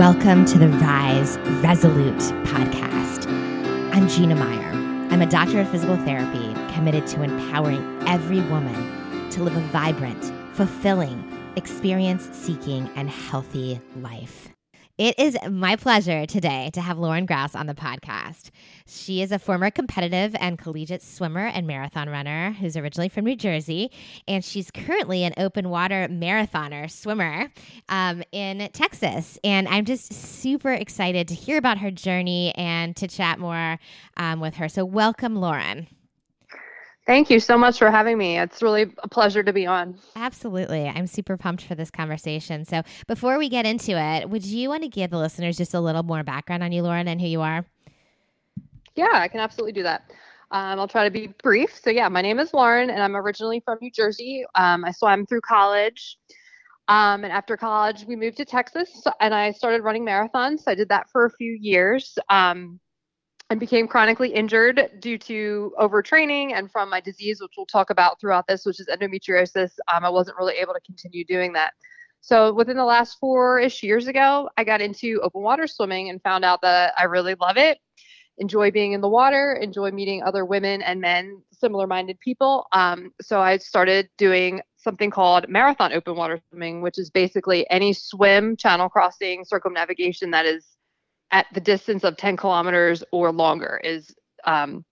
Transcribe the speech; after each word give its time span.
Welcome 0.00 0.46
to 0.46 0.58
the 0.58 0.68
Rise 0.68 1.36
Resolute 1.62 2.16
podcast. 2.46 3.26
I'm 3.92 4.08
Gina 4.08 4.34
Meyer. 4.34 4.72
I'm 5.12 5.20
a 5.20 5.26
doctor 5.26 5.60
of 5.60 5.68
physical 5.68 5.98
therapy 5.98 6.54
committed 6.72 7.06
to 7.08 7.22
empowering 7.22 8.02
every 8.08 8.40
woman 8.48 9.28
to 9.28 9.42
live 9.42 9.54
a 9.54 9.60
vibrant, 9.68 10.32
fulfilling, 10.56 11.22
experience 11.56 12.30
seeking, 12.32 12.88
and 12.96 13.10
healthy 13.10 13.78
life. 13.96 14.48
It 15.00 15.18
is 15.18 15.34
my 15.48 15.76
pleasure 15.76 16.26
today 16.26 16.68
to 16.74 16.82
have 16.82 16.98
Lauren 16.98 17.24
Grouse 17.24 17.54
on 17.54 17.66
the 17.66 17.72
podcast. 17.72 18.50
She 18.86 19.22
is 19.22 19.32
a 19.32 19.38
former 19.38 19.70
competitive 19.70 20.36
and 20.38 20.58
collegiate 20.58 21.02
swimmer 21.02 21.46
and 21.46 21.66
marathon 21.66 22.10
runner 22.10 22.52
who's 22.60 22.76
originally 22.76 23.08
from 23.08 23.24
New 23.24 23.34
Jersey, 23.34 23.90
and 24.28 24.44
she's 24.44 24.70
currently 24.70 25.24
an 25.24 25.32
open 25.38 25.70
water 25.70 26.06
marathoner 26.10 26.90
swimmer 26.90 27.50
um, 27.88 28.22
in 28.30 28.68
Texas. 28.74 29.38
And 29.42 29.68
I'm 29.68 29.86
just 29.86 30.12
super 30.12 30.70
excited 30.70 31.28
to 31.28 31.34
hear 31.34 31.56
about 31.56 31.78
her 31.78 31.90
journey 31.90 32.54
and 32.54 32.94
to 32.96 33.08
chat 33.08 33.38
more 33.38 33.78
um, 34.18 34.38
with 34.38 34.56
her. 34.56 34.68
So, 34.68 34.84
welcome, 34.84 35.34
Lauren. 35.34 35.86
Thank 37.06 37.30
you 37.30 37.40
so 37.40 37.58
much 37.58 37.78
for 37.78 37.90
having 37.90 38.18
me. 38.18 38.38
It's 38.38 38.62
really 38.62 38.92
a 39.02 39.08
pleasure 39.08 39.42
to 39.42 39.52
be 39.52 39.66
on. 39.66 39.98
Absolutely. 40.14 40.86
I'm 40.86 41.06
super 41.06 41.36
pumped 41.36 41.64
for 41.64 41.74
this 41.74 41.90
conversation. 41.90 42.64
So, 42.64 42.82
before 43.08 43.38
we 43.38 43.48
get 43.48 43.66
into 43.66 43.92
it, 43.92 44.28
would 44.28 44.44
you 44.44 44.68
want 44.68 44.82
to 44.82 44.88
give 44.88 45.10
the 45.10 45.18
listeners 45.18 45.56
just 45.56 45.74
a 45.74 45.80
little 45.80 46.02
more 46.02 46.22
background 46.22 46.62
on 46.62 46.72
you, 46.72 46.82
Lauren, 46.82 47.08
and 47.08 47.20
who 47.20 47.26
you 47.26 47.40
are? 47.40 47.64
Yeah, 48.94 49.10
I 49.12 49.28
can 49.28 49.40
absolutely 49.40 49.72
do 49.72 49.82
that. 49.84 50.10
Um, 50.52 50.78
I'll 50.78 50.88
try 50.88 51.04
to 51.04 51.10
be 51.10 51.28
brief. 51.42 51.78
So, 51.82 51.90
yeah, 51.90 52.08
my 52.08 52.22
name 52.22 52.38
is 52.38 52.52
Lauren, 52.52 52.90
and 52.90 53.02
I'm 53.02 53.16
originally 53.16 53.60
from 53.64 53.78
New 53.80 53.90
Jersey. 53.90 54.44
Um, 54.54 54.84
I 54.84 54.90
swam 54.92 55.26
through 55.26 55.40
college. 55.40 56.18
Um, 56.88 57.22
and 57.22 57.32
after 57.32 57.56
college, 57.56 58.04
we 58.06 58.16
moved 58.16 58.36
to 58.38 58.44
Texas, 58.44 59.04
and 59.20 59.32
I 59.32 59.52
started 59.52 59.82
running 59.82 60.04
marathons. 60.04 60.64
So 60.64 60.72
I 60.72 60.74
did 60.74 60.88
that 60.88 61.08
for 61.10 61.24
a 61.24 61.30
few 61.30 61.56
years. 61.60 62.18
Um, 62.28 62.80
and 63.50 63.58
became 63.58 63.88
chronically 63.88 64.32
injured 64.32 64.88
due 65.00 65.18
to 65.18 65.72
overtraining 65.78 66.52
and 66.52 66.70
from 66.70 66.88
my 66.88 67.00
disease, 67.00 67.40
which 67.40 67.50
we'll 67.56 67.66
talk 67.66 67.90
about 67.90 68.20
throughout 68.20 68.46
this, 68.46 68.64
which 68.64 68.78
is 68.78 68.86
endometriosis. 68.86 69.72
Um, 69.92 70.04
I 70.04 70.08
wasn't 70.08 70.38
really 70.38 70.54
able 70.54 70.72
to 70.72 70.80
continue 70.80 71.24
doing 71.24 71.52
that. 71.54 71.72
So 72.20 72.52
within 72.52 72.76
the 72.76 72.84
last 72.84 73.18
four-ish 73.18 73.82
years 73.82 74.06
ago, 74.06 74.48
I 74.56 74.62
got 74.62 74.80
into 74.80 75.20
open 75.22 75.42
water 75.42 75.66
swimming 75.66 76.10
and 76.10 76.22
found 76.22 76.44
out 76.44 76.62
that 76.62 76.92
I 76.96 77.04
really 77.04 77.34
love 77.34 77.56
it. 77.56 77.78
Enjoy 78.38 78.70
being 78.70 78.92
in 78.92 79.00
the 79.00 79.08
water, 79.08 79.58
enjoy 79.60 79.90
meeting 79.90 80.22
other 80.22 80.44
women 80.44 80.80
and 80.80 81.00
men, 81.00 81.42
similar-minded 81.52 82.20
people. 82.20 82.66
Um, 82.72 83.12
so 83.20 83.40
I 83.40 83.56
started 83.56 84.08
doing 84.16 84.60
something 84.76 85.10
called 85.10 85.48
marathon 85.48 85.92
open 85.92 86.14
water 86.14 86.40
swimming, 86.48 86.82
which 86.82 86.98
is 86.98 87.10
basically 87.10 87.68
any 87.68 87.92
swim, 87.92 88.56
channel 88.56 88.88
crossing, 88.88 89.44
circumnavigation 89.44 90.30
that 90.30 90.46
is 90.46 90.64
at 91.32 91.46
the 91.52 91.60
distance 91.60 92.04
of 92.04 92.16
10 92.16 92.36
kilometers 92.36 93.04
or 93.12 93.32
longer 93.32 93.80
is 93.84 94.14
um, 94.44 94.84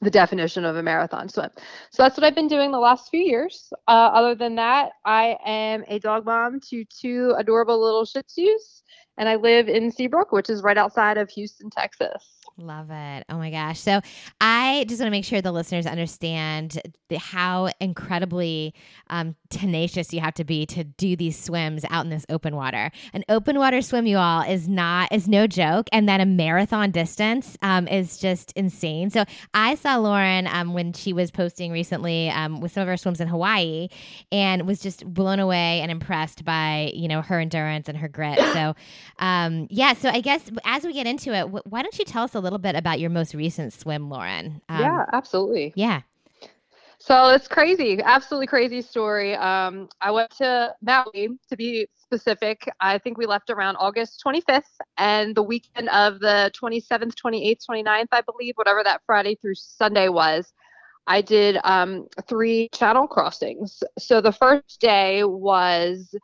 the 0.00 0.10
definition 0.10 0.64
of 0.64 0.76
a 0.76 0.82
marathon 0.82 1.28
swim. 1.28 1.50
So 1.90 2.02
that's 2.02 2.16
what 2.16 2.24
I've 2.24 2.34
been 2.34 2.48
doing 2.48 2.72
the 2.72 2.78
last 2.78 3.10
few 3.10 3.20
years. 3.20 3.72
Uh, 3.88 4.10
other 4.12 4.34
than 4.34 4.56
that, 4.56 4.90
I 5.04 5.36
am 5.44 5.84
a 5.88 5.98
dog 5.98 6.24
mom 6.26 6.60
to 6.70 6.84
two 6.84 7.34
adorable 7.36 7.80
little 7.80 8.04
Shih 8.04 8.22
Tzus, 8.22 8.82
and 9.16 9.28
I 9.28 9.36
live 9.36 9.68
in 9.68 9.90
Seabrook, 9.90 10.32
which 10.32 10.50
is 10.50 10.62
right 10.62 10.76
outside 10.76 11.16
of 11.16 11.30
Houston, 11.30 11.70
Texas. 11.70 12.22
Love 12.56 12.90
it. 12.90 13.24
Oh 13.28 13.36
my 13.36 13.50
gosh. 13.50 13.80
So 13.80 14.00
I 14.40 14.84
just 14.88 15.00
want 15.00 15.08
to 15.08 15.10
make 15.10 15.24
sure 15.24 15.40
the 15.40 15.50
listeners 15.50 15.86
understand 15.86 16.80
the, 17.08 17.18
how 17.18 17.70
incredibly 17.80 18.74
um, 19.10 19.34
tenacious 19.54 20.12
you 20.12 20.20
have 20.20 20.34
to 20.34 20.44
be 20.44 20.66
to 20.66 20.84
do 20.84 21.16
these 21.16 21.38
swims 21.38 21.84
out 21.88 22.04
in 22.04 22.10
this 22.10 22.26
open 22.28 22.56
water. 22.56 22.90
An 23.12 23.24
open 23.28 23.58
water 23.58 23.80
swim, 23.80 24.06
you 24.06 24.16
all, 24.16 24.42
is 24.42 24.68
not 24.68 25.12
is 25.12 25.28
no 25.28 25.46
joke, 25.46 25.88
and 25.92 26.08
then 26.08 26.20
a 26.20 26.26
marathon 26.26 26.90
distance 26.90 27.56
um, 27.62 27.86
is 27.88 28.18
just 28.18 28.52
insane. 28.52 29.10
So 29.10 29.24
I 29.54 29.76
saw 29.76 29.96
Lauren 29.96 30.46
um, 30.48 30.74
when 30.74 30.92
she 30.92 31.12
was 31.12 31.30
posting 31.30 31.70
recently 31.70 32.28
um, 32.30 32.60
with 32.60 32.72
some 32.72 32.82
of 32.82 32.88
her 32.88 32.96
swims 32.96 33.20
in 33.20 33.28
Hawaii, 33.28 33.88
and 34.32 34.66
was 34.66 34.80
just 34.80 35.06
blown 35.06 35.38
away 35.38 35.80
and 35.80 35.90
impressed 35.90 36.44
by 36.44 36.90
you 36.94 37.08
know 37.08 37.22
her 37.22 37.38
endurance 37.38 37.88
and 37.88 37.96
her 37.98 38.08
grit. 38.08 38.38
So 38.38 38.74
um, 39.20 39.68
yeah. 39.70 39.94
So 39.94 40.08
I 40.08 40.20
guess 40.20 40.50
as 40.64 40.84
we 40.84 40.92
get 40.92 41.06
into 41.06 41.32
it, 41.32 41.44
why 41.66 41.82
don't 41.82 41.98
you 41.98 42.04
tell 42.04 42.24
us 42.24 42.34
a 42.34 42.40
little 42.40 42.58
bit 42.58 42.74
about 42.74 42.98
your 42.98 43.10
most 43.10 43.34
recent 43.34 43.72
swim, 43.72 44.10
Lauren. 44.10 44.60
Um, 44.68 44.80
yeah, 44.80 45.04
absolutely. 45.12 45.72
Yeah. 45.76 46.02
So 47.06 47.28
it's 47.28 47.48
crazy, 47.48 48.00
absolutely 48.02 48.46
crazy 48.46 48.80
story. 48.80 49.34
Um, 49.34 49.90
I 50.00 50.10
went 50.10 50.30
to 50.38 50.74
Maui 50.80 51.28
to 51.50 51.54
be 51.54 51.86
specific. 52.02 52.66
I 52.80 52.96
think 52.96 53.18
we 53.18 53.26
left 53.26 53.50
around 53.50 53.76
August 53.76 54.22
25th, 54.26 54.62
and 54.96 55.34
the 55.34 55.42
weekend 55.42 55.90
of 55.90 56.18
the 56.20 56.50
27th, 56.58 57.12
28th, 57.22 57.58
29th, 57.70 58.06
I 58.10 58.22
believe, 58.22 58.54
whatever 58.54 58.82
that 58.84 59.02
Friday 59.04 59.34
through 59.34 59.56
Sunday 59.56 60.08
was, 60.08 60.54
I 61.06 61.20
did 61.20 61.58
um, 61.64 62.06
three 62.26 62.70
channel 62.72 63.06
crossings. 63.06 63.82
So 63.98 64.22
the 64.22 64.32
first 64.32 64.80
day 64.80 65.24
was 65.24 66.14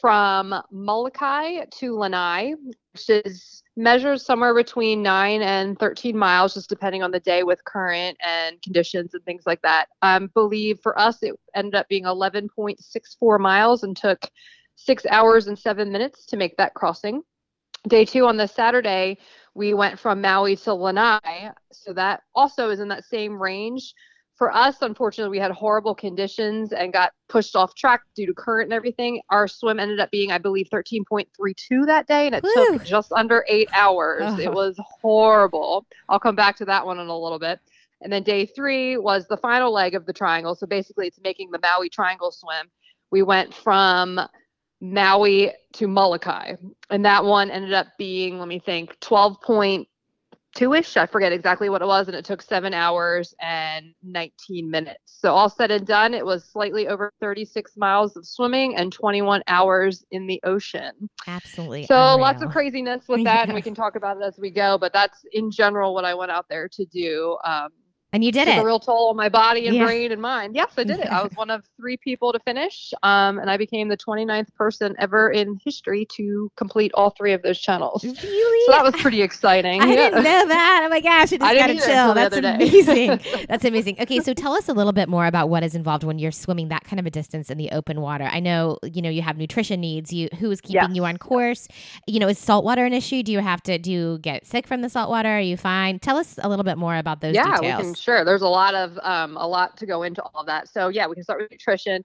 from 0.00 0.54
Molokai 0.70 1.66
to 1.80 1.98
Lanai, 1.98 2.54
which 2.94 3.10
is 3.10 3.62
measures 3.76 4.24
somewhere 4.24 4.54
between 4.54 5.02
9 5.02 5.42
and 5.42 5.78
13 5.78 6.16
miles 6.16 6.54
just 6.54 6.68
depending 6.68 7.02
on 7.02 7.10
the 7.10 7.20
day 7.20 7.42
with 7.42 7.64
current 7.64 8.16
and 8.24 8.60
conditions 8.62 9.14
and 9.14 9.24
things 9.24 9.44
like 9.46 9.60
that. 9.62 9.86
I 10.02 10.16
um, 10.16 10.30
believe 10.34 10.78
for 10.82 10.98
us 10.98 11.22
it 11.22 11.34
ended 11.54 11.74
up 11.74 11.88
being 11.88 12.04
11.64 12.04 13.40
miles 13.40 13.82
and 13.82 13.96
took 13.96 14.28
six 14.76 15.04
hours 15.06 15.48
and 15.48 15.58
seven 15.58 15.90
minutes 15.90 16.26
to 16.26 16.36
make 16.36 16.56
that 16.56 16.74
crossing. 16.74 17.22
Day 17.86 18.04
two 18.06 18.26
on 18.26 18.38
the 18.38 18.46
saturday 18.46 19.18
we 19.54 19.74
went 19.74 19.98
from 19.98 20.20
maui 20.20 20.56
to 20.56 20.72
lanai 20.72 21.50
so 21.70 21.92
that 21.92 22.22
also 22.34 22.70
is 22.70 22.80
in 22.80 22.88
that 22.88 23.04
same 23.04 23.40
range 23.40 23.94
for 24.36 24.52
us, 24.52 24.82
unfortunately, 24.82 25.30
we 25.30 25.40
had 25.40 25.52
horrible 25.52 25.94
conditions 25.94 26.72
and 26.72 26.92
got 26.92 27.12
pushed 27.28 27.54
off 27.54 27.74
track 27.74 28.02
due 28.16 28.26
to 28.26 28.34
current 28.34 28.66
and 28.66 28.72
everything. 28.72 29.20
Our 29.30 29.46
swim 29.46 29.78
ended 29.78 30.00
up 30.00 30.10
being, 30.10 30.32
I 30.32 30.38
believe, 30.38 30.68
13.32 30.70 31.86
that 31.86 32.08
day, 32.08 32.26
and 32.26 32.34
it 32.34 32.42
Woo. 32.42 32.52
took 32.54 32.84
just 32.84 33.12
under 33.12 33.44
eight 33.48 33.68
hours. 33.72 34.22
Oh. 34.24 34.38
It 34.38 34.52
was 34.52 34.76
horrible. 34.78 35.86
I'll 36.08 36.18
come 36.18 36.34
back 36.34 36.56
to 36.56 36.64
that 36.64 36.84
one 36.84 36.98
in 36.98 37.06
a 37.06 37.18
little 37.18 37.38
bit. 37.38 37.60
And 38.00 38.12
then 38.12 38.24
day 38.24 38.44
three 38.44 38.96
was 38.96 39.26
the 39.28 39.36
final 39.36 39.72
leg 39.72 39.94
of 39.94 40.04
the 40.04 40.12
triangle. 40.12 40.54
So 40.56 40.66
basically, 40.66 41.06
it's 41.06 41.20
making 41.22 41.52
the 41.52 41.60
Maui 41.60 41.88
triangle 41.88 42.32
swim. 42.32 42.70
We 43.12 43.22
went 43.22 43.54
from 43.54 44.20
Maui 44.80 45.52
to 45.74 45.86
Molokai, 45.86 46.56
and 46.90 47.04
that 47.04 47.24
one 47.24 47.52
ended 47.52 47.72
up 47.72 47.86
being, 47.98 48.40
let 48.40 48.48
me 48.48 48.58
think, 48.58 48.98
12 49.00 49.40
point 49.40 49.88
two-ish 50.54 50.96
i 50.96 51.06
forget 51.06 51.32
exactly 51.32 51.68
what 51.68 51.82
it 51.82 51.86
was 51.86 52.06
and 52.06 52.16
it 52.16 52.24
took 52.24 52.40
seven 52.40 52.72
hours 52.72 53.34
and 53.40 53.86
19 54.02 54.70
minutes 54.70 54.98
so 55.04 55.32
all 55.32 55.48
said 55.48 55.70
and 55.70 55.86
done 55.86 56.14
it 56.14 56.24
was 56.24 56.44
slightly 56.44 56.88
over 56.88 57.12
36 57.20 57.76
miles 57.76 58.16
of 58.16 58.26
swimming 58.26 58.76
and 58.76 58.92
21 58.92 59.42
hours 59.48 60.04
in 60.10 60.26
the 60.26 60.40
ocean 60.44 60.92
absolutely 61.26 61.86
so 61.86 61.94
unreal. 61.94 62.20
lots 62.20 62.42
of 62.42 62.50
craziness 62.50 63.08
with 63.08 63.24
that 63.24 63.34
yeah. 63.34 63.42
and 63.44 63.54
we 63.54 63.62
can 63.68 63.74
talk 63.74 63.96
about 63.96 64.16
it 64.16 64.22
as 64.22 64.38
we 64.38 64.50
go 64.50 64.78
but 64.78 64.92
that's 64.92 65.24
in 65.32 65.50
general 65.50 65.92
what 65.94 66.04
i 66.04 66.14
went 66.14 66.30
out 66.30 66.46
there 66.48 66.68
to 66.68 66.84
do 66.86 67.36
um, 67.44 67.68
and 68.14 68.22
you 68.22 68.30
did 68.30 68.46
it. 68.46 68.58
A 68.58 68.64
real 68.64 68.78
toll 68.78 69.10
on 69.10 69.16
my 69.16 69.28
body 69.28 69.66
and 69.66 69.76
yeah. 69.76 69.84
brain 69.84 70.12
and 70.12 70.22
mind. 70.22 70.54
Yes, 70.54 70.72
I 70.76 70.84
did 70.84 71.00
it. 71.00 71.08
I 71.08 71.20
was 71.20 71.32
one 71.34 71.50
of 71.50 71.64
three 71.76 71.96
people 71.96 72.32
to 72.32 72.38
finish, 72.38 72.94
um, 73.02 73.40
and 73.40 73.50
I 73.50 73.56
became 73.56 73.88
the 73.88 73.96
29th 73.96 74.54
person 74.54 74.94
ever 75.00 75.32
in 75.32 75.58
history 75.64 76.06
to 76.12 76.48
complete 76.56 76.92
all 76.94 77.10
three 77.10 77.32
of 77.32 77.42
those 77.42 77.58
channels. 77.58 78.04
Really? 78.04 78.66
So 78.66 78.72
that 78.72 78.84
was 78.84 78.94
pretty 79.02 79.20
exciting. 79.20 79.82
I 79.82 79.86
yeah. 79.86 79.96
didn't 79.96 80.22
know 80.22 80.46
that. 80.46 80.82
Oh 80.84 80.88
my 80.88 81.00
gosh, 81.00 81.32
I 81.32 81.36
just 81.38 81.40
got 81.40 81.66
to 81.66 81.74
chill. 81.74 82.14
That's 82.14 82.36
amazing. 82.36 83.20
That's 83.48 83.64
amazing. 83.64 83.96
Okay, 84.00 84.20
so 84.20 84.32
tell 84.32 84.52
us 84.52 84.68
a 84.68 84.72
little 84.72 84.92
bit 84.92 85.08
more 85.08 85.26
about 85.26 85.48
what 85.48 85.64
is 85.64 85.74
involved 85.74 86.04
when 86.04 86.20
you're 86.20 86.30
swimming 86.30 86.68
that 86.68 86.84
kind 86.84 87.00
of 87.00 87.06
a 87.06 87.10
distance 87.10 87.50
in 87.50 87.58
the 87.58 87.70
open 87.72 88.00
water. 88.00 88.28
I 88.30 88.38
know 88.38 88.78
you 88.84 89.02
know 89.02 89.10
you 89.10 89.22
have 89.22 89.36
nutrition 89.36 89.80
needs. 89.80 90.12
You 90.12 90.28
who 90.38 90.52
is 90.52 90.60
keeping 90.60 90.82
yes. 90.82 90.94
you 90.94 91.04
on 91.04 91.16
course? 91.16 91.66
You 92.06 92.20
know, 92.20 92.28
is 92.28 92.38
salt 92.38 92.64
water 92.64 92.84
an 92.84 92.92
issue? 92.92 93.24
Do 93.24 93.32
you 93.32 93.40
have 93.40 93.60
to 93.64 93.76
do 93.76 93.90
you 93.90 94.18
get 94.18 94.46
sick 94.46 94.68
from 94.68 94.82
the 94.82 94.88
salt 94.88 95.10
water? 95.10 95.30
Are 95.30 95.40
you 95.40 95.56
fine? 95.56 95.98
Tell 95.98 96.16
us 96.16 96.38
a 96.40 96.48
little 96.48 96.64
bit 96.64 96.78
more 96.78 96.96
about 96.96 97.20
those 97.20 97.34
yeah, 97.34 97.56
details 97.56 98.03
sure. 98.04 98.24
There's 98.24 98.42
a 98.42 98.48
lot 98.48 98.74
of 98.74 98.98
um, 99.02 99.36
a 99.36 99.46
lot 99.46 99.76
to 99.78 99.86
go 99.86 100.02
into 100.02 100.22
all 100.22 100.40
of 100.40 100.46
that. 100.46 100.68
So 100.68 100.88
yeah, 100.88 101.06
we 101.06 101.14
can 101.14 101.24
start 101.24 101.40
with 101.40 101.50
nutrition. 101.50 102.04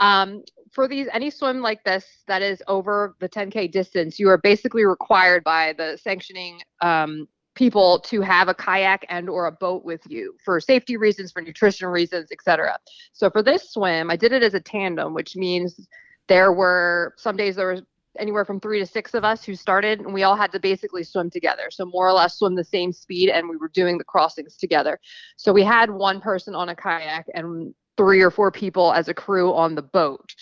Um, 0.00 0.42
for 0.72 0.88
these 0.88 1.08
any 1.12 1.30
swim 1.30 1.60
like 1.60 1.84
this 1.84 2.04
that 2.26 2.42
is 2.42 2.62
over 2.68 3.16
the 3.20 3.28
10k 3.28 3.70
distance, 3.70 4.18
you 4.18 4.28
are 4.28 4.38
basically 4.38 4.84
required 4.84 5.44
by 5.44 5.74
the 5.74 5.98
sanctioning 6.02 6.60
um, 6.80 7.28
people 7.54 8.00
to 8.00 8.20
have 8.20 8.48
a 8.48 8.54
kayak 8.54 9.04
and 9.08 9.28
or 9.28 9.46
a 9.46 9.52
boat 9.52 9.84
with 9.84 10.00
you 10.08 10.34
for 10.44 10.60
safety 10.60 10.96
reasons, 10.96 11.32
for 11.32 11.42
nutrition 11.42 11.88
reasons, 11.88 12.30
etc. 12.32 12.78
So 13.12 13.30
for 13.30 13.42
this 13.42 13.72
swim, 13.72 14.10
I 14.10 14.16
did 14.16 14.32
it 14.32 14.42
as 14.42 14.54
a 14.54 14.60
tandem, 14.60 15.14
which 15.14 15.36
means 15.36 15.88
there 16.28 16.52
were 16.52 17.14
some 17.16 17.36
days 17.36 17.56
there 17.56 17.72
was 17.72 17.82
anywhere 18.18 18.44
from 18.44 18.60
three 18.60 18.78
to 18.78 18.86
six 18.86 19.14
of 19.14 19.24
us 19.24 19.44
who 19.44 19.54
started, 19.54 20.00
and 20.00 20.12
we 20.12 20.22
all 20.22 20.36
had 20.36 20.52
to 20.52 20.60
basically 20.60 21.04
swim 21.04 21.30
together. 21.30 21.64
So 21.70 21.84
more 21.84 22.08
or 22.08 22.12
less 22.12 22.38
swim 22.38 22.54
the 22.54 22.64
same 22.64 22.92
speed, 22.92 23.30
and 23.30 23.48
we 23.48 23.56
were 23.56 23.68
doing 23.68 23.98
the 23.98 24.04
crossings 24.04 24.56
together. 24.56 24.98
So 25.36 25.52
we 25.52 25.62
had 25.62 25.90
one 25.90 26.20
person 26.20 26.54
on 26.54 26.68
a 26.68 26.76
kayak 26.76 27.26
and 27.34 27.74
three 27.96 28.22
or 28.22 28.30
four 28.30 28.50
people 28.50 28.92
as 28.92 29.08
a 29.08 29.14
crew 29.14 29.54
on 29.54 29.74
the 29.74 29.82
boat. 29.82 30.34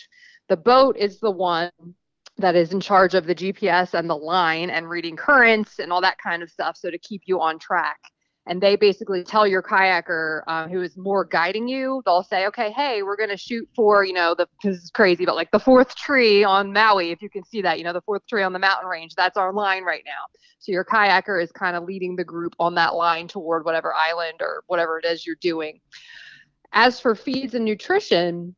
The 0.48 0.56
boat 0.56 0.96
is 0.96 1.20
the 1.20 1.30
one 1.30 1.70
that 2.38 2.56
is 2.56 2.72
in 2.72 2.80
charge 2.80 3.14
of 3.14 3.26
the 3.26 3.34
GPS 3.34 3.94
and 3.94 4.10
the 4.10 4.16
line 4.16 4.70
and 4.70 4.88
reading 4.88 5.16
currents 5.16 5.78
and 5.78 5.92
all 5.92 6.00
that 6.00 6.18
kind 6.18 6.42
of 6.42 6.50
stuff. 6.50 6.76
So 6.76 6.90
to 6.90 6.98
keep 6.98 7.22
you 7.26 7.40
on 7.40 7.58
track. 7.58 7.98
And 8.46 8.60
they 8.60 8.76
basically 8.76 9.24
tell 9.24 9.46
your 9.46 9.62
kayaker 9.62 10.42
uh, 10.46 10.68
who 10.68 10.82
is 10.82 10.98
more 10.98 11.24
guiding 11.24 11.66
you, 11.66 12.02
they'll 12.04 12.22
say, 12.22 12.46
okay, 12.46 12.70
hey, 12.72 13.02
we're 13.02 13.16
going 13.16 13.30
to 13.30 13.38
shoot 13.38 13.66
for, 13.74 14.04
you 14.04 14.12
know, 14.12 14.34
the, 14.34 14.46
this 14.62 14.82
is 14.82 14.90
crazy, 14.90 15.24
but 15.24 15.34
like 15.34 15.50
the 15.50 15.58
fourth 15.58 15.96
tree 15.96 16.44
on 16.44 16.70
Maui, 16.70 17.10
if 17.10 17.22
you 17.22 17.30
can 17.30 17.42
see 17.42 17.62
that, 17.62 17.78
you 17.78 17.84
know, 17.84 17.94
the 17.94 18.02
fourth 18.02 18.26
tree 18.26 18.42
on 18.42 18.52
the 18.52 18.58
mountain 18.58 18.86
range, 18.86 19.14
that's 19.14 19.38
our 19.38 19.52
line 19.52 19.82
right 19.82 20.02
now. 20.04 20.26
So 20.58 20.72
your 20.72 20.84
kayaker 20.84 21.42
is 21.42 21.52
kind 21.52 21.74
of 21.74 21.84
leading 21.84 22.16
the 22.16 22.24
group 22.24 22.54
on 22.58 22.74
that 22.74 22.94
line 22.94 23.28
toward 23.28 23.64
whatever 23.64 23.94
island 23.94 24.38
or 24.40 24.62
whatever 24.66 24.98
it 24.98 25.06
is 25.06 25.26
you're 25.26 25.36
doing. 25.40 25.80
As 26.72 27.00
for 27.00 27.14
feeds 27.14 27.54
and 27.54 27.64
nutrition, 27.64 28.54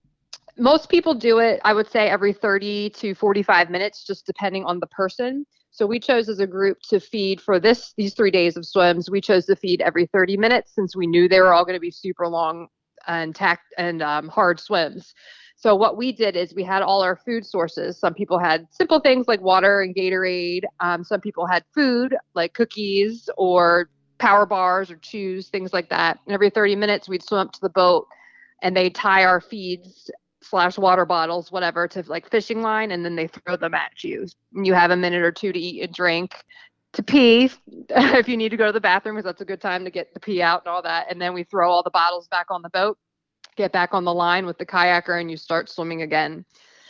most 0.59 0.89
people 0.89 1.15
do 1.15 1.39
it, 1.39 1.61
I 1.65 1.75
would 1.75 1.91
say, 1.91 2.09
every 2.09 2.33
30 2.33 2.91
to 2.91 3.15
45 3.15 3.71
minutes, 3.71 4.05
just 4.05 4.27
depending 4.27 4.65
on 4.65 4.81
the 4.81 4.87
person. 4.89 5.47
So 5.77 5.85
we 5.85 6.01
chose 6.01 6.31
as 6.31 6.41
a 6.41 6.47
group 6.47 6.81
to 6.89 6.99
feed 6.99 7.39
for 7.39 7.61
this 7.61 7.93
these 7.99 8.15
three 8.15 8.31
days 8.31 8.57
of 8.57 8.65
swims. 8.65 9.11
We 9.11 9.21
chose 9.21 9.45
to 9.45 9.55
feed 9.55 9.83
every 9.83 10.07
30 10.07 10.39
minutes 10.39 10.75
since 10.75 10.97
we 10.97 11.07
knew 11.07 11.29
they 11.29 11.39
were 11.39 11.53
all 11.53 11.67
going 11.67 11.77
to 11.77 11.81
be 11.81 11.91
super 11.91 12.27
long 12.29 12.69
and 13.07 13.35
tact 13.35 13.75
and 13.77 14.01
um, 14.01 14.29
hard 14.29 14.59
swims. 14.59 15.13
So 15.55 15.77
what 15.77 15.99
we 15.99 16.13
did 16.13 16.35
is 16.35 16.55
we 16.55 16.65
had 16.65 16.81
all 16.81 17.03
our 17.03 17.15
food 17.15 17.45
sources. 17.45 17.99
Some 17.99 18.15
people 18.15 18.39
had 18.39 18.67
simple 18.71 19.01
things 19.01 19.29
like 19.29 19.43
water 19.43 19.83
and 19.83 19.95
Gatorade. 19.95 20.63
Um, 20.81 21.05
some 21.05 21.21
people 21.21 21.47
had 21.47 21.63
food 21.75 22.17
like 22.35 22.55
cookies 22.55 23.29
or 23.37 23.91
power 24.17 24.47
bars 24.47 24.91
or 24.91 24.97
chews, 24.97 25.49
things 25.49 25.75
like 25.75 25.91
that. 25.91 26.19
And 26.25 26.33
every 26.33 26.49
30 26.49 26.75
minutes, 26.77 27.07
we'd 27.07 27.23
swim 27.23 27.41
up 27.41 27.53
to 27.53 27.61
the 27.61 27.69
boat 27.69 28.09
and 28.63 28.75
they 28.75 28.89
tie 28.89 29.27
our 29.27 29.43
feeds 29.43 30.11
slash 30.49 30.79
water 30.79 31.05
bottles, 31.05 31.51
whatever, 31.51 31.89
to 31.89 32.05
like 32.07 32.31
fishing 32.31 32.63
line, 32.63 32.91
and 32.91 33.05
then 33.05 33.17
they 33.17 33.27
throw 33.27 33.57
them 33.57 33.75
at 33.75 34.03
you. 34.05 34.27
And 34.55 34.67
you 34.67 34.75
have 34.75 34.91
a 34.91 34.97
minute 34.97 35.23
or 35.23 35.33
two 35.33 35.53
to 35.53 35.59
eat 35.59 35.83
and 35.83 35.93
drink, 35.93 36.35
to 36.95 37.03
pee 37.03 37.51
if 37.91 38.29
you 38.29 38.37
need 38.37 38.51
to 38.51 38.57
go 38.57 38.67
to 38.67 38.73
the 38.73 38.81
bathroom, 38.81 39.17
because 39.17 39.25
that's 39.25 39.41
a 39.41 39.47
good 39.47 39.61
time 39.61 39.85
to 39.85 39.91
get 39.91 40.15
the 40.15 40.21
pee 40.21 40.43
out 40.43 40.63
and 40.65 40.73
all 40.73 40.83
that. 40.83 41.07
And 41.11 41.21
then 41.21 41.35
we 41.35 41.45
throw 41.45 41.71
all 41.71 41.83
the 41.83 41.91
bottles 41.91 42.29
back 42.29 42.47
on 42.51 42.63
the 42.63 42.71
boat, 42.71 42.99
get 43.57 43.73
back 43.73 43.93
on 43.93 44.05
the 44.05 44.15
line 44.15 44.47
with 44.47 44.59
the 44.59 44.67
kayaker, 44.67 45.21
and 45.21 45.31
you 45.31 45.37
start 45.37 45.69
swimming 45.69 46.03
again. 46.03 46.45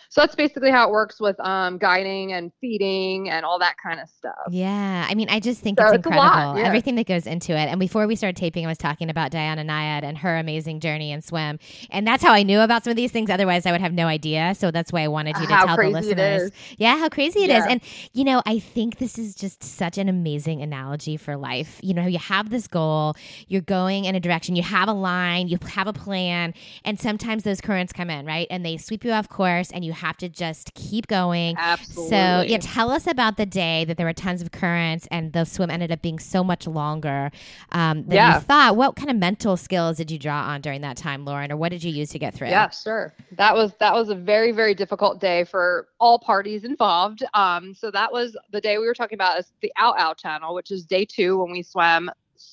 So 0.08 0.20
that's 0.20 0.34
basically 0.34 0.70
how 0.70 0.88
it 0.88 0.90
works 0.90 1.20
with 1.20 1.38
um, 1.40 1.78
guiding 1.78 2.32
and 2.32 2.52
feeding 2.60 3.28
and 3.28 3.44
all 3.44 3.58
that 3.58 3.76
kind 3.82 4.00
of 4.00 4.08
stuff. 4.08 4.34
Yeah. 4.50 5.06
I 5.08 5.14
mean, 5.14 5.28
I 5.28 5.40
just 5.40 5.60
think 5.60 5.78
so 5.78 5.86
it's, 5.86 5.96
it's 5.96 6.06
incredible. 6.06 6.58
Yeah. 6.58 6.66
Everything 6.66 6.94
that 6.96 7.06
goes 7.06 7.26
into 7.26 7.52
it. 7.52 7.66
And 7.66 7.78
before 7.80 8.06
we 8.06 8.16
started 8.16 8.36
taping, 8.36 8.64
I 8.64 8.68
was 8.68 8.78
talking 8.78 9.10
about 9.10 9.30
Diana 9.30 9.62
Nyad 9.64 10.04
and 10.04 10.18
her 10.18 10.36
amazing 10.36 10.80
journey 10.80 11.12
in 11.12 11.22
swim. 11.22 11.58
And 11.90 12.06
that's 12.06 12.22
how 12.22 12.32
I 12.32 12.42
knew 12.42 12.60
about 12.60 12.84
some 12.84 12.90
of 12.90 12.96
these 12.96 13.12
things. 13.12 13.30
Otherwise, 13.30 13.66
I 13.66 13.72
would 13.72 13.80
have 13.80 13.92
no 13.92 14.06
idea. 14.06 14.54
So 14.56 14.70
that's 14.70 14.92
why 14.92 15.02
I 15.02 15.08
wanted 15.08 15.36
you 15.38 15.46
to 15.46 15.54
how 15.54 15.66
tell 15.66 15.76
the 15.76 15.88
listeners. 15.88 16.50
Yeah, 16.78 16.98
how 16.98 17.08
crazy 17.08 17.42
it 17.42 17.50
yeah. 17.50 17.58
is. 17.58 17.66
And, 17.68 17.80
you 18.12 18.24
know, 18.24 18.42
I 18.46 18.58
think 18.58 18.98
this 18.98 19.18
is 19.18 19.34
just 19.34 19.62
such 19.62 19.98
an 19.98 20.08
amazing 20.08 20.62
analogy 20.62 21.16
for 21.16 21.36
life. 21.36 21.80
You 21.82 21.94
know, 21.94 22.06
you 22.06 22.18
have 22.18 22.50
this 22.50 22.66
goal, 22.66 23.16
you're 23.48 23.60
going 23.60 24.04
in 24.04 24.14
a 24.14 24.20
direction, 24.20 24.56
you 24.56 24.62
have 24.62 24.88
a 24.88 24.92
line, 24.92 25.48
you 25.48 25.58
have 25.74 25.86
a 25.86 25.92
plan, 25.92 26.54
and 26.84 26.98
sometimes 26.98 27.42
those 27.42 27.60
currents 27.60 27.92
come 27.92 28.10
in, 28.10 28.26
right? 28.26 28.46
And 28.50 28.64
they 28.64 28.76
sweep 28.76 29.04
you 29.04 29.12
off 29.12 29.28
course 29.28 29.70
and 29.70 29.84
you 29.84 29.92
have 29.96 30.16
to 30.18 30.28
just 30.28 30.74
keep 30.74 31.06
going. 31.06 31.56
Absolutely. 31.58 32.10
So, 32.10 32.44
yeah, 32.46 32.58
tell 32.60 32.90
us 32.90 33.06
about 33.06 33.36
the 33.36 33.46
day 33.46 33.84
that 33.84 33.96
there 33.96 34.06
were 34.06 34.12
tons 34.12 34.42
of 34.42 34.50
currents 34.52 35.06
and 35.10 35.32
the 35.32 35.44
swim 35.44 35.70
ended 35.70 35.90
up 35.90 36.02
being 36.02 36.18
so 36.18 36.44
much 36.44 36.66
longer 36.66 37.30
um, 37.72 38.04
than 38.04 38.12
yeah. 38.12 38.34
you 38.36 38.40
thought. 38.40 38.76
What 38.76 38.96
kind 38.96 39.10
of 39.10 39.16
mental 39.16 39.56
skills 39.56 39.96
did 39.96 40.10
you 40.10 40.18
draw 40.18 40.42
on 40.42 40.60
during 40.60 40.80
that 40.82 40.96
time, 40.96 41.24
Lauren, 41.24 41.50
or 41.50 41.56
what 41.56 41.70
did 41.70 41.82
you 41.82 41.92
use 41.92 42.10
to 42.10 42.18
get 42.18 42.34
through? 42.34 42.48
Yeah, 42.48 42.70
sure. 42.70 43.14
That 43.32 43.54
was 43.54 43.72
that 43.80 43.94
was 43.94 44.08
a 44.08 44.14
very 44.14 44.52
very 44.52 44.74
difficult 44.74 45.20
day 45.20 45.44
for 45.44 45.88
all 45.98 46.18
parties 46.18 46.64
involved. 46.64 47.22
Um, 47.34 47.74
so 47.74 47.90
that 47.90 48.12
was 48.12 48.36
the 48.52 48.60
day 48.60 48.78
we 48.78 48.86
were 48.86 48.94
talking 48.94 49.16
about 49.16 49.38
is 49.38 49.52
the 49.60 49.72
Auau 49.78 50.16
channel, 50.16 50.54
which 50.54 50.70
is 50.70 50.84
day 50.84 51.04
two 51.04 51.38
when 51.38 51.50
we 51.50 51.62
swam 51.62 52.10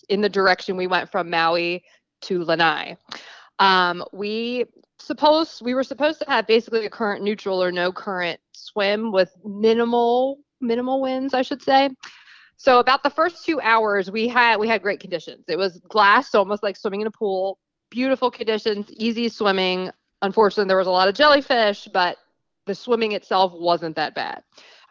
in 0.10 0.22
the 0.22 0.30
direction 0.30 0.78
we 0.78 0.88
went 0.88 1.12
from 1.12 1.30
Maui 1.30 1.84
to 2.22 2.44
Lanai. 2.44 2.98
Um, 3.60 4.04
we 4.12 4.66
supposed 5.00 5.62
we 5.62 5.74
were 5.74 5.84
supposed 5.84 6.20
to 6.20 6.30
have 6.30 6.48
basically 6.48 6.86
a 6.86 6.90
current 6.90 7.24
neutral 7.24 7.62
or 7.62 7.72
no 7.72 7.92
current 7.92 8.40
swim 8.54 9.12
with 9.12 9.36
minimal 9.44 10.40
minimal 10.62 11.02
winds, 11.02 11.34
I 11.34 11.42
should 11.42 11.62
say. 11.62 11.90
So 12.58 12.80
about 12.80 13.04
the 13.04 13.10
first 13.10 13.46
two 13.46 13.60
hours, 13.62 14.10
we 14.10 14.28
had 14.28 14.58
we 14.60 14.68
had 14.68 14.82
great 14.82 15.00
conditions. 15.00 15.46
It 15.48 15.58
was 15.58 15.80
glass, 15.90 16.32
so 16.32 16.40
almost 16.40 16.64
like 16.64 16.78
swimming 16.78 17.02
in 17.02 17.08
a 17.08 17.12
pool. 17.12 17.60
Beautiful 17.90 18.32
conditions, 18.32 18.90
easy 18.92 19.30
swimming. 19.30 19.92
Unfortunately, 20.22 20.68
there 20.68 20.78
was 20.78 20.88
a 20.88 20.92
lot 20.92 21.10
of 21.10 21.16
jellyfish, 21.16 21.88
but 21.92 22.18
the 22.66 22.74
swimming 22.74 23.12
itself 23.12 23.52
wasn't 23.54 23.96
that 23.98 24.16
bad. 24.16 24.44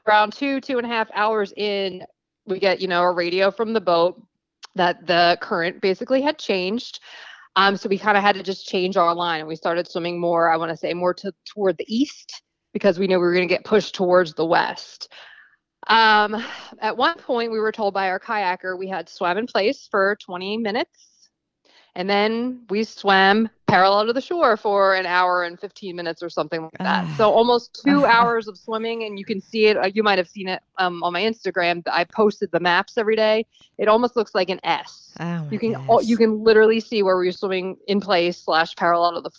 Around 0.07 0.35
two 0.35 0.61
two 0.61 0.79
and 0.79 0.87
a 0.87 0.91
half 0.91 1.09
hours 1.15 1.53
in, 1.57 2.05
we 2.47 2.59
get 2.59 2.81
you 2.81 2.89
know 2.89 3.03
a 3.03 3.13
radio 3.13 3.51
from 3.51 3.73
the 3.73 3.81
boat 3.81 4.21
that 4.75 5.07
the 5.07 5.39
current 5.41 5.81
basically 5.81 6.23
had 6.23 6.39
changed. 6.39 7.01
Um, 7.57 7.77
so 7.77 7.89
we 7.89 7.99
kind 7.99 8.17
of 8.17 8.23
had 8.23 8.37
to 8.37 8.43
just 8.43 8.67
change 8.67 8.97
our 8.97 9.15
line 9.15 9.41
and 9.41 9.49
we 9.49 9.57
started 9.57 9.89
swimming 9.89 10.19
more, 10.19 10.51
I 10.51 10.57
want 10.57 10.71
to 10.71 10.77
say 10.77 10.95
more 10.95 11.13
to 11.15 11.33
toward 11.45 11.77
the 11.77 11.85
east 11.87 12.43
because 12.73 12.99
we 12.99 13.07
knew 13.07 13.17
we 13.17 13.27
were 13.27 13.35
going 13.35 13.47
to 13.47 13.55
get 13.55 13.65
pushed 13.65 13.95
towards 13.95 14.33
the 14.35 14.47
west. 14.47 15.13
Um, 15.89 16.43
at 16.79 16.97
one 16.97 17.19
point, 17.19 17.53
we 17.53 17.59
were 17.59 17.73
told 17.73 17.93
by 17.93 18.09
our 18.09 18.21
kayaker 18.21 18.79
we 18.79 18.89
had 18.89 19.09
swam 19.09 19.37
in 19.37 19.47
place 19.47 19.89
for 19.91 20.17
20 20.25 20.59
minutes 20.59 21.12
and 21.95 22.09
then 22.09 22.63
we 22.71 22.85
swam 22.85 23.49
parallel 23.67 24.07
to 24.07 24.13
the 24.13 24.21
shore 24.21 24.57
for 24.57 24.95
an 24.95 25.07
hour 25.07 25.45
and 25.45 25.59
15 25.59 25.97
minutes 25.97 26.23
or 26.23 26.29
something 26.29 26.63
like 26.63 26.79
that. 26.79 27.07
so 27.17 27.31
almost 27.31 27.81
two 27.85 28.05
hours 28.07 28.49
of 28.49 28.59
swimming, 28.59 29.05
and 29.05 29.19
you 29.19 29.25
can 29.25 29.41
see 29.41 29.67
it. 29.67 29.77
Uh, 29.77 29.91
you 29.93 30.03
might 30.03 30.19
have 30.19 30.29
seen 30.29 30.49
it 30.49 30.63
um, 30.79 31.03
on 31.03 31.13
my 31.13 31.23
Instagram. 31.23 31.83
I 31.91 32.05
posted 32.05 32.51
the 32.53 32.61
maps 32.61 32.99
every 32.99 33.17
day. 33.17 33.47
It 33.79 33.89
almost 33.89 34.17
looks 34.17 34.35
like 34.35 34.51
an 34.51 34.61
S. 34.65 35.15
Oh 35.21 35.49
you 35.51 35.59
can 35.59 35.73
gosh. 35.73 36.05
you 36.05 36.17
can 36.17 36.43
literally 36.43 36.81
see 36.81 37.03
where 37.03 37.19
we 37.19 37.27
were 37.27 37.33
swimming 37.33 37.77
in 37.89 38.01
place 38.01 38.39
slash 38.39 38.75
parallel 38.77 39.15
to 39.15 39.21
the 39.21 39.31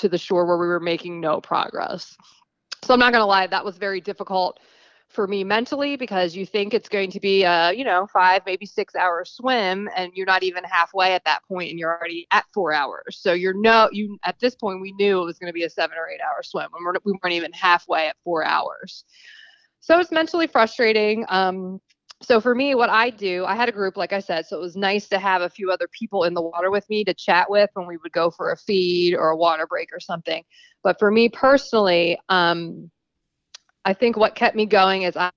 to 0.00 0.08
the 0.08 0.18
shore 0.18 0.46
where 0.46 0.58
we 0.58 0.66
were 0.66 0.80
making 0.80 1.20
no 1.20 1.40
progress. 1.40 2.16
So 2.84 2.94
I'm 2.94 3.00
not 3.00 3.12
gonna 3.12 3.26
lie, 3.26 3.46
that 3.46 3.64
was 3.64 3.78
very 3.78 4.00
difficult 4.00 4.60
for 5.08 5.26
me 5.26 5.44
mentally 5.44 5.96
because 5.96 6.34
you 6.34 6.44
think 6.44 6.74
it's 6.74 6.88
going 6.88 7.10
to 7.10 7.20
be 7.20 7.44
a 7.44 7.72
you 7.72 7.84
know 7.84 8.06
five 8.12 8.42
maybe 8.44 8.66
six 8.66 8.94
hour 8.94 9.24
swim 9.24 9.88
and 9.96 10.12
you're 10.14 10.26
not 10.26 10.42
even 10.42 10.64
halfway 10.64 11.14
at 11.14 11.24
that 11.24 11.42
point 11.46 11.70
and 11.70 11.78
you're 11.78 11.96
already 11.96 12.26
at 12.32 12.44
four 12.52 12.72
hours. 12.72 13.18
So 13.20 13.32
you're 13.32 13.54
no 13.54 13.88
you 13.92 14.18
at 14.24 14.38
this 14.40 14.54
point 14.54 14.80
we 14.80 14.92
knew 14.92 15.22
it 15.22 15.24
was 15.24 15.38
going 15.38 15.50
to 15.50 15.54
be 15.54 15.64
a 15.64 15.70
seven 15.70 15.96
or 15.96 16.08
eight 16.08 16.20
hour 16.20 16.42
swim 16.42 16.68
and 16.74 16.84
we're, 16.84 16.94
we 17.04 17.18
weren't 17.22 17.34
even 17.34 17.52
halfway 17.52 18.08
at 18.08 18.16
four 18.24 18.44
hours. 18.44 19.04
So 19.80 19.98
it's 19.98 20.10
mentally 20.10 20.48
frustrating 20.48 21.24
um, 21.28 21.80
so 22.22 22.40
for 22.40 22.54
me 22.54 22.74
what 22.74 22.88
i 22.88 23.10
do 23.10 23.44
i 23.44 23.54
had 23.54 23.68
a 23.68 23.72
group 23.72 23.94
like 23.96 24.14
i 24.14 24.20
said 24.20 24.46
so 24.46 24.56
it 24.56 24.60
was 24.60 24.74
nice 24.74 25.06
to 25.06 25.18
have 25.18 25.42
a 25.42 25.50
few 25.50 25.70
other 25.70 25.86
people 25.92 26.24
in 26.24 26.32
the 26.32 26.40
water 26.40 26.70
with 26.70 26.88
me 26.88 27.04
to 27.04 27.12
chat 27.12 27.50
with 27.50 27.68
when 27.74 27.86
we 27.86 27.98
would 27.98 28.12
go 28.12 28.30
for 28.30 28.52
a 28.52 28.56
feed 28.56 29.14
or 29.14 29.28
a 29.28 29.36
water 29.36 29.66
break 29.66 29.90
or 29.92 30.00
something. 30.00 30.42
But 30.82 30.98
for 30.98 31.10
me 31.10 31.28
personally 31.28 32.18
um, 32.30 32.90
I 33.86 33.94
think 33.94 34.16
what 34.16 34.34
kept 34.34 34.56
me 34.56 34.66
going 34.66 35.02
is 35.02 35.16
I 35.16 35.30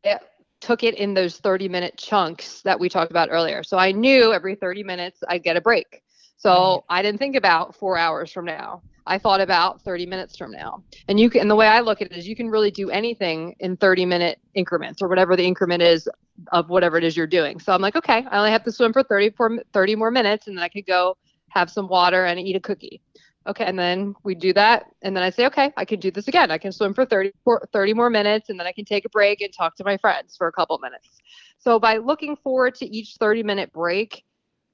took 0.59 0.83
it 0.83 0.95
in 0.95 1.13
those 1.13 1.37
30 1.37 1.69
minute 1.69 1.97
chunks 1.97 2.61
that 2.63 2.79
we 2.79 2.89
talked 2.89 3.11
about 3.11 3.29
earlier. 3.31 3.61
So 3.63 3.77
I 3.77 3.91
knew 3.91 4.33
every 4.33 4.55
30 4.55 4.83
minutes 4.83 5.19
I'd 5.29 5.43
get 5.43 5.55
a 5.55 5.61
break. 5.61 6.01
So. 6.35 6.49
Mm-hmm. 6.49 6.85
I 6.89 7.01
didn't 7.03 7.19
think 7.19 7.35
about 7.35 7.75
four 7.75 7.97
hours 7.97 8.31
from 8.31 8.45
now. 8.45 8.81
I 9.05 9.19
thought 9.19 9.39
about 9.39 9.81
30 9.83 10.07
minutes 10.07 10.35
from 10.35 10.51
now. 10.51 10.83
And 11.07 11.19
you 11.19 11.29
can, 11.29 11.41
and 11.41 11.49
the 11.49 11.55
way 11.55 11.67
I 11.67 11.79
look 11.81 12.01
at 12.01 12.11
it 12.11 12.17
is 12.17 12.27
you 12.27 12.35
can 12.35 12.49
really 12.49 12.71
do 12.71 12.89
anything 12.89 13.55
in 13.59 13.77
30 13.77 14.05
minute 14.05 14.39
increments 14.55 15.01
or 15.01 15.07
whatever 15.07 15.35
the 15.35 15.45
increment 15.45 15.83
is 15.83 16.09
of 16.51 16.69
whatever 16.69 16.97
it 16.97 17.03
is 17.03 17.15
you're 17.15 17.27
doing. 17.27 17.59
So 17.59 17.71
I'm 17.73 17.81
like, 17.81 17.95
okay, 17.95 18.25
I 18.29 18.37
only 18.37 18.51
have 18.51 18.63
to 18.63 18.71
swim 18.71 18.93
for 18.93 19.03
30, 19.03 19.31
for 19.31 19.57
30 19.73 19.95
more 19.95 20.11
minutes 20.11 20.47
and 20.47 20.57
then 20.57 20.63
I 20.63 20.69
could 20.69 20.87
go 20.87 21.17
have 21.49 21.69
some 21.69 21.87
water 21.87 22.25
and 22.25 22.39
eat 22.39 22.55
a 22.55 22.59
cookie 22.59 23.01
okay 23.49 23.65
and 23.65 23.77
then 23.77 24.15
we 24.23 24.35
do 24.35 24.53
that 24.53 24.85
and 25.01 25.15
then 25.15 25.23
i 25.23 25.29
say 25.29 25.45
okay 25.45 25.73
i 25.75 25.83
can 25.83 25.99
do 25.99 26.11
this 26.11 26.27
again. 26.27 26.51
I 26.51 26.57
can 26.57 26.71
swim 26.71 26.93
for 26.93 27.05
30, 27.05 27.31
30 27.73 27.93
more 27.93 28.09
minutes 28.09 28.49
and 28.49 28.59
then 28.59 28.67
i 28.67 28.71
can 28.71 28.85
take 28.85 29.05
a 29.05 29.09
break 29.09 29.41
and 29.41 29.51
talk 29.51 29.75
to 29.77 29.83
my 29.83 29.97
friends 29.97 30.37
for 30.37 30.47
a 30.47 30.51
couple 30.51 30.77
minutes. 30.79 31.17
So 31.57 31.79
by 31.79 31.97
looking 31.97 32.37
forward 32.37 32.75
to 32.75 32.85
each 32.85 33.15
30 33.19 33.43
minute 33.43 33.73
break 33.73 34.23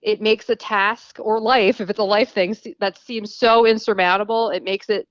it 0.02 0.22
makes 0.22 0.50
a 0.50 0.56
task 0.56 1.18
or 1.20 1.40
life 1.40 1.82
if 1.82 1.90
it's 1.90 2.00
a 2.00 2.04
life 2.04 2.32
thing 2.32 2.56
that 2.80 2.98
seems 2.98 3.36
so 3.36 3.66
insurmountable 3.66 4.50
it 4.50 4.64
makes 4.64 4.90
it 4.90 5.08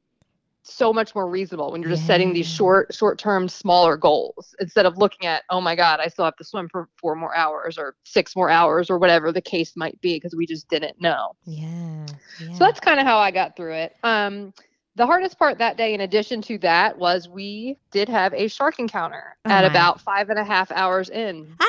so 0.65 0.93
much 0.93 1.15
more 1.15 1.29
reasonable 1.29 1.71
when 1.71 1.83
you're 1.83 1.91
just 1.91 2.03
yeah. 2.03 2.09
setting 2.09 2.33
these 2.33 2.49
short 2.49 2.93
short 2.93 3.19
term 3.19 3.49
smaller 3.49 3.97
goals 3.97 4.55
instead 4.61 4.87
of 4.87 4.97
looking 4.97 5.27
at 5.27 5.43
oh 5.51 5.61
my 5.61 5.77
god 5.77 6.01
i 6.01 6.09
still 6.09 6.25
have 6.25 6.37
to 6.37 6.45
swim 6.45 6.69
for 6.71 6.89
four 6.97 7.15
more 7.15 7.37
hours 7.37 7.77
or 7.77 7.95
six 8.05 8.35
more 8.35 8.49
hours 8.49 8.89
or 8.89 8.99
whatever 8.99 9.31
the 9.31 9.43
case 9.43 9.75
might 9.77 10.01
be 10.01 10.17
because 10.17 10.35
we 10.35 10.47
just 10.47 10.67
didn't 10.69 10.99
know 11.01 11.33
yeah, 11.45 12.07
yeah. 12.41 12.53
so 12.53 12.59
that's 12.59 12.81
kind 12.81 12.99
of 12.99 13.07
how 13.07 13.19
i 13.19 13.31
got 13.31 13.55
through 13.57 13.75
it 13.75 13.95
um 14.05 14.53
the 14.97 15.05
hardest 15.05 15.39
part 15.39 15.59
that 15.59 15.77
day 15.77 15.93
in 15.93 16.01
addition 16.01 16.41
to 16.41 16.57
that 16.59 16.97
was 16.97 17.29
we 17.29 17.77
did 17.91 18.09
have 18.09 18.33
a 18.33 18.49
shark 18.49 18.79
encounter 18.79 19.37
oh 19.45 19.51
at 19.51 19.63
my. 19.63 19.67
about 19.67 20.01
five 20.01 20.31
and 20.31 20.39
a 20.39 20.45
half 20.45 20.73
hours 20.73 21.11
in 21.11 21.55
ah 21.61 21.65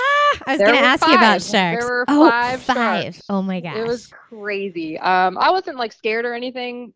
i 0.47 0.53
was 0.53 0.59
going 0.59 0.73
to 0.73 0.79
ask 0.79 1.01
five. 1.01 1.09
you 1.09 1.17
about 1.17 1.41
sharks 1.41 1.51
there 1.51 1.85
were 1.85 2.05
oh, 2.07 2.29
five 2.29 2.61
five. 2.61 3.21
Oh 3.27 3.41
my 3.41 3.59
gosh 3.59 3.75
it 3.75 3.85
was 3.85 4.07
crazy 4.07 4.97
um 4.99 5.37
i 5.37 5.51
wasn't 5.51 5.77
like 5.77 5.91
scared 5.91 6.23
or 6.23 6.33
anything 6.33 6.93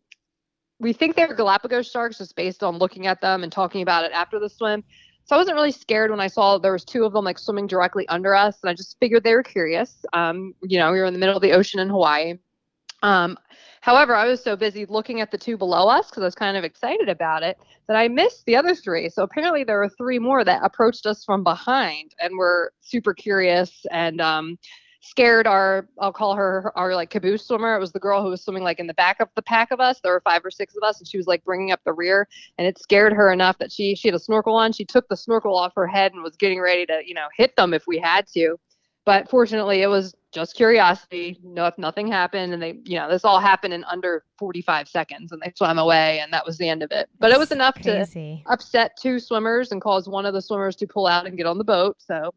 we 0.80 0.92
think 0.92 1.14
they're 1.14 1.34
Galapagos 1.34 1.90
sharks 1.90 2.18
just 2.18 2.34
based 2.34 2.62
on 2.62 2.78
looking 2.78 3.06
at 3.06 3.20
them 3.20 3.42
and 3.42 3.52
talking 3.52 3.82
about 3.82 4.04
it 4.04 4.12
after 4.12 4.40
the 4.40 4.48
swim. 4.48 4.82
so 5.24 5.36
I 5.36 5.38
wasn't 5.38 5.54
really 5.54 5.70
scared 5.70 6.10
when 6.10 6.20
I 6.20 6.26
saw 6.26 6.58
there 6.58 6.72
was 6.72 6.84
two 6.84 7.04
of 7.04 7.12
them 7.12 7.24
like 7.24 7.38
swimming 7.38 7.66
directly 7.66 8.08
under 8.08 8.34
us, 8.34 8.58
and 8.62 8.70
I 8.70 8.74
just 8.74 8.98
figured 8.98 9.22
they 9.22 9.34
were 9.34 9.42
curious. 9.42 10.04
Um, 10.12 10.54
you 10.62 10.78
know, 10.78 10.90
we 10.90 10.98
were 10.98 11.04
in 11.04 11.12
the 11.12 11.20
middle 11.20 11.36
of 11.36 11.42
the 11.42 11.52
ocean 11.52 11.78
in 11.78 11.90
Hawaii. 11.90 12.34
Um, 13.02 13.38
however, 13.80 14.14
I 14.14 14.26
was 14.26 14.42
so 14.42 14.56
busy 14.56 14.86
looking 14.86 15.20
at 15.20 15.30
the 15.30 15.38
two 15.38 15.56
below 15.56 15.88
us 15.88 16.08
because 16.08 16.22
I 16.22 16.26
was 16.26 16.34
kind 16.34 16.56
of 16.56 16.64
excited 16.64 17.08
about 17.08 17.42
it 17.42 17.58
that 17.86 17.96
I 17.96 18.08
missed 18.08 18.44
the 18.46 18.56
other 18.56 18.74
three. 18.74 19.08
So 19.08 19.22
apparently 19.22 19.64
there 19.64 19.78
were 19.78 19.88
three 19.88 20.18
more 20.18 20.44
that 20.44 20.60
approached 20.62 21.06
us 21.06 21.24
from 21.24 21.44
behind 21.44 22.14
and 22.20 22.36
were 22.36 22.72
super 22.80 23.14
curious 23.14 23.86
and 23.90 24.20
um, 24.20 24.58
scared 25.00 25.46
our 25.46 25.88
I'll 25.98 26.12
call 26.12 26.34
her 26.34 26.72
our 26.76 26.94
like 26.94 27.10
caboose 27.10 27.46
swimmer. 27.46 27.74
It 27.74 27.80
was 27.80 27.92
the 27.92 27.98
girl 27.98 28.22
who 28.22 28.28
was 28.30 28.42
swimming 28.42 28.62
like 28.62 28.78
in 28.78 28.86
the 28.86 28.94
back 28.94 29.20
of 29.20 29.28
the 29.34 29.42
pack 29.42 29.70
of 29.70 29.80
us. 29.80 30.00
There 30.00 30.12
were 30.12 30.20
five 30.20 30.44
or 30.44 30.50
six 30.50 30.76
of 30.76 30.82
us, 30.82 30.98
and 30.98 31.08
she 31.08 31.16
was 31.16 31.26
like 31.26 31.42
bringing 31.44 31.72
up 31.72 31.80
the 31.84 31.92
rear, 31.92 32.28
and 32.58 32.66
it 32.66 32.78
scared 32.78 33.12
her 33.12 33.32
enough 33.32 33.58
that 33.58 33.72
she 33.72 33.94
she 33.94 34.08
had 34.08 34.14
a 34.14 34.18
snorkel 34.18 34.54
on. 34.54 34.72
She 34.72 34.84
took 34.84 35.08
the 35.08 35.16
snorkel 35.16 35.56
off 35.56 35.72
her 35.74 35.86
head 35.86 36.12
and 36.12 36.22
was 36.22 36.36
getting 36.36 36.60
ready 36.60 36.86
to 36.86 37.00
you 37.04 37.14
know 37.14 37.28
hit 37.36 37.56
them 37.56 37.74
if 37.74 37.86
we 37.86 37.98
had 37.98 38.26
to. 38.34 38.56
But 39.06 39.30
fortunately, 39.30 39.80
it 39.80 39.86
was 39.86 40.14
just 40.30 40.54
curiosity. 40.54 41.40
No, 41.42 41.66
if 41.66 41.76
nothing 41.78 42.06
happened, 42.06 42.52
and 42.52 42.62
they, 42.62 42.78
you 42.84 42.96
know, 42.98 43.10
this 43.10 43.24
all 43.24 43.40
happened 43.40 43.72
in 43.72 43.82
under 43.84 44.24
45 44.38 44.88
seconds, 44.88 45.32
and 45.32 45.40
they 45.40 45.52
swam 45.56 45.78
away, 45.78 46.20
and 46.20 46.32
that 46.34 46.44
was 46.44 46.58
the 46.58 46.68
end 46.68 46.82
of 46.82 46.92
it. 46.92 47.08
But 47.18 47.32
it 47.32 47.38
was 47.38 47.50
enough 47.50 47.74
Crazy. 47.82 48.42
to 48.44 48.52
upset 48.52 48.96
two 49.00 49.18
swimmers 49.18 49.72
and 49.72 49.80
cause 49.80 50.06
one 50.06 50.26
of 50.26 50.34
the 50.34 50.42
swimmers 50.42 50.76
to 50.76 50.86
pull 50.86 51.06
out 51.06 51.26
and 51.26 51.36
get 51.36 51.46
on 51.46 51.56
the 51.56 51.64
boat. 51.64 51.96
So 51.98 52.34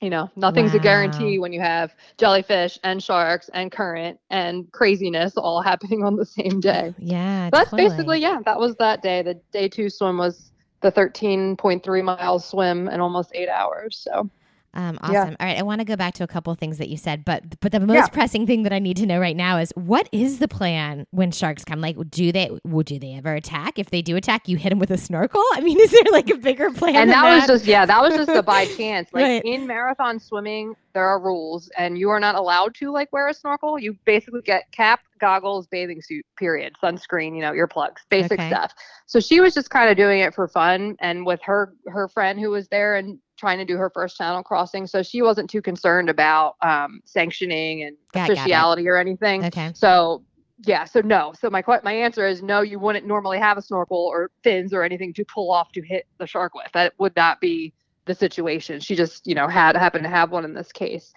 you 0.00 0.10
know, 0.10 0.30
nothing's 0.36 0.74
a 0.74 0.78
guarantee 0.78 1.38
when 1.38 1.52
you 1.52 1.60
have 1.60 1.94
jellyfish 2.18 2.78
and 2.84 3.02
sharks 3.02 3.50
and 3.52 3.72
current 3.72 4.18
and 4.30 4.70
craziness 4.72 5.36
all 5.36 5.60
happening 5.62 6.04
on 6.04 6.16
the 6.16 6.26
same 6.26 6.60
day. 6.60 6.94
Yeah, 6.98 7.50
That's 7.50 7.70
totally. 7.70 7.90
basically, 7.90 8.20
yeah, 8.20 8.38
that 8.44 8.58
was 8.58 8.76
that 8.76 9.02
day. 9.02 9.22
The 9.22 9.40
day 9.52 9.68
two 9.68 9.90
swim 9.90 10.18
was 10.18 10.52
the 10.82 10.92
13.3 10.92 12.04
miles 12.04 12.44
swim 12.48 12.88
in 12.88 13.00
almost 13.00 13.32
eight 13.34 13.48
hours. 13.48 13.98
So, 13.98 14.30
Um, 14.74 14.98
Yeah. 15.02 15.22
awesome. 15.22 15.36
All 15.40 15.46
right, 15.46 15.56
I 15.58 15.62
want 15.62 15.80
to 15.80 15.84
go 15.84 15.96
back 15.96 16.14
to 16.14 16.24
a 16.24 16.26
couple 16.26 16.52
of 16.52 16.58
things 16.58 16.78
that 16.78 16.88
you 16.88 16.96
said, 16.96 17.24
but 17.24 17.58
but 17.60 17.72
the 17.72 17.80
most 17.80 17.94
Yeah. 17.94 18.06
pressing 18.08 18.46
thing 18.46 18.64
that 18.64 18.72
I 18.72 18.78
need 18.78 18.96
to 18.98 19.06
know 19.06 19.18
right 19.18 19.36
now 19.36 19.56
is 19.58 19.72
what 19.74 20.08
is 20.12 20.38
the 20.40 20.48
plan 20.48 21.06
when 21.10 21.30
sharks 21.30 21.64
come? 21.64 21.80
Like, 21.80 21.96
do 22.10 22.30
they 22.32 22.50
would 22.64 22.86
do 22.86 22.98
they 22.98 23.14
ever 23.14 23.34
attack? 23.34 23.78
If 23.78 23.90
they 23.90 24.02
do 24.02 24.14
attack, 24.16 24.46
you 24.48 24.56
hit 24.58 24.68
them 24.70 24.78
with 24.78 24.90
a 24.90 24.98
snorkel. 24.98 25.42
I 25.54 25.60
mean, 25.62 25.80
is 25.80 25.90
there 25.90 26.12
like 26.12 26.28
a 26.30 26.36
bigger 26.36 26.70
plan? 26.70 26.96
and 26.96 27.10
than 27.10 27.22
that 27.22 27.24
was 27.34 27.46
just, 27.46 27.64
yeah, 27.64 27.86
that 27.86 28.00
was 28.02 28.14
just 28.14 28.28
a 28.28 28.42
by 28.42 28.66
chance. 28.76 29.08
Like 29.12 29.24
Right. 29.24 29.42
in 29.44 29.66
marathon 29.66 30.20
swimming, 30.20 30.74
there 30.92 31.06
are 31.06 31.18
rules, 31.20 31.70
and 31.78 31.96
you 31.98 32.10
are 32.10 32.20
not 32.20 32.34
allowed 32.34 32.74
to 32.76 32.90
like 32.92 33.10
wear 33.12 33.28
a 33.28 33.34
snorkel. 33.34 33.78
You 33.78 33.96
basically 34.04 34.42
get 34.42 34.70
cap, 34.72 35.00
goggles, 35.18 35.66
bathing 35.66 36.02
suit, 36.02 36.24
period, 36.38 36.74
sunscreen, 36.82 37.34
you 37.34 37.40
know, 37.40 37.52
earplugs, 37.52 37.98
basic 38.10 38.32
Okay. 38.32 38.48
stuff. 38.48 38.72
So 39.06 39.18
she 39.18 39.40
was 39.40 39.54
just 39.54 39.70
kind 39.70 39.90
of 39.90 39.96
doing 39.96 40.20
it 40.20 40.34
for 40.34 40.46
fun, 40.46 40.96
and 41.00 41.24
with 41.24 41.40
her 41.42 41.72
her 41.86 42.06
friend 42.08 42.38
who 42.38 42.50
was 42.50 42.68
there 42.68 42.96
and 42.96 43.18
trying 43.38 43.58
to 43.58 43.64
do 43.64 43.76
her 43.76 43.88
first 43.90 44.16
channel 44.16 44.42
crossing, 44.42 44.86
so 44.86 45.02
she 45.02 45.22
wasn't 45.22 45.48
too 45.48 45.62
concerned 45.62 46.10
about 46.10 46.56
um, 46.60 47.00
sanctioning 47.04 47.84
and 47.84 47.96
Got- 48.12 48.28
got 48.28 48.32
officiality 48.32 48.88
or 48.88 48.96
anything. 48.96 49.44
okay. 49.44 49.72
So 49.74 50.24
yeah, 50.66 50.84
so 50.84 51.00
no. 51.00 51.32
So 51.38 51.48
my 51.50 51.62
my 51.84 51.92
answer 51.92 52.26
is 52.26 52.42
no. 52.42 52.62
You 52.62 52.78
wouldn't 52.78 53.06
normally 53.06 53.38
have 53.38 53.56
a 53.58 53.62
snorkel 53.62 53.98
or 53.98 54.30
fins 54.42 54.74
or 54.74 54.82
anything 54.82 55.12
to 55.14 55.24
pull 55.24 55.52
off 55.52 55.70
to 55.72 55.82
hit 55.82 56.06
the 56.18 56.26
shark 56.26 56.54
with. 56.54 56.66
That 56.72 56.94
would 56.98 57.14
not 57.14 57.40
be 57.40 57.72
the 58.06 58.14
situation. 58.14 58.80
She 58.80 58.96
just 58.96 59.26
you 59.26 59.34
know 59.34 59.46
had 59.46 59.76
happened 59.76 60.04
to 60.04 60.10
have 60.10 60.32
one 60.32 60.44
in 60.44 60.54
this 60.54 60.72
case. 60.72 61.12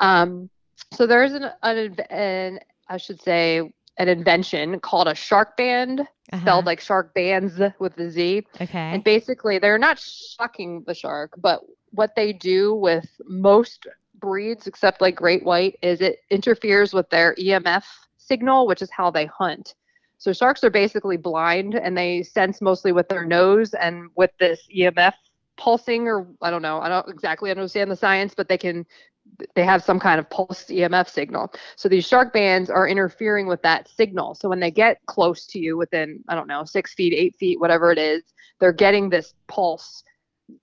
Um, 0.00 0.48
so 0.94 1.06
there's 1.06 1.32
an, 1.32 1.50
an 1.62 1.96
an 2.08 2.60
I 2.88 2.96
should 2.96 3.20
say 3.20 3.70
an 3.98 4.08
invention 4.08 4.80
called 4.80 5.08
a 5.08 5.14
shark 5.14 5.56
band, 5.56 6.00
Uh-huh. 6.00 6.40
spelled 6.40 6.66
like 6.66 6.80
shark 6.80 7.12
bands 7.14 7.60
with 7.78 7.94
the 7.96 8.10
Z. 8.10 8.46
okay. 8.60 8.78
And 8.78 9.02
basically, 9.04 9.58
they're 9.58 9.78
not 9.78 9.98
shocking 9.98 10.82
the 10.86 10.94
shark, 10.94 11.32
but 11.38 11.60
what 11.92 12.14
they 12.14 12.32
do 12.32 12.74
with 12.74 13.08
most 13.26 13.86
breeds, 14.18 14.66
except 14.66 15.00
like 15.00 15.16
great 15.16 15.44
white, 15.44 15.76
is 15.82 16.00
it 16.00 16.20
interferes 16.30 16.92
with 16.92 17.08
their 17.10 17.34
EMF 17.36 17.84
signal, 18.16 18.66
which 18.66 18.80
is 18.82 18.90
how 18.90 19.10
they 19.10 19.26
hunt. 19.26 19.74
So 20.18 20.32
sharks 20.32 20.62
are 20.62 20.70
basically 20.70 21.16
blind 21.16 21.74
and 21.74 21.96
they 21.96 22.22
sense 22.22 22.60
mostly 22.60 22.92
with 22.92 23.08
their 23.08 23.24
nose 23.24 23.72
and 23.74 24.10
with 24.16 24.30
this 24.38 24.60
EMF 24.74 25.14
pulsing, 25.56 26.06
or 26.06 26.26
I 26.42 26.50
don't 26.50 26.62
know, 26.62 26.78
I 26.80 26.88
don't 26.88 27.08
exactly 27.08 27.50
understand 27.50 27.90
the 27.90 27.96
science, 27.96 28.34
but 28.34 28.48
they 28.48 28.58
can. 28.58 28.86
They 29.54 29.64
have 29.64 29.82
some 29.82 29.98
kind 30.00 30.18
of 30.20 30.28
pulse 30.30 30.64
EMF 30.66 31.08
signal. 31.08 31.52
So 31.76 31.88
these 31.88 32.06
shark 32.06 32.32
bands 32.32 32.70
are 32.70 32.86
interfering 32.88 33.46
with 33.46 33.62
that 33.62 33.88
signal. 33.88 34.34
So 34.34 34.48
when 34.48 34.60
they 34.60 34.70
get 34.70 34.98
close 35.06 35.46
to 35.46 35.58
you 35.58 35.76
within, 35.76 36.22
I 36.28 36.34
don't 36.34 36.48
know, 36.48 36.64
six 36.64 36.94
feet, 36.94 37.12
eight 37.14 37.36
feet, 37.36 37.60
whatever 37.60 37.90
it 37.92 37.98
is, 37.98 38.22
they're 38.60 38.72
getting 38.72 39.08
this 39.10 39.34
pulse 39.48 40.02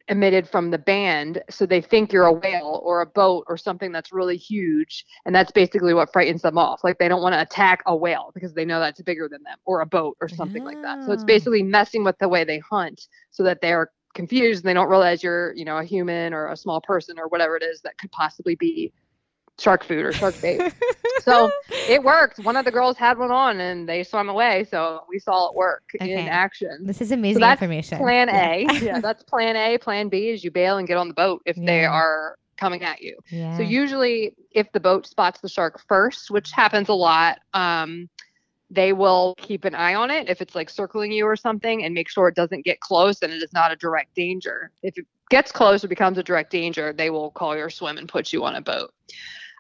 emitted 0.10 0.48
from 0.50 0.70
the 0.70 0.78
band 0.78 1.42
so 1.50 1.66
they 1.66 1.82
think 1.82 2.12
you're 2.12 2.26
a 2.26 2.34
whale 2.34 2.82
or 2.84 3.02
a 3.02 3.06
boat 3.06 3.46
or 3.48 3.58
something 3.58 3.92
that's 3.92 4.12
really 4.12 4.36
huge 4.38 5.06
and 5.26 5.34
that's 5.34 5.52
basically 5.52 5.94
what 5.94 6.12
frightens 6.12 6.42
them 6.42 6.58
off 6.58 6.84
like 6.84 6.98
they 6.98 7.08
don't 7.08 7.22
want 7.22 7.34
to 7.34 7.42
attack 7.42 7.82
a 7.86 7.96
whale 7.96 8.32
because 8.34 8.54
they 8.54 8.66
know 8.66 8.80
that's 8.80 9.02
bigger 9.02 9.30
than 9.30 9.42
them 9.44 9.58
or 9.66 9.82
a 9.82 9.86
boat 9.86 10.18
or 10.22 10.28
something 10.28 10.64
like 10.64 10.82
that 10.82 11.04
so 11.04 11.14
it's 11.14 11.24
Oh. 11.24 11.26
basically 11.26 11.64
messing 11.64 12.04
with 12.04 12.18
the 12.20 12.28
way 12.28 12.44
they 12.44 12.60
hunt 12.60 13.08
so 13.32 13.44
that 13.44 13.62
they're 13.62 13.92
confused 14.18 14.64
and 14.64 14.70
they 14.70 14.74
don't 14.74 14.90
realize 14.90 15.24
you're 15.24 15.54
you 15.56 15.64
know 15.64 15.78
a 15.78 15.84
human 15.86 16.34
or 16.34 16.48
a 16.52 16.58
small 16.58 16.82
person 16.82 17.18
or 17.18 17.28
whatever 17.30 17.56
it 17.56 17.64
is 17.64 17.80
that 17.82 17.98
could 17.98 18.12
possibly 18.12 18.56
be 18.56 18.92
shark 19.60 19.84
food 19.86 20.06
or 20.06 20.14
shark 20.14 20.36
bait 20.42 20.60
so 21.20 21.50
it 21.88 22.04
worked 22.04 22.38
one 22.40 22.56
of 22.58 22.66
the 22.66 22.72
girls 22.72 22.98
had 22.98 23.18
one 23.18 23.32
on 23.32 23.60
and 23.62 23.88
they 23.88 24.04
swam 24.04 24.28
away 24.30 24.66
so 24.70 25.02
we 25.10 25.18
saw 25.20 25.48
it 25.50 25.56
work 25.56 25.84
Okay. 26.02 26.12
in 26.12 26.28
action 26.28 26.86
this 26.86 27.02
is 27.02 27.12
amazing 27.12 27.40
that's 27.42 27.62
information. 27.62 27.98
Plan 28.00 28.30
A. 28.30 28.68
Yeah, 28.82 29.00
that's 29.02 29.24
plan 29.24 29.56
A. 29.56 29.78
Plan 29.78 30.10
B 30.10 30.30
is 30.30 30.44
you 30.44 30.52
bail 30.52 30.78
and 30.78 30.88
get 30.88 30.98
on 30.98 31.08
the 31.08 31.14
boat 31.14 31.42
if 31.46 31.56
they 31.56 31.86
are 31.86 32.36
coming 32.58 32.84
at 32.84 33.02
you. 33.02 33.18
yeah. 33.32 33.56
So 33.58 33.64
usually, 33.64 34.34
if 34.52 34.72
the 34.74 34.80
boat 34.80 35.08
spots 35.08 35.42
the 35.42 35.50
shark 35.50 35.80
first, 35.88 36.30
which 36.32 36.52
happens 36.52 36.90
a 36.90 36.94
lot, 36.94 37.40
um, 37.54 38.10
they 38.70 38.94
will 38.94 39.36
keep 39.38 39.66
an 39.66 39.76
eye 39.76 39.96
on 39.96 40.12
it 40.12 40.30
if 40.30 40.42
it's 40.42 40.56
like 40.56 40.70
circling 40.70 41.12
you 41.12 41.26
or 41.26 41.36
something, 41.36 41.84
and 41.84 41.94
make 41.94 42.10
sure 42.10 42.28
it 42.28 42.36
doesn't 42.36 42.66
get 42.66 42.80
close 42.80 43.22
and 43.22 43.32
it 43.32 43.42
is 43.42 43.54
not 43.54 43.72
a 43.72 43.76
direct 43.76 44.14
danger. 44.16 44.72
If 44.84 44.98
it 44.98 45.06
gets 45.30 45.52
close 45.52 45.84
or 45.84 45.88
becomes 45.88 46.18
a 46.18 46.24
direct 46.24 46.52
danger, 46.52 46.94
they 46.94 47.10
will 47.10 47.32
call 47.32 47.56
your 47.56 47.70
swim 47.70 47.98
and 47.98 48.10
put 48.10 48.34
you 48.34 48.44
on 48.44 48.56
a 48.56 48.62
boat. 48.62 48.94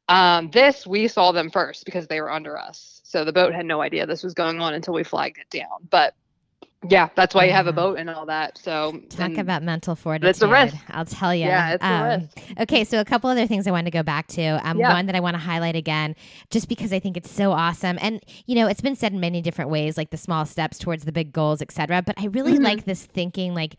Um, 0.10 0.50
this 0.52 0.88
we 0.88 1.08
saw 1.08 1.32
them 1.32 1.50
first 1.50 1.86
because 1.86 2.08
they 2.08 2.22
were 2.22 2.32
under 2.32 2.58
us, 2.58 3.02
so 3.04 3.26
the 3.26 3.34
boat 3.34 3.54
had 3.54 3.66
no 3.66 3.82
idea 3.82 4.06
this 4.06 4.24
was 4.24 4.34
going 4.34 4.62
on 4.62 4.74
until 4.74 4.94
we 4.94 5.04
flagged 5.04 5.38
it 5.38 5.50
down. 5.50 5.88
But 5.90 6.14
yeah, 6.88 7.10
that's 7.15 7.34
why 7.34 7.46
you 7.46 7.51
have 7.53 7.65
a 7.67 7.74
boat 7.74 7.98
and 7.98 8.10
all 8.10 8.25
that. 8.27 8.57
So 8.57 9.01
Talk 9.10 9.38
about 9.38 9.63
mental 9.63 9.96
fortitude. 9.96 10.29
it's 10.29 10.41
a 10.41 10.48
risk. 10.48 10.75
I'll 10.89 11.05
tell 11.05 11.34
you. 11.34 11.46
Yeah, 11.46 11.74
it's 11.74 11.84
a 11.84 12.17
risk. 12.38 12.60
Okay, 12.62 12.84
so 12.84 13.00
a 13.00 13.05
couple 13.05 13.29
other 13.29 13.48
things 13.48 13.65
I 13.67 13.72
wanted 13.72 13.86
to 13.86 13.98
go 13.98 14.03
back 14.03 14.27
to. 14.29 14.43
Um, 14.63 14.77
Yeah. 14.79 14.93
One 14.93 15.07
that 15.07 15.15
I 15.15 15.19
want 15.19 15.34
to 15.34 15.39
highlight 15.39 15.75
again, 15.75 16.15
just 16.51 16.69
because 16.69 16.93
I 16.93 17.00
think 17.00 17.17
it's 17.17 17.31
so 17.31 17.51
awesome. 17.51 17.98
And, 18.00 18.22
you 18.46 18.55
know, 18.55 18.67
it's 18.67 18.81
been 18.81 18.96
said 18.96 19.12
in 19.12 19.19
many 19.19 19.41
different 19.41 19.72
ways, 19.72 19.98
like 19.98 20.12
the 20.12 20.17
small 20.17 20.46
steps 20.46 20.77
towards 20.77 21.05
the 21.05 21.12
big 21.12 21.34
goals, 21.34 21.62
etc. 21.62 22.03
But 22.03 22.15
I 22.19 22.25
really 22.27 22.53
Mhm. 22.60 22.63
like 22.63 22.86
this 22.86 23.05
thinking, 23.05 23.55
like, 23.55 23.75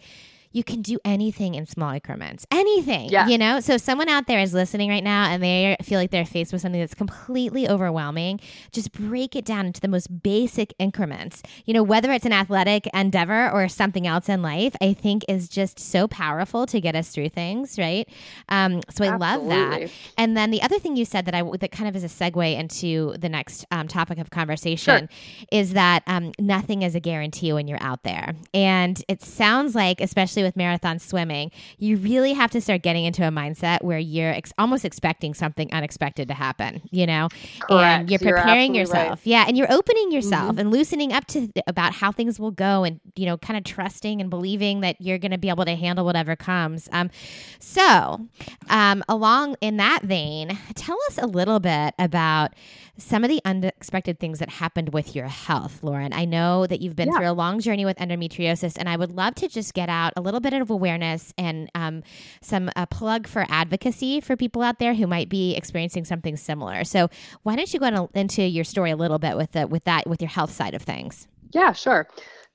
you 0.53 0.65
can 0.65 0.83
do 0.83 0.99
anything 1.05 1.55
in 1.55 1.67
small 1.67 1.93
increments. 1.93 2.47
Anything. 2.51 3.11
Yeah. 3.11 3.29
You 3.29 3.39
know? 3.39 3.61
So 3.61 3.75
if 3.75 3.83
someone 3.83 4.09
out 4.09 4.27
there 4.27 4.41
is 4.41 4.55
listening 4.55 4.91
right 4.91 5.05
now 5.05 5.25
and 5.31 5.43
they 5.43 5.77
feel 5.83 5.99
like 5.99 6.11
they're 6.11 6.25
faced 6.25 6.53
with 6.53 6.63
something 6.63 6.81
that's 6.81 6.95
completely 6.95 7.69
overwhelming, 7.69 8.41
just 8.73 8.93
break 8.93 9.37
it 9.37 9.45
down 9.45 9.67
into 9.67 9.81
the 9.81 9.89
most 9.89 10.23
basic 10.23 10.75
increments. 10.79 11.43
You 11.65 11.75
know, 11.75 11.83
whether 11.83 12.11
it's 12.13 12.27
an 12.27 12.33
athletic 12.33 12.87
endeavor 12.95 13.51
or 13.51 13.69
something 13.69 14.07
else 14.07 14.29
in 14.29 14.43
life, 14.43 14.75
I 14.81 14.95
think 14.95 15.25
is 15.29 15.49
just 15.49 15.79
so 15.79 16.09
powerful 16.09 16.67
to 16.67 16.81
get 16.81 16.97
us 16.97 17.11
through 17.11 17.31
things, 17.31 17.79
right? 17.79 18.09
Um, 18.49 18.81
so 18.91 19.05
I 19.05 19.17
love 19.17 19.47
that. 19.49 19.91
And 20.17 20.37
then 20.37 20.51
the 20.51 20.63
other 20.63 20.79
thing 20.79 20.97
you 20.97 21.05
said 21.05 21.27
that 21.27 21.35
I 21.35 21.43
that 21.61 21.73
kind 21.73 21.89
of 21.89 21.97
is 21.97 22.05
a 22.05 22.09
segue 22.09 22.59
into 22.59 23.15
the 23.19 23.29
next 23.29 23.67
um, 23.71 23.89
topic 23.89 24.19
of 24.19 24.31
conversation 24.31 25.09
is 25.53 25.73
that 25.75 26.03
um, 26.07 26.33
nothing 26.39 26.83
is 26.83 26.95
a 26.95 27.01
guarantee 27.01 27.53
when 27.53 27.69
you're 27.69 27.83
out 27.83 28.03
there, 28.03 28.35
and 28.55 29.03
it 29.09 29.23
sounds 29.23 29.75
like, 29.75 30.01
especially 30.01 30.38
with 30.43 30.57
marathon 30.57 30.99
swimming, 30.99 31.51
you 31.79 31.97
really 31.97 32.33
have 32.33 32.51
to 32.53 32.61
start 32.61 32.83
getting 32.83 33.05
into 33.05 33.27
a 33.27 33.31
mindset 33.31 33.83
where 33.83 33.99
you're 33.99 34.31
ex- 34.33 34.53
almost 34.59 34.85
expecting 34.85 35.35
something 35.35 35.73
unexpected 35.73 36.29
to 36.29 36.35
happen. 36.35 36.83
You 36.91 37.07
know, 37.07 37.29
and 37.71 38.11
you're 38.11 38.19
You're 38.23 38.33
preparing 38.35 38.73
right. 38.73 38.79
yourself, 38.79 39.21
yeah, 39.25 39.45
and 39.47 39.57
you're 39.57 39.71
opening 39.73 40.13
yourself 40.13 40.57
Mhm. 40.57 40.59
and 40.61 40.71
loosening 40.71 41.13
up 41.13 41.27
to 41.27 41.41
th- 41.49 41.65
about 41.67 41.95
how 41.95 42.13
things 42.13 42.39
will 42.41 42.51
go, 42.51 42.85
and 42.85 43.01
you 43.17 43.27
know, 43.27 43.37
kind 43.37 43.57
of 43.57 43.65
trusting 43.65 44.21
and 44.21 44.31
believing 44.31 44.81
that 44.81 44.97
you're 45.01 45.19
going 45.19 45.31
to 45.33 45.39
be 45.39 45.49
able 45.49 45.65
to 45.65 45.75
handle 45.77 46.05
whatever 46.05 46.37
comes. 46.37 46.89
Um, 46.93 47.11
so, 47.59 48.27
um, 48.69 49.03
along 49.09 49.57
in 49.61 49.77
that 49.79 50.03
vein, 50.03 50.59
tell 50.75 50.97
us 51.09 51.19
a 51.19 51.27
little 51.27 51.61
bit 51.61 51.95
about 51.99 52.53
some 52.97 53.23
of 53.23 53.31
the 53.31 53.41
unexpected 53.45 54.19
things 54.19 54.41
that 54.41 54.49
happened 54.51 54.93
with 54.93 55.15
your 55.15 55.29
health, 55.29 55.81
Lauren. 55.83 56.13
I 56.13 56.25
know 56.25 56.67
that 56.67 56.81
you've 56.81 56.97
been 56.97 57.09
Yeah. 57.13 57.19
through 57.19 57.31
a 57.31 57.33
long 57.33 57.61
journey 57.61 57.85
with 57.85 57.97
endometriosis, 57.99 58.77
and 58.77 58.89
I 58.89 58.97
would 58.97 59.13
love 59.13 59.37
to 59.37 59.49
just 59.49 59.73
get 59.75 59.89
out 59.89 60.13
a 60.17 60.21
little 60.29 60.41
bit 60.41 60.53
of 60.53 60.71
awareness 60.71 61.33
and 61.39 61.71
um, 61.75 62.03
some 62.43 62.71
a 62.77 62.87
plug 62.87 63.27
for 63.27 63.47
advocacy 63.49 64.21
for 64.21 64.37
people 64.37 64.63
out 64.63 64.79
there 64.79 64.95
who 64.95 65.07
might 65.07 65.29
be 65.29 65.57
experiencing 65.57 66.05
something 66.05 66.37
similar. 66.37 66.85
So, 66.85 67.09
why 67.43 67.57
don't 67.57 67.73
you 67.73 67.81
go 67.81 67.87
in- 67.87 68.09
into 68.15 68.43
your 68.43 68.65
story 68.65 68.91
a 68.91 68.97
little 68.97 69.19
bit 69.19 69.37
with 69.37 69.53
the, 69.53 69.67
with 69.67 69.85
that 69.85 70.07
with 70.07 70.21
your 70.21 70.31
health 70.31 70.53
side 70.53 70.75
of 70.75 70.83
things? 70.83 71.27
Yeah, 71.53 71.73
sure. 71.73 72.09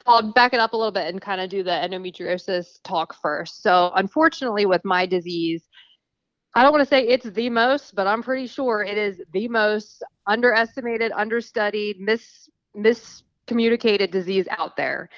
I'll 0.06 0.32
back 0.34 0.54
it 0.54 0.60
up 0.60 0.74
a 0.74 0.78
little 0.78 0.92
bit 0.92 1.08
and 1.08 1.22
kind 1.22 1.42
of 1.42 1.50
do 1.50 1.64
the 1.64 1.72
endometriosis 1.72 2.80
talk 2.84 3.16
first. 3.22 3.64
So, 3.64 3.92
unfortunately, 3.96 4.66
with 4.66 4.84
my 4.84 5.06
disease, 5.06 5.64
I 6.56 6.62
don't 6.62 6.72
want 6.72 6.84
to 6.84 6.90
say 6.90 7.08
it's 7.08 7.26
the 7.26 7.50
most, 7.50 7.96
but 7.96 8.06
I'm 8.06 8.22
pretty 8.22 8.48
sure 8.48 8.84
it 8.84 8.98
is 8.98 9.22
the 9.32 9.48
most 9.48 10.04
underestimated, 10.28 11.12
understudied, 11.12 12.00
mis 12.00 12.50
miscommunicated 12.76 14.12
disease 14.12 14.46
out 14.52 14.76
there. 14.78 15.10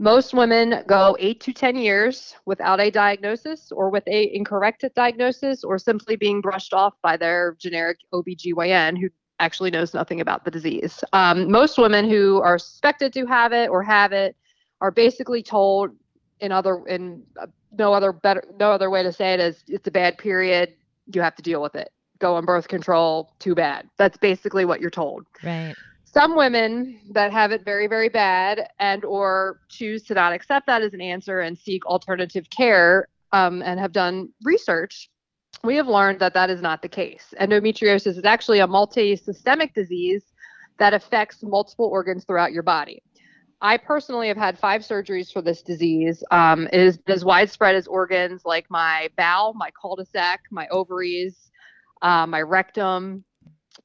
Most 0.00 0.32
women 0.32 0.84
go 0.86 1.16
eight 1.18 1.40
to 1.40 1.52
10 1.52 1.74
years 1.74 2.36
without 2.46 2.78
a 2.78 2.88
diagnosis 2.88 3.72
or 3.72 3.90
with 3.90 4.06
a 4.06 4.32
incorrect 4.32 4.84
diagnosis 4.94 5.64
or 5.64 5.76
simply 5.76 6.14
being 6.14 6.40
brushed 6.40 6.72
off 6.72 6.94
by 7.02 7.16
their 7.16 7.56
generic 7.58 7.98
OBGYN 8.12 8.96
who 8.96 9.08
actually 9.40 9.72
knows 9.72 9.94
nothing 9.94 10.20
about 10.20 10.44
the 10.44 10.52
disease. 10.52 11.02
Um, 11.12 11.50
most 11.50 11.78
women 11.78 12.08
who 12.08 12.40
are 12.42 12.60
suspected 12.60 13.12
to 13.14 13.26
have 13.26 13.52
it 13.52 13.70
or 13.70 13.82
have 13.82 14.12
it 14.12 14.36
are 14.80 14.92
basically 14.92 15.42
told 15.42 15.90
in 16.38 16.52
other 16.52 16.86
in 16.86 17.24
uh, 17.40 17.46
no 17.76 17.92
other 17.92 18.12
better 18.12 18.44
no 18.60 18.70
other 18.70 18.90
way 18.90 19.02
to 19.02 19.12
say 19.12 19.34
it 19.34 19.40
is 19.40 19.64
it's 19.66 19.88
a 19.88 19.90
bad 19.90 20.16
period 20.16 20.74
you 21.12 21.20
have 21.20 21.34
to 21.34 21.42
deal 21.42 21.60
with 21.60 21.74
it. 21.74 21.90
Go 22.20 22.36
on 22.36 22.44
birth 22.44 22.68
control 22.68 23.32
too 23.40 23.56
bad. 23.56 23.88
That's 23.96 24.16
basically 24.16 24.64
what 24.64 24.80
you're 24.80 24.90
told. 24.90 25.26
Right 25.42 25.74
some 26.12 26.36
women 26.36 27.00
that 27.12 27.32
have 27.32 27.52
it 27.52 27.64
very 27.64 27.86
very 27.86 28.08
bad 28.08 28.68
and 28.78 29.04
or 29.04 29.60
choose 29.68 30.02
to 30.04 30.14
not 30.14 30.32
accept 30.32 30.66
that 30.66 30.82
as 30.82 30.94
an 30.94 31.00
answer 31.00 31.40
and 31.40 31.56
seek 31.58 31.84
alternative 31.86 32.48
care 32.50 33.08
um, 33.32 33.62
and 33.62 33.78
have 33.78 33.92
done 33.92 34.28
research 34.44 35.10
we 35.64 35.76
have 35.76 35.88
learned 35.88 36.20
that 36.20 36.34
that 36.34 36.50
is 36.50 36.62
not 36.62 36.82
the 36.82 36.88
case 36.88 37.34
endometriosis 37.40 38.16
is 38.16 38.24
actually 38.24 38.60
a 38.60 38.66
multi-systemic 38.66 39.74
disease 39.74 40.24
that 40.78 40.94
affects 40.94 41.42
multiple 41.42 41.86
organs 41.86 42.24
throughout 42.24 42.52
your 42.52 42.62
body 42.62 43.02
I 43.60 43.76
personally 43.76 44.28
have 44.28 44.36
had 44.36 44.56
five 44.56 44.82
surgeries 44.82 45.32
for 45.32 45.42
this 45.42 45.62
disease. 45.62 46.22
Um, 46.30 46.68
it 46.72 46.78
is 46.78 47.00
as 47.08 47.24
widespread 47.24 47.74
as 47.74 47.88
organs 47.88 48.42
like 48.44 48.66
my 48.70 49.08
bowel, 49.16 49.52
my 49.54 49.70
cul-de-sac, 49.70 50.42
my 50.52 50.68
ovaries, 50.68 51.50
uh, 52.02 52.24
my 52.24 52.40
rectum, 52.40 53.24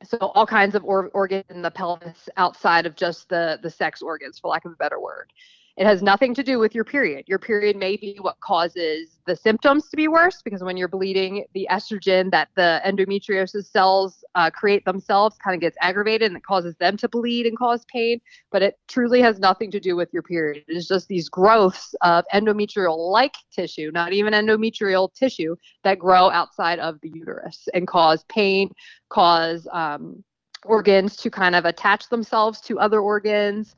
so 0.03 0.17
all 0.19 0.45
kinds 0.47 0.75
of 0.75 0.83
or- 0.85 1.09
organs 1.13 1.45
in 1.49 1.61
the 1.61 1.71
pelvis 1.71 2.29
outside 2.37 2.85
of 2.85 2.95
just 2.95 3.29
the 3.29 3.59
the 3.63 3.69
sex 3.69 4.01
organs 4.01 4.39
for 4.39 4.49
lack 4.49 4.65
of 4.65 4.73
a 4.73 4.75
better 4.75 4.99
word 4.99 5.31
it 5.75 5.87
has 5.87 6.03
nothing 6.03 6.35
to 6.35 6.43
do 6.43 6.59
with 6.59 6.75
your 6.75 6.83
period. 6.83 7.25
Your 7.27 7.39
period 7.39 7.75
may 7.75 7.97
be 7.97 8.17
what 8.21 8.39
causes 8.41 9.17
the 9.25 9.35
symptoms 9.35 9.89
to 9.89 9.97
be 9.97 10.07
worse 10.07 10.39
because 10.43 10.63
when 10.63 10.77
you're 10.77 10.87
bleeding, 10.87 11.45
the 11.55 11.67
estrogen 11.71 12.29
that 12.29 12.49
the 12.55 12.79
endometriosis 12.85 13.71
cells 13.71 14.23
uh, 14.35 14.51
create 14.51 14.85
themselves 14.85 15.35
kind 15.43 15.55
of 15.55 15.61
gets 15.61 15.75
aggravated 15.81 16.27
and 16.27 16.37
it 16.37 16.45
causes 16.45 16.75
them 16.75 16.95
to 16.97 17.09
bleed 17.09 17.47
and 17.47 17.57
cause 17.57 17.85
pain. 17.85 18.21
But 18.51 18.61
it 18.61 18.77
truly 18.87 19.19
has 19.21 19.39
nothing 19.39 19.71
to 19.71 19.79
do 19.79 19.95
with 19.95 20.13
your 20.13 20.21
period. 20.21 20.63
It 20.67 20.77
is 20.77 20.87
just 20.87 21.07
these 21.07 21.27
growths 21.27 21.95
of 22.01 22.23
endometrial 22.31 23.11
like 23.11 23.33
tissue, 23.51 23.89
not 23.91 24.13
even 24.13 24.33
endometrial 24.33 25.11
tissue, 25.15 25.55
that 25.83 25.97
grow 25.97 26.29
outside 26.29 26.77
of 26.77 26.99
the 27.01 27.09
uterus 27.09 27.67
and 27.73 27.87
cause 27.87 28.23
pain, 28.29 28.69
cause 29.09 29.67
um, 29.71 30.23
organs 30.65 31.15
to 31.15 31.31
kind 31.31 31.55
of 31.55 31.65
attach 31.65 32.09
themselves 32.09 32.61
to 32.61 32.79
other 32.79 33.01
organs 33.01 33.75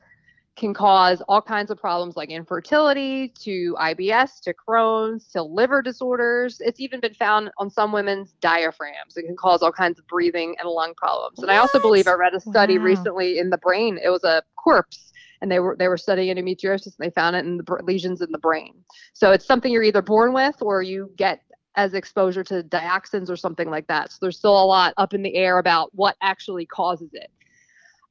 can 0.56 0.72
cause 0.72 1.22
all 1.28 1.42
kinds 1.42 1.70
of 1.70 1.78
problems 1.78 2.16
like 2.16 2.30
infertility 2.30 3.28
to 3.28 3.76
IBS 3.78 4.40
to 4.40 4.54
Crohn's 4.54 5.28
to 5.28 5.42
liver 5.42 5.82
disorders. 5.82 6.60
It's 6.60 6.80
even 6.80 7.00
been 7.00 7.14
found 7.14 7.50
on 7.58 7.68
some 7.68 7.92
women's 7.92 8.32
diaphragms. 8.40 9.16
It 9.16 9.26
can 9.26 9.36
cause 9.36 9.62
all 9.62 9.72
kinds 9.72 9.98
of 9.98 10.06
breathing 10.06 10.56
and 10.58 10.68
lung 10.68 10.94
problems. 10.96 11.38
And 11.38 11.48
what? 11.48 11.54
I 11.54 11.58
also 11.58 11.78
believe 11.78 12.08
I 12.08 12.14
read 12.14 12.34
a 12.34 12.40
study 12.40 12.78
wow. 12.78 12.84
recently 12.84 13.38
in 13.38 13.50
the 13.50 13.58
brain. 13.58 13.98
It 14.02 14.08
was 14.08 14.24
a 14.24 14.42
corpse 14.56 15.12
and 15.42 15.50
they 15.50 15.60
were 15.60 15.76
they 15.78 15.88
were 15.88 15.98
studying 15.98 16.34
endometriosis 16.34 16.86
and 16.98 17.06
they 17.06 17.10
found 17.10 17.36
it 17.36 17.44
in 17.44 17.58
the 17.58 17.78
lesions 17.82 18.22
in 18.22 18.32
the 18.32 18.38
brain. 18.38 18.74
So 19.12 19.32
it's 19.32 19.46
something 19.46 19.70
you're 19.70 19.82
either 19.82 20.02
born 20.02 20.32
with 20.32 20.56
or 20.62 20.82
you 20.82 21.12
get 21.16 21.42
as 21.76 21.92
exposure 21.92 22.42
to 22.42 22.62
dioxins 22.62 23.28
or 23.28 23.36
something 23.36 23.68
like 23.68 23.86
that. 23.88 24.10
So 24.10 24.18
there's 24.22 24.38
still 24.38 24.60
a 24.60 24.64
lot 24.64 24.94
up 24.96 25.12
in 25.12 25.22
the 25.22 25.34
air 25.34 25.58
about 25.58 25.90
what 25.94 26.16
actually 26.22 26.64
causes 26.64 27.10
it. 27.12 27.30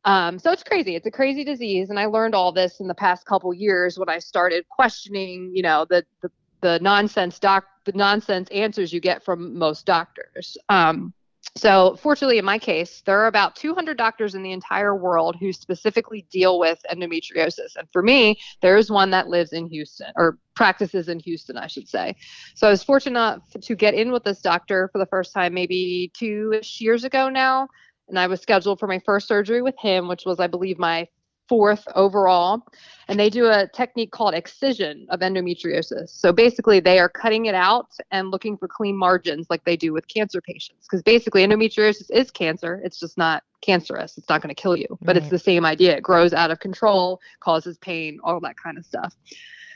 Um, 0.05 0.37
so 0.37 0.51
it's 0.51 0.63
crazy. 0.63 0.95
It's 0.95 1.07
a 1.07 1.11
crazy 1.11 1.43
disease, 1.43 1.89
and 1.89 1.99
I 1.99 2.05
learned 2.05 2.35
all 2.35 2.51
this 2.51 2.79
in 2.79 2.87
the 2.87 2.93
past 2.93 3.25
couple 3.25 3.53
years 3.53 3.97
when 3.97 4.07
I 4.07 4.19
started 4.19 4.69
questioning, 4.69 5.51
you 5.53 5.63
know, 5.63 5.85
the 5.89 6.05
the, 6.21 6.29
the 6.61 6.79
nonsense 6.79 7.39
doc, 7.39 7.65
the 7.85 7.91
nonsense 7.93 8.47
answers 8.51 8.93
you 8.93 8.99
get 8.99 9.25
from 9.25 9.57
most 9.57 9.85
doctors. 9.85 10.57
Um, 10.69 11.13
so 11.57 11.95
fortunately, 12.01 12.37
in 12.37 12.45
my 12.45 12.57
case, 12.59 13.01
there 13.05 13.19
are 13.19 13.27
about 13.27 13.55
200 13.55 13.97
doctors 13.97 14.35
in 14.35 14.43
the 14.43 14.51
entire 14.51 14.95
world 14.95 15.37
who 15.39 15.53
specifically 15.53 16.25
deal 16.31 16.59
with 16.59 16.79
endometriosis, 16.91 17.75
and 17.75 17.87
for 17.91 18.03
me, 18.03 18.37
there 18.61 18.77
is 18.77 18.91
one 18.91 19.09
that 19.09 19.27
lives 19.27 19.53
in 19.53 19.67
Houston 19.67 20.11
or 20.15 20.37
practices 20.53 21.09
in 21.09 21.19
Houston, 21.19 21.57
I 21.57 21.65
should 21.65 21.89
say. 21.89 22.15
So 22.53 22.67
I 22.67 22.69
was 22.69 22.83
fortunate 22.83 23.19
enough 23.19 23.41
to 23.59 23.75
get 23.75 23.95
in 23.95 24.11
with 24.11 24.23
this 24.23 24.39
doctor 24.39 24.87
for 24.91 24.99
the 24.99 25.05
first 25.07 25.33
time, 25.33 25.55
maybe 25.55 26.11
two 26.13 26.59
years 26.77 27.03
ago 27.03 27.27
now 27.27 27.69
and 28.07 28.19
I 28.19 28.27
was 28.27 28.41
scheduled 28.41 28.79
for 28.79 28.87
my 28.87 28.99
first 28.99 29.27
surgery 29.27 29.61
with 29.61 29.77
him, 29.77 30.07
which 30.07 30.25
was, 30.25 30.39
I 30.39 30.47
believe, 30.47 30.77
my 30.77 31.07
fourth 31.47 31.87
overall. 31.95 32.61
And 33.07 33.19
they 33.19 33.29
do 33.29 33.47
a 33.47 33.67
technique 33.67 34.11
called 34.11 34.33
excision 34.33 35.05
of 35.09 35.19
endometriosis. 35.19 36.09
So 36.09 36.31
basically, 36.31 36.79
they 36.79 36.99
are 36.99 37.09
cutting 37.09 37.45
it 37.45 37.55
out 37.55 37.87
and 38.11 38.31
looking 38.31 38.57
for 38.57 38.67
clean 38.67 38.97
margins 38.97 39.47
like 39.49 39.63
they 39.63 39.77
do 39.77 39.93
with 39.93 40.07
cancer 40.07 40.41
patients. 40.41 40.87
Because 40.87 41.03
basically, 41.03 41.45
endometriosis 41.45 42.09
is 42.11 42.31
cancer, 42.31 42.81
it's 42.83 42.99
just 42.99 43.17
not 43.17 43.43
cancerous. 43.61 44.17
It's 44.17 44.29
not 44.29 44.41
going 44.41 44.53
to 44.53 44.59
kill 44.59 44.75
you, 44.75 44.87
but 45.01 45.15
right. 45.15 45.17
it's 45.17 45.29
the 45.29 45.39
same 45.39 45.65
idea. 45.65 45.97
It 45.97 46.03
grows 46.03 46.33
out 46.33 46.51
of 46.51 46.59
control, 46.59 47.19
causes 47.39 47.77
pain, 47.77 48.19
all 48.23 48.39
that 48.41 48.57
kind 48.57 48.77
of 48.77 48.85
stuff. 48.85 49.15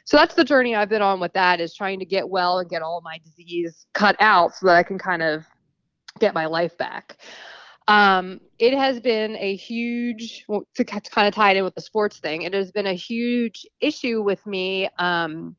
So 0.05 0.17
that's 0.17 0.33
the 0.33 0.43
journey 0.43 0.75
I've 0.75 0.89
been 0.89 1.03
on 1.03 1.19
with 1.19 1.33
that 1.33 1.59
is 1.59 1.75
trying 1.75 1.99
to 1.99 2.05
get 2.05 2.27
well 2.27 2.59
and 2.59 2.69
get 2.69 2.81
all 2.81 3.01
my 3.01 3.19
disease 3.23 3.85
cut 3.93 4.15
out 4.19 4.55
so 4.55 4.65
that 4.65 4.75
I 4.75 4.81
can 4.81 4.97
kind 4.97 5.21
of 5.21 5.45
get 6.19 6.33
my 6.33 6.47
life 6.47 6.75
back. 6.77 7.17
Um, 7.89 8.39
it 8.59 8.77
has 8.77 8.99
been 8.99 9.35
a 9.37 9.55
huge, 9.55 10.45
to 10.75 10.85
kind 10.85 11.27
of 11.27 11.33
tie 11.33 11.51
it 11.51 11.57
in 11.57 11.63
with 11.63 11.73
the 11.73 11.81
sports 11.81 12.19
thing, 12.19 12.43
it 12.43 12.53
has 12.53 12.71
been 12.71 12.85
a 12.85 12.93
huge 12.93 13.65
issue 13.81 14.21
with 14.21 14.45
me 14.45 14.87
um, 14.99 15.55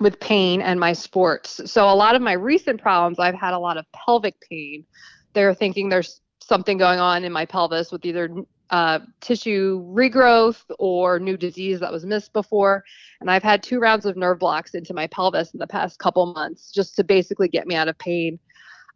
with 0.00 0.18
pain 0.18 0.62
and 0.62 0.80
my 0.80 0.92
sports. 0.92 1.60
So 1.70 1.88
a 1.88 1.94
lot 1.94 2.16
of 2.16 2.22
my 2.22 2.32
recent 2.32 2.82
problems, 2.82 3.20
I've 3.20 3.36
had 3.36 3.54
a 3.54 3.58
lot 3.58 3.76
of 3.76 3.86
pelvic 3.92 4.34
pain. 4.50 4.84
They're 5.32 5.54
thinking 5.54 5.88
there's 5.88 6.20
something 6.42 6.76
going 6.76 6.98
on 6.98 7.22
in 7.22 7.32
my 7.32 7.44
pelvis 7.44 7.92
with 7.92 8.04
either 8.04 8.34
uh, 8.70 8.98
tissue 9.20 9.80
regrowth 9.94 10.64
or 10.80 11.20
new 11.20 11.36
disease 11.36 11.78
that 11.78 11.92
was 11.92 12.04
missed 12.04 12.32
before. 12.32 12.82
And 13.20 13.30
I've 13.30 13.44
had 13.44 13.62
two 13.62 13.78
rounds 13.78 14.06
of 14.06 14.16
nerve 14.16 14.40
blocks 14.40 14.74
into 14.74 14.92
my 14.92 15.06
pelvis 15.06 15.52
in 15.52 15.60
the 15.60 15.68
past 15.68 16.00
couple 16.00 16.32
months 16.32 16.72
just 16.72 16.96
to 16.96 17.04
basically 17.04 17.46
get 17.46 17.68
me 17.68 17.76
out 17.76 17.86
of 17.86 17.96
pain 17.98 18.40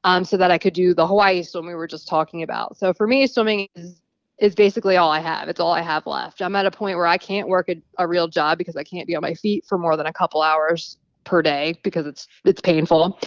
um, 0.05 0.25
so 0.25 0.37
that 0.37 0.51
I 0.51 0.59
could 0.59 0.75
do 0.75 0.95
the 0.95 1.07
Hawaii 1.07 1.43
swim 1.43 1.67
we 1.67 1.75
were 1.75 1.89
just 1.89 2.07
talking 2.07 2.43
about. 2.43 2.77
So 2.77 2.93
for 2.93 3.07
me, 3.07 3.27
swimming 3.27 3.69
is 3.75 4.01
is 4.39 4.55
basically 4.55 4.97
all 4.97 5.11
I 5.11 5.21
have. 5.21 5.49
It's 5.49 5.61
all 5.61 5.73
I 5.73 5.81
have 5.81 6.07
left. 6.07 6.43
I'm 6.43 6.57
at 6.57 6.67
a 6.67 6.71
point 6.71 6.97
where 6.97 7.07
I 7.07 7.17
can't 7.17 7.49
work 7.49 7.69
a, 7.69 7.81
a 7.99 8.07
real 8.07 8.27
job 8.27 8.59
because 8.59 8.77
I 8.77 8.83
can't 8.83 9.07
be 9.07 9.15
on 9.15 9.23
my 9.23 9.35
feet 9.35 9.65
for 9.65 9.79
more 9.79 9.97
than 9.97 10.07
a 10.07 10.13
couple 10.13 10.43
hours 10.43 10.99
per 11.23 11.41
day 11.41 11.79
because 11.83 12.07
it's 12.07 12.29
it's 12.45 12.61
painful. 12.61 13.19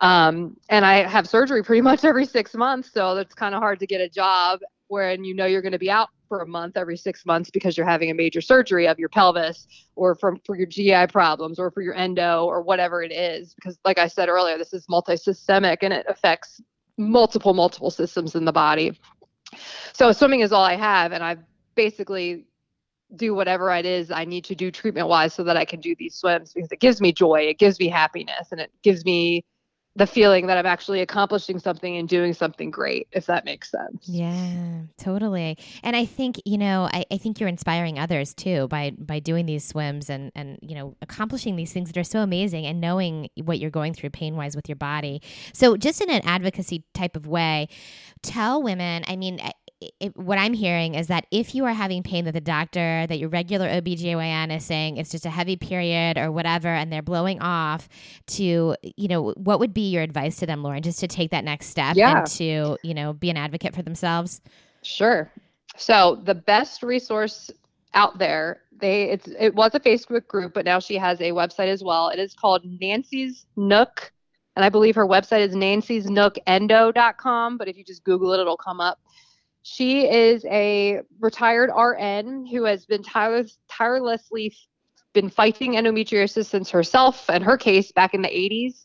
Um, 0.00 0.56
and 0.68 0.84
I 0.84 1.06
have 1.06 1.28
surgery 1.28 1.62
pretty 1.62 1.82
much 1.90 2.04
every 2.04 2.26
six 2.26 2.54
months, 2.54 2.90
so 2.92 3.16
it's 3.16 3.34
kind 3.34 3.54
of 3.54 3.60
hard 3.60 3.78
to 3.80 3.86
get 3.86 4.00
a 4.00 4.08
job 4.08 4.60
when 4.88 5.24
you 5.24 5.34
know 5.34 5.46
you're 5.46 5.62
going 5.62 5.72
to 5.72 5.78
be 5.78 5.90
out 5.90 6.08
for 6.32 6.40
a 6.40 6.46
month 6.46 6.78
every 6.78 6.96
six 6.96 7.26
months 7.26 7.50
because 7.50 7.76
you're 7.76 7.84
having 7.84 8.10
a 8.10 8.14
major 8.14 8.40
surgery 8.40 8.88
of 8.88 8.98
your 8.98 9.10
pelvis 9.10 9.66
or 9.96 10.14
from 10.14 10.40
for 10.46 10.56
your 10.56 10.64
GI 10.64 11.08
problems 11.08 11.58
or 11.58 11.70
for 11.70 11.82
your 11.82 11.92
endo 11.92 12.46
or 12.46 12.62
whatever 12.62 13.02
it 13.02 13.12
is. 13.12 13.52
Because 13.52 13.78
like 13.84 13.98
I 13.98 14.06
said 14.06 14.30
earlier, 14.30 14.56
this 14.56 14.72
is 14.72 14.86
multi-systemic 14.88 15.82
and 15.82 15.92
it 15.92 16.06
affects 16.08 16.62
multiple, 16.96 17.52
multiple 17.52 17.90
systems 17.90 18.34
in 18.34 18.46
the 18.46 18.52
body. 18.52 18.98
So 19.92 20.10
swimming 20.12 20.40
is 20.40 20.54
all 20.54 20.64
I 20.64 20.76
have 20.76 21.12
and 21.12 21.22
I 21.22 21.36
basically 21.74 22.46
do 23.14 23.34
whatever 23.34 23.70
it 23.74 23.84
is 23.84 24.10
I 24.10 24.24
need 24.24 24.44
to 24.44 24.54
do 24.54 24.70
treatment 24.70 25.08
wise 25.08 25.34
so 25.34 25.44
that 25.44 25.58
I 25.58 25.66
can 25.66 25.80
do 25.80 25.94
these 25.98 26.14
swims 26.14 26.54
because 26.54 26.72
it 26.72 26.80
gives 26.80 27.02
me 27.02 27.12
joy, 27.12 27.40
it 27.40 27.58
gives 27.58 27.78
me 27.78 27.88
happiness, 27.88 28.52
and 28.52 28.58
it 28.62 28.72
gives 28.82 29.04
me 29.04 29.44
the 29.94 30.06
feeling 30.06 30.46
that 30.46 30.56
I'm 30.56 30.66
actually 30.66 31.00
accomplishing 31.00 31.58
something 31.58 31.98
and 31.98 32.08
doing 32.08 32.32
something 32.32 32.70
great, 32.70 33.08
if 33.12 33.26
that 33.26 33.44
makes 33.44 33.70
sense. 33.70 34.08
Yeah, 34.08 34.82
totally. 34.96 35.58
And 35.82 35.94
I 35.94 36.06
think, 36.06 36.40
you 36.46 36.56
know, 36.56 36.88
I, 36.90 37.04
I 37.10 37.18
think 37.18 37.38
you're 37.38 37.48
inspiring 37.48 37.98
others 37.98 38.32
too 38.32 38.68
by 38.68 38.92
by 38.96 39.18
doing 39.18 39.44
these 39.44 39.64
swims 39.66 40.08
and 40.08 40.32
and 40.34 40.58
you 40.62 40.74
know, 40.74 40.96
accomplishing 41.02 41.56
these 41.56 41.72
things 41.72 41.92
that 41.92 42.00
are 42.00 42.04
so 42.04 42.20
amazing 42.20 42.64
and 42.64 42.80
knowing 42.80 43.28
what 43.44 43.58
you're 43.58 43.70
going 43.70 43.92
through 43.92 44.10
pain 44.10 44.34
wise 44.34 44.56
with 44.56 44.68
your 44.68 44.76
body. 44.76 45.20
So 45.52 45.76
just 45.76 46.00
in 46.00 46.08
an 46.08 46.22
advocacy 46.24 46.84
type 46.94 47.14
of 47.14 47.26
way, 47.26 47.68
tell 48.22 48.62
women, 48.62 49.04
I 49.06 49.16
mean, 49.16 49.40
it, 50.00 50.16
what 50.16 50.38
I'm 50.38 50.54
hearing 50.54 50.94
is 50.94 51.08
that 51.08 51.26
if 51.30 51.54
you 51.54 51.64
are 51.64 51.72
having 51.72 52.02
pain 52.02 52.24
that 52.26 52.32
the 52.32 52.40
doctor, 52.40 53.06
that 53.06 53.18
your 53.18 53.28
regular 53.28 53.68
OBGYN 53.68 54.54
is 54.56 54.64
saying 54.64 54.96
it's 54.96 55.10
just 55.10 55.26
a 55.26 55.30
heavy 55.30 55.56
period 55.56 56.18
or 56.18 56.30
whatever, 56.30 56.68
and 56.68 56.92
they're 56.92 57.02
blowing 57.02 57.40
off 57.40 57.88
to, 58.28 58.76
you 58.82 59.08
know, 59.08 59.32
what 59.32 59.60
would 59.60 59.74
be 59.74 59.90
your 59.90 60.02
advice 60.02 60.36
to 60.36 60.46
them, 60.46 60.62
Lauren, 60.62 60.82
just 60.82 61.00
to 61.00 61.08
take 61.08 61.30
that 61.30 61.44
next 61.44 61.66
step 61.66 61.96
yeah. 61.96 62.18
and 62.18 62.26
to, 62.28 62.76
you 62.82 62.94
know, 62.94 63.12
be 63.12 63.30
an 63.30 63.36
advocate 63.36 63.74
for 63.74 63.82
themselves? 63.82 64.40
Sure. 64.82 65.30
So 65.76 66.20
the 66.24 66.34
best 66.34 66.82
resource 66.82 67.50
out 67.94 68.18
there 68.18 68.60
They 68.80 69.10
it's 69.10 69.28
it 69.38 69.54
was 69.54 69.74
a 69.74 69.80
Facebook 69.80 70.26
group, 70.26 70.54
but 70.54 70.64
now 70.64 70.80
she 70.80 70.96
has 70.96 71.20
a 71.20 71.30
website 71.30 71.68
as 71.68 71.84
well. 71.84 72.08
It 72.08 72.18
is 72.18 72.34
called 72.34 72.62
Nancy's 72.80 73.46
Nook, 73.56 74.12
and 74.56 74.64
I 74.64 74.68
believe 74.70 74.94
her 74.96 75.06
website 75.06 75.40
is 75.40 75.54
Nancy's 75.54 76.06
Nook 76.06 76.36
Endo.com. 76.46 77.58
But 77.58 77.68
if 77.68 77.76
you 77.76 77.84
just 77.84 78.04
Google 78.04 78.32
it, 78.32 78.40
it'll 78.40 78.56
come 78.56 78.80
up. 78.80 78.98
She 79.62 80.08
is 80.08 80.44
a 80.46 81.02
retired 81.20 81.70
RN 81.70 82.46
who 82.46 82.64
has 82.64 82.84
been 82.84 83.02
tireless, 83.02 83.58
tirelessly 83.68 84.54
been 85.12 85.28
fighting 85.28 85.74
endometriosis 85.74 86.46
since 86.46 86.70
herself 86.70 87.28
and 87.28 87.44
her 87.44 87.56
case 87.56 87.92
back 87.92 88.14
in 88.14 88.22
the 88.22 88.28
80s. 88.28 88.84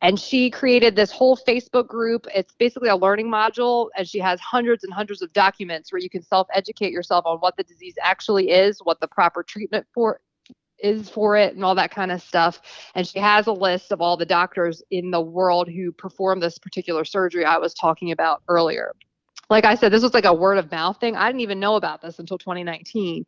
And 0.00 0.18
she 0.18 0.48
created 0.48 0.94
this 0.94 1.10
whole 1.10 1.36
Facebook 1.36 1.88
group. 1.88 2.26
It's 2.32 2.54
basically 2.54 2.88
a 2.88 2.96
learning 2.96 3.26
module, 3.26 3.88
and 3.96 4.08
she 4.08 4.20
has 4.20 4.38
hundreds 4.38 4.84
and 4.84 4.92
hundreds 4.92 5.22
of 5.22 5.32
documents 5.32 5.92
where 5.92 6.00
you 6.00 6.08
can 6.08 6.22
self 6.22 6.46
educate 6.54 6.92
yourself 6.92 7.26
on 7.26 7.38
what 7.38 7.56
the 7.56 7.64
disease 7.64 7.96
actually 8.00 8.50
is, 8.50 8.78
what 8.84 9.00
the 9.00 9.08
proper 9.08 9.42
treatment 9.42 9.86
for 9.92 10.20
is 10.78 11.08
for 11.08 11.36
it 11.36 11.56
and 11.56 11.64
all 11.64 11.74
that 11.74 11.90
kind 11.90 12.12
of 12.12 12.22
stuff. 12.22 12.62
And 12.94 13.06
she 13.06 13.18
has 13.18 13.48
a 13.48 13.52
list 13.52 13.90
of 13.90 14.00
all 14.00 14.16
the 14.16 14.24
doctors 14.24 14.82
in 14.92 15.10
the 15.10 15.20
world 15.20 15.68
who 15.68 15.90
perform 15.90 16.38
this 16.38 16.58
particular 16.58 17.04
surgery 17.04 17.44
I 17.44 17.58
was 17.58 17.74
talking 17.74 18.12
about 18.12 18.42
earlier. 18.48 18.94
Like 19.50 19.64
I 19.64 19.74
said, 19.74 19.92
this 19.92 20.02
was 20.02 20.14
like 20.14 20.26
a 20.26 20.34
word 20.34 20.58
of 20.58 20.70
mouth 20.70 21.00
thing. 21.00 21.16
I 21.16 21.28
didn't 21.28 21.40
even 21.40 21.60
know 21.60 21.76
about 21.76 22.02
this 22.02 22.18
until 22.18 22.38
2019. 22.38 23.24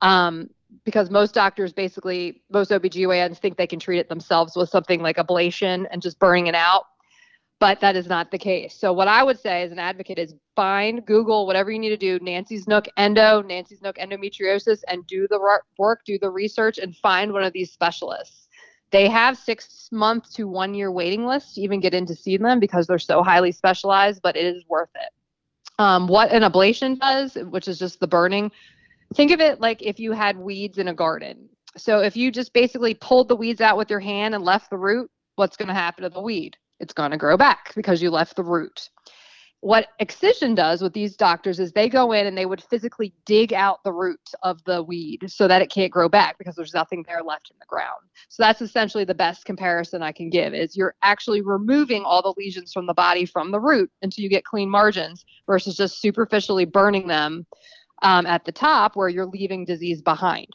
Um, 0.00 0.50
because 0.84 1.10
most 1.10 1.34
doctors 1.34 1.72
basically 1.72 2.42
most 2.50 2.70
OBGYNs 2.70 3.38
think 3.38 3.56
they 3.56 3.66
can 3.66 3.78
treat 3.78 3.98
it 3.98 4.08
themselves 4.08 4.56
with 4.56 4.68
something 4.68 5.00
like 5.00 5.16
ablation 5.16 5.86
and 5.90 6.02
just 6.02 6.18
burning 6.18 6.46
it 6.46 6.54
out. 6.54 6.84
But 7.60 7.80
that 7.80 7.94
is 7.94 8.08
not 8.08 8.32
the 8.32 8.38
case. 8.38 8.74
So 8.74 8.92
what 8.92 9.06
I 9.06 9.22
would 9.22 9.38
say 9.38 9.62
as 9.62 9.70
an 9.70 9.78
advocate 9.78 10.18
is 10.18 10.34
find 10.56 11.04
Google 11.06 11.46
whatever 11.46 11.70
you 11.70 11.78
need 11.78 11.90
to 11.90 11.96
do, 11.96 12.18
Nancy's 12.20 12.66
Nook 12.66 12.88
endo, 12.96 13.40
Nancy's 13.42 13.82
Nook 13.82 13.98
endometriosis, 13.98 14.80
and 14.88 15.06
do 15.06 15.28
the 15.30 15.38
work, 15.78 16.00
do 16.04 16.18
the 16.18 16.30
research, 16.30 16.78
and 16.78 16.96
find 16.96 17.32
one 17.32 17.44
of 17.44 17.52
these 17.52 17.70
specialists. 17.70 18.48
They 18.90 19.08
have 19.08 19.38
six 19.38 19.88
month 19.92 20.32
to 20.34 20.48
one 20.48 20.74
year 20.74 20.90
waiting 20.90 21.24
lists 21.24 21.54
to 21.54 21.60
even 21.60 21.78
get 21.78 21.94
in 21.94 22.04
to 22.06 22.16
see 22.16 22.36
them 22.36 22.58
because 22.58 22.88
they're 22.88 22.98
so 22.98 23.22
highly 23.22 23.52
specialized, 23.52 24.22
but 24.22 24.36
it 24.36 24.44
is 24.44 24.64
worth 24.68 24.90
it. 24.96 25.10
Um, 25.82 26.06
what 26.06 26.30
an 26.30 26.42
ablation 26.42 26.96
does, 26.96 27.34
which 27.34 27.66
is 27.66 27.76
just 27.76 27.98
the 27.98 28.06
burning, 28.06 28.52
think 29.16 29.32
of 29.32 29.40
it 29.40 29.60
like 29.60 29.82
if 29.82 29.98
you 29.98 30.12
had 30.12 30.38
weeds 30.38 30.78
in 30.78 30.86
a 30.86 30.94
garden. 30.94 31.48
So 31.76 31.98
if 31.98 32.16
you 32.16 32.30
just 32.30 32.52
basically 32.52 32.94
pulled 32.94 33.26
the 33.26 33.34
weeds 33.34 33.60
out 33.60 33.76
with 33.76 33.90
your 33.90 33.98
hand 33.98 34.32
and 34.36 34.44
left 34.44 34.70
the 34.70 34.76
root, 34.76 35.10
what's 35.34 35.56
going 35.56 35.66
to 35.66 35.74
happen 35.74 36.04
to 36.04 36.08
the 36.08 36.20
weed? 36.20 36.56
It's 36.78 36.94
going 36.94 37.10
to 37.10 37.16
grow 37.16 37.36
back 37.36 37.74
because 37.74 38.00
you 38.00 38.10
left 38.12 38.36
the 38.36 38.44
root. 38.44 38.90
What 39.62 39.86
excision 40.00 40.56
does 40.56 40.82
with 40.82 40.92
these 40.92 41.14
doctors 41.14 41.60
is 41.60 41.70
they 41.70 41.88
go 41.88 42.10
in 42.10 42.26
and 42.26 42.36
they 42.36 42.46
would 42.46 42.60
physically 42.64 43.14
dig 43.26 43.52
out 43.52 43.84
the 43.84 43.92
root 43.92 44.18
of 44.42 44.62
the 44.64 44.82
weed 44.82 45.20
so 45.28 45.46
that 45.46 45.62
it 45.62 45.70
can't 45.70 45.92
grow 45.92 46.08
back 46.08 46.36
because 46.36 46.56
there's 46.56 46.74
nothing 46.74 47.04
there 47.06 47.22
left 47.22 47.48
in 47.48 47.56
the 47.60 47.66
ground. 47.66 48.00
So 48.28 48.42
that's 48.42 48.60
essentially 48.60 49.04
the 49.04 49.14
best 49.14 49.44
comparison 49.44 50.02
I 50.02 50.10
can 50.10 50.30
give 50.30 50.52
is 50.52 50.76
you're 50.76 50.96
actually 51.04 51.42
removing 51.42 52.02
all 52.02 52.22
the 52.22 52.34
lesions 52.36 52.72
from 52.72 52.86
the 52.86 52.94
body 52.94 53.24
from 53.24 53.52
the 53.52 53.60
root 53.60 53.88
until 54.02 54.24
you 54.24 54.28
get 54.28 54.44
clean 54.44 54.68
margins 54.68 55.24
versus 55.46 55.76
just 55.76 56.00
superficially 56.00 56.64
burning 56.64 57.06
them 57.06 57.46
um, 58.02 58.26
at 58.26 58.44
the 58.44 58.50
top 58.50 58.96
where 58.96 59.08
you're 59.08 59.26
leaving 59.26 59.64
disease 59.64 60.02
behind. 60.02 60.48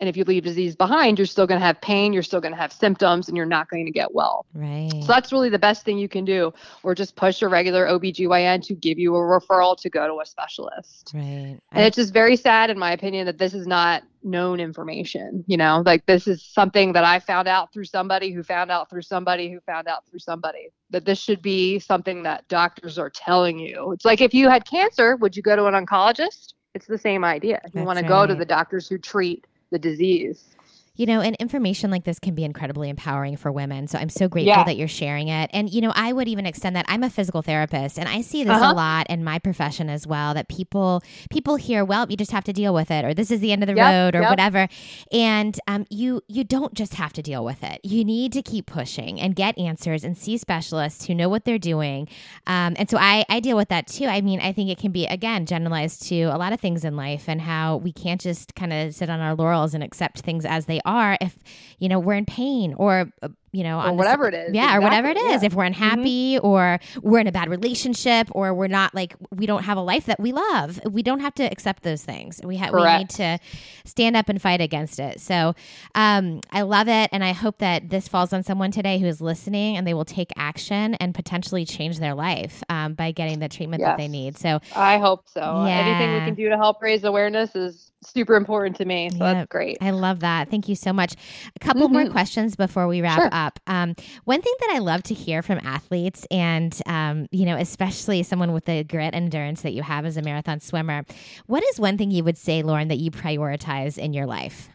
And 0.00 0.08
if 0.08 0.16
you 0.16 0.24
leave 0.24 0.44
disease 0.44 0.76
behind, 0.76 1.18
you're 1.18 1.26
still 1.26 1.46
going 1.46 1.60
to 1.60 1.66
have 1.66 1.80
pain, 1.80 2.12
you're 2.12 2.22
still 2.22 2.40
going 2.40 2.52
to 2.52 2.60
have 2.60 2.72
symptoms, 2.72 3.26
and 3.26 3.36
you're 3.36 3.46
not 3.46 3.68
going 3.68 3.84
to 3.84 3.90
get 3.90 4.14
well. 4.14 4.46
Right. 4.54 4.92
So 4.92 5.06
that's 5.06 5.32
really 5.32 5.48
the 5.48 5.58
best 5.58 5.84
thing 5.84 5.98
you 5.98 6.08
can 6.08 6.24
do, 6.24 6.52
or 6.84 6.94
just 6.94 7.16
push 7.16 7.40
your 7.40 7.50
regular 7.50 7.86
OBGYN 7.86 8.64
to 8.66 8.74
give 8.74 8.98
you 8.98 9.16
a 9.16 9.18
referral 9.18 9.76
to 9.80 9.90
go 9.90 10.06
to 10.06 10.20
a 10.20 10.26
specialist. 10.26 11.10
Right. 11.14 11.58
And 11.72 11.82
I, 11.82 11.82
it's 11.82 11.96
just 11.96 12.12
very 12.12 12.36
sad, 12.36 12.70
in 12.70 12.78
my 12.78 12.92
opinion, 12.92 13.26
that 13.26 13.38
this 13.38 13.54
is 13.54 13.66
not 13.66 14.04
known 14.22 14.60
information. 14.60 15.44
You 15.48 15.56
know, 15.56 15.82
like 15.84 16.06
this 16.06 16.28
is 16.28 16.44
something 16.44 16.92
that 16.92 17.04
I 17.04 17.18
found 17.18 17.48
out 17.48 17.72
through 17.72 17.84
somebody 17.84 18.30
who 18.30 18.44
found 18.44 18.70
out 18.70 18.90
through 18.90 19.02
somebody 19.02 19.50
who 19.50 19.58
found 19.60 19.88
out 19.88 20.06
through 20.06 20.20
somebody. 20.20 20.68
That 20.90 21.06
this 21.06 21.18
should 21.18 21.42
be 21.42 21.80
something 21.80 22.22
that 22.22 22.46
doctors 22.48 22.98
are 22.98 23.10
telling 23.10 23.58
you. 23.58 23.92
It's 23.92 24.04
like 24.04 24.20
if 24.20 24.32
you 24.32 24.48
had 24.48 24.64
cancer, 24.64 25.16
would 25.16 25.36
you 25.36 25.42
go 25.42 25.56
to 25.56 25.66
an 25.66 25.74
oncologist? 25.74 26.54
It's 26.74 26.86
the 26.86 26.98
same 26.98 27.24
idea. 27.24 27.60
You 27.74 27.82
want 27.82 27.98
to 27.98 28.04
go 28.04 28.26
to 28.26 28.34
the 28.34 28.44
doctors 28.44 28.88
who 28.88 28.98
treat 28.98 29.46
the 29.70 29.78
disease 29.78 30.57
you 30.98 31.06
know, 31.06 31.20
and 31.20 31.36
information 31.36 31.90
like 31.92 32.02
this 32.02 32.18
can 32.18 32.34
be 32.34 32.44
incredibly 32.44 32.90
empowering 32.90 33.36
for 33.36 33.52
women. 33.52 33.86
So 33.86 33.98
I'm 33.98 34.08
so 34.08 34.28
grateful 34.28 34.48
yeah. 34.48 34.64
that 34.64 34.76
you're 34.76 34.88
sharing 34.88 35.28
it. 35.28 35.48
And, 35.52 35.72
you 35.72 35.80
know, 35.80 35.92
I 35.94 36.12
would 36.12 36.26
even 36.26 36.44
extend 36.44 36.74
that 36.74 36.84
I'm 36.88 37.04
a 37.04 37.08
physical 37.08 37.40
therapist 37.40 37.98
and 37.98 38.08
I 38.08 38.20
see 38.20 38.42
this 38.42 38.52
uh-huh. 38.52 38.72
a 38.72 38.74
lot 38.74 39.06
in 39.08 39.22
my 39.22 39.38
profession 39.38 39.88
as 39.88 40.08
well 40.08 40.34
that 40.34 40.48
people 40.48 41.00
people 41.30 41.54
hear, 41.54 41.84
well, 41.84 42.06
you 42.10 42.16
just 42.16 42.32
have 42.32 42.42
to 42.44 42.52
deal 42.52 42.74
with 42.74 42.90
it 42.90 43.04
or 43.04 43.14
this 43.14 43.30
is 43.30 43.38
the 43.38 43.52
end 43.52 43.62
of 43.62 43.68
the 43.68 43.76
yep, 43.76 43.92
road 43.92 44.18
or 44.18 44.22
yep. 44.22 44.30
whatever. 44.30 44.68
And 45.12 45.58
um, 45.68 45.86
you 45.88 46.20
you 46.26 46.42
don't 46.42 46.74
just 46.74 46.94
have 46.94 47.12
to 47.12 47.22
deal 47.22 47.44
with 47.44 47.62
it. 47.62 47.80
You 47.84 48.04
need 48.04 48.32
to 48.32 48.42
keep 48.42 48.66
pushing 48.66 49.20
and 49.20 49.36
get 49.36 49.56
answers 49.56 50.02
and 50.02 50.18
see 50.18 50.36
specialists 50.36 51.06
who 51.06 51.14
know 51.14 51.28
what 51.28 51.44
they're 51.44 51.58
doing. 51.58 52.08
Um, 52.48 52.74
and 52.76 52.90
so 52.90 52.98
I, 52.98 53.24
I 53.28 53.38
deal 53.38 53.56
with 53.56 53.68
that 53.68 53.86
too. 53.86 54.06
I 54.06 54.20
mean, 54.20 54.40
I 54.40 54.52
think 54.52 54.68
it 54.68 54.78
can 54.78 54.90
be, 54.90 55.06
again, 55.06 55.46
generalized 55.46 56.02
to 56.08 56.22
a 56.22 56.38
lot 56.38 56.52
of 56.52 56.58
things 56.60 56.84
in 56.84 56.96
life 56.96 57.28
and 57.28 57.40
how 57.40 57.76
we 57.76 57.92
can't 57.92 58.20
just 58.20 58.56
kind 58.56 58.72
of 58.72 58.94
sit 58.96 59.08
on 59.08 59.20
our 59.20 59.36
laurels 59.36 59.74
and 59.74 59.84
accept 59.84 60.22
things 60.22 60.44
as 60.44 60.66
they 60.66 60.80
are 60.88 61.18
if 61.20 61.36
you 61.78 61.88
know 61.88 61.98
we're 61.98 62.14
in 62.14 62.24
pain 62.24 62.74
or 62.74 63.12
uh, 63.22 63.28
you 63.52 63.64
know, 63.64 63.80
or 63.80 63.92
whatever 63.92 64.28
it 64.28 64.34
is. 64.34 64.54
Yeah, 64.54 64.64
exactly. 64.64 64.78
or 64.78 64.80
whatever 64.82 65.08
it 65.08 65.16
is. 65.16 65.42
Yeah. 65.42 65.46
If 65.46 65.54
we're 65.54 65.64
unhappy 65.64 66.34
mm-hmm. 66.36 66.46
or 66.46 66.78
we're 67.02 67.20
in 67.20 67.26
a 67.26 67.32
bad 67.32 67.48
relationship 67.48 68.28
or 68.32 68.54
we're 68.54 68.68
not 68.68 68.94
like 68.94 69.14
we 69.30 69.46
don't 69.46 69.64
have 69.64 69.78
a 69.78 69.82
life 69.82 70.06
that 70.06 70.20
we 70.20 70.32
love, 70.32 70.80
we 70.84 71.02
don't 71.02 71.20
have 71.20 71.34
to 71.34 71.44
accept 71.44 71.82
those 71.82 72.02
things. 72.02 72.40
We 72.44 72.56
have 72.56 72.72
we 72.72 72.84
need 72.98 73.10
to 73.10 73.38
stand 73.84 74.16
up 74.16 74.28
and 74.28 74.40
fight 74.40 74.60
against 74.60 74.98
it. 74.98 75.20
So 75.20 75.54
um, 75.94 76.40
I 76.50 76.62
love 76.62 76.88
it, 76.88 77.10
and 77.12 77.24
I 77.24 77.32
hope 77.32 77.58
that 77.58 77.90
this 77.90 78.08
falls 78.08 78.32
on 78.32 78.42
someone 78.42 78.70
today 78.70 78.98
who 78.98 79.06
is 79.06 79.20
listening 79.20 79.76
and 79.76 79.86
they 79.86 79.94
will 79.94 80.04
take 80.04 80.30
action 80.36 80.94
and 80.94 81.14
potentially 81.14 81.64
change 81.64 81.98
their 81.98 82.14
life 82.14 82.62
um, 82.68 82.94
by 82.94 83.12
getting 83.12 83.38
the 83.38 83.48
treatment 83.48 83.80
yes. 83.80 83.90
that 83.90 83.98
they 83.98 84.08
need. 84.08 84.36
So 84.36 84.60
I 84.76 84.98
hope 84.98 85.28
so. 85.28 85.40
Yeah. 85.40 85.78
Anything 85.78 86.14
we 86.14 86.20
can 86.20 86.34
do 86.34 86.48
to 86.48 86.56
help 86.56 86.82
raise 86.82 87.04
awareness 87.04 87.54
is 87.54 87.92
super 88.04 88.36
important 88.36 88.76
to 88.76 88.84
me. 88.84 89.10
So 89.10 89.18
that's 89.18 89.48
great. 89.48 89.78
I 89.80 89.90
love 89.90 90.20
that. 90.20 90.50
Thank 90.50 90.68
you 90.68 90.74
so 90.74 90.92
much. 90.92 91.14
A 91.56 91.58
couple 91.58 91.86
mm-hmm. 91.88 91.94
more 91.94 92.10
questions 92.10 92.56
before 92.56 92.86
we 92.86 93.00
wrap 93.02 93.18
sure. 93.18 93.26
up. 93.26 93.32
Um, 93.66 93.94
one 94.24 94.42
thing 94.42 94.54
that 94.60 94.70
I 94.74 94.78
love 94.78 95.02
to 95.04 95.14
hear 95.14 95.42
from 95.42 95.58
athletes, 95.62 96.26
and 96.30 96.78
um, 96.86 97.26
you 97.30 97.46
know, 97.46 97.56
especially 97.56 98.22
someone 98.22 98.52
with 98.52 98.64
the 98.64 98.84
grit 98.84 99.14
and 99.14 99.24
endurance 99.24 99.62
that 99.62 99.72
you 99.72 99.82
have 99.82 100.04
as 100.04 100.16
a 100.16 100.22
marathon 100.22 100.60
swimmer, 100.60 101.04
what 101.46 101.62
is 101.70 101.80
one 101.80 101.98
thing 101.98 102.10
you 102.10 102.24
would 102.24 102.38
say, 102.38 102.62
Lauren, 102.62 102.88
that 102.88 102.98
you 102.98 103.10
prioritize 103.10 103.98
in 103.98 104.12
your 104.12 104.26
life? 104.26 104.68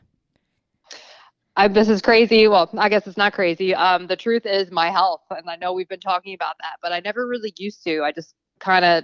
I, 1.56 1.68
this 1.68 1.90
is 1.90 2.02
crazy. 2.02 2.48
Well, 2.48 2.70
I 2.78 2.90
guess 2.90 3.06
it's 3.06 3.18
not 3.18 3.34
crazy. 3.34 3.76
Um, 3.76 4.08
the 4.08 4.16
truth 4.16 4.46
is 4.46 4.72
my 4.72 4.90
health, 4.90 5.22
and 5.30 5.50
I 5.50 5.56
know 5.56 5.74
we've 5.74 5.90
been 5.90 6.00
talking 6.00 6.34
about 6.34 6.56
that, 6.62 6.78
but 6.82 6.92
I 6.92 7.00
never 7.00 7.28
really 7.28 7.54
used 7.58 7.84
to. 7.84 8.02
I 8.04 8.12
just 8.12 8.34
kind 8.60 8.84
of 8.84 9.04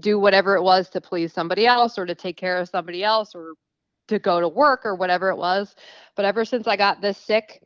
do 0.00 0.18
whatever 0.18 0.54
it 0.54 0.62
was 0.62 0.88
to 0.90 1.00
please 1.00 1.32
somebody 1.32 1.66
else 1.66 1.98
or 1.98 2.06
to 2.06 2.14
take 2.14 2.36
care 2.36 2.58
of 2.58 2.68
somebody 2.68 3.02
else 3.02 3.34
or 3.34 3.54
to 4.06 4.18
go 4.18 4.40
to 4.40 4.48
work 4.48 4.86
or 4.86 4.94
whatever 4.94 5.28
it 5.30 5.36
was. 5.36 5.74
But 6.16 6.24
ever 6.24 6.44
since 6.44 6.66
I 6.66 6.76
got 6.76 7.00
this 7.00 7.18
sick 7.18 7.62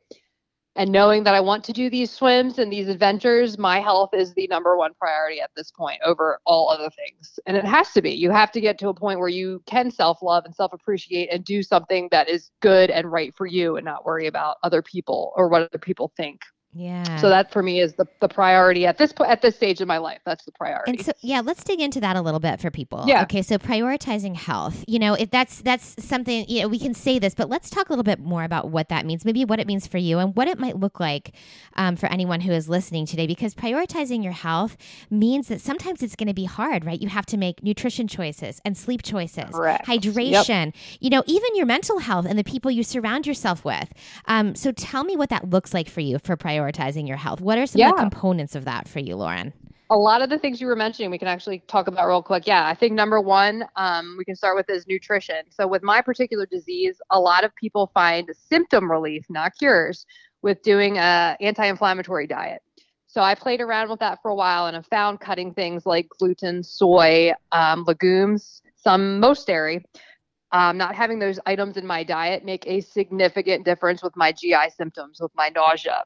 and 0.74 0.90
knowing 0.90 1.24
that 1.24 1.34
I 1.34 1.40
want 1.40 1.64
to 1.64 1.72
do 1.72 1.90
these 1.90 2.10
swims 2.10 2.58
and 2.58 2.72
these 2.72 2.88
adventures, 2.88 3.58
my 3.58 3.78
health 3.78 4.10
is 4.14 4.32
the 4.32 4.46
number 4.46 4.76
one 4.76 4.94
priority 4.94 5.40
at 5.40 5.50
this 5.54 5.70
point 5.70 6.00
over 6.04 6.40
all 6.46 6.70
other 6.70 6.88
things. 6.90 7.38
And 7.46 7.56
it 7.56 7.64
has 7.64 7.92
to 7.92 8.00
be. 8.00 8.12
You 8.12 8.30
have 8.30 8.50
to 8.52 8.60
get 8.60 8.78
to 8.78 8.88
a 8.88 8.94
point 8.94 9.18
where 9.18 9.28
you 9.28 9.62
can 9.66 9.90
self 9.90 10.22
love 10.22 10.44
and 10.46 10.54
self 10.54 10.72
appreciate 10.72 11.28
and 11.30 11.44
do 11.44 11.62
something 11.62 12.08
that 12.10 12.28
is 12.28 12.50
good 12.60 12.90
and 12.90 13.12
right 13.12 13.34
for 13.34 13.46
you 13.46 13.76
and 13.76 13.84
not 13.84 14.06
worry 14.06 14.26
about 14.26 14.56
other 14.62 14.80
people 14.80 15.32
or 15.36 15.48
what 15.48 15.62
other 15.62 15.78
people 15.78 16.10
think. 16.16 16.40
Yeah. 16.74 17.16
So 17.16 17.28
that 17.28 17.52
for 17.52 17.62
me 17.62 17.80
is 17.80 17.94
the, 17.94 18.06
the 18.20 18.28
priority 18.28 18.86
at 18.86 18.96
this 18.96 19.12
point 19.12 19.30
at 19.30 19.42
this 19.42 19.54
stage 19.56 19.82
of 19.82 19.88
my 19.88 19.98
life. 19.98 20.20
That's 20.24 20.46
the 20.46 20.52
priority. 20.52 20.92
And 20.92 21.04
so 21.04 21.12
yeah, 21.20 21.40
let's 21.40 21.62
dig 21.62 21.80
into 21.80 22.00
that 22.00 22.16
a 22.16 22.22
little 22.22 22.40
bit 22.40 22.60
for 22.60 22.70
people. 22.70 23.04
Yeah. 23.06 23.22
Okay. 23.24 23.42
So 23.42 23.58
prioritizing 23.58 24.36
health. 24.36 24.82
You 24.88 24.98
know, 24.98 25.12
if 25.12 25.30
that's 25.30 25.60
that's 25.60 26.02
something 26.02 26.46
you 26.48 26.62
know 26.62 26.68
we 26.68 26.78
can 26.78 26.94
say 26.94 27.18
this, 27.18 27.34
but 27.34 27.50
let's 27.50 27.68
talk 27.68 27.90
a 27.90 27.92
little 27.92 28.04
bit 28.04 28.20
more 28.20 28.42
about 28.42 28.70
what 28.70 28.88
that 28.88 29.04
means. 29.04 29.24
Maybe 29.26 29.44
what 29.44 29.60
it 29.60 29.66
means 29.66 29.86
for 29.86 29.98
you 29.98 30.18
and 30.18 30.34
what 30.34 30.48
it 30.48 30.58
might 30.58 30.78
look 30.78 30.98
like 30.98 31.34
um, 31.74 31.94
for 31.94 32.06
anyone 32.06 32.40
who 32.40 32.52
is 32.52 32.70
listening 32.70 33.04
today. 33.04 33.26
Because 33.26 33.54
prioritizing 33.54 34.22
your 34.22 34.32
health 34.32 34.78
means 35.10 35.48
that 35.48 35.60
sometimes 35.60 36.02
it's 36.02 36.16
going 36.16 36.28
to 36.28 36.34
be 36.34 36.44
hard, 36.44 36.86
right? 36.86 37.00
You 37.00 37.08
have 37.08 37.26
to 37.26 37.36
make 37.36 37.62
nutrition 37.62 38.08
choices 38.08 38.62
and 38.64 38.78
sleep 38.78 39.02
choices, 39.02 39.50
Correct. 39.50 39.86
hydration. 39.86 40.66
Yep. 40.66 40.74
You 41.00 41.10
know, 41.10 41.22
even 41.26 41.54
your 41.54 41.66
mental 41.66 41.98
health 41.98 42.24
and 42.24 42.38
the 42.38 42.44
people 42.44 42.70
you 42.70 42.82
surround 42.82 43.26
yourself 43.26 43.62
with. 43.62 43.92
Um, 44.24 44.54
so 44.54 44.72
tell 44.72 45.04
me 45.04 45.16
what 45.16 45.28
that 45.28 45.50
looks 45.50 45.74
like 45.74 45.90
for 45.90 46.00
you 46.00 46.18
for 46.18 46.34
prioritizing 46.34 46.61
prioritizing 46.62 47.06
your 47.08 47.16
health. 47.16 47.40
What 47.40 47.58
are 47.58 47.66
some 47.66 47.80
yeah. 47.80 47.90
of 47.90 47.96
the 47.96 48.02
components 48.02 48.54
of 48.54 48.64
that 48.64 48.88
for 48.88 49.00
you, 49.00 49.16
Lauren? 49.16 49.52
A 49.90 49.96
lot 49.96 50.22
of 50.22 50.30
the 50.30 50.38
things 50.38 50.60
you 50.60 50.66
were 50.66 50.76
mentioning, 50.76 51.10
we 51.10 51.18
can 51.18 51.28
actually 51.28 51.62
talk 51.66 51.86
about 51.86 52.06
real 52.08 52.22
quick. 52.22 52.46
Yeah, 52.46 52.66
I 52.66 52.74
think 52.74 52.94
number 52.94 53.20
one, 53.20 53.64
um, 53.76 54.14
we 54.16 54.24
can 54.24 54.34
start 54.34 54.56
with 54.56 54.70
is 54.70 54.86
nutrition. 54.86 55.44
So, 55.50 55.66
with 55.66 55.82
my 55.82 56.00
particular 56.00 56.46
disease, 56.46 56.96
a 57.10 57.20
lot 57.20 57.44
of 57.44 57.54
people 57.56 57.90
find 57.92 58.30
symptom 58.48 58.90
relief, 58.90 59.26
not 59.28 59.52
cures, 59.58 60.06
with 60.40 60.62
doing 60.62 60.96
a 60.96 61.36
anti-inflammatory 61.40 62.26
diet. 62.26 62.62
So 63.06 63.20
I 63.20 63.34
played 63.34 63.60
around 63.60 63.90
with 63.90 64.00
that 64.00 64.20
for 64.22 64.30
a 64.30 64.34
while 64.34 64.66
and 64.66 64.74
have 64.74 64.86
found 64.86 65.20
cutting 65.20 65.52
things 65.52 65.84
like 65.84 66.08
gluten, 66.18 66.62
soy, 66.62 67.32
um, 67.52 67.84
legumes, 67.86 68.62
some 68.74 69.20
most 69.20 69.46
dairy, 69.46 69.84
um, 70.52 70.78
not 70.78 70.94
having 70.94 71.18
those 71.18 71.38
items 71.44 71.76
in 71.76 71.86
my 71.86 72.04
diet 72.04 72.42
make 72.42 72.66
a 72.66 72.80
significant 72.80 73.66
difference 73.66 74.02
with 74.02 74.16
my 74.16 74.32
GI 74.32 74.70
symptoms, 74.74 75.18
with 75.20 75.32
my 75.34 75.50
nausea. 75.50 76.04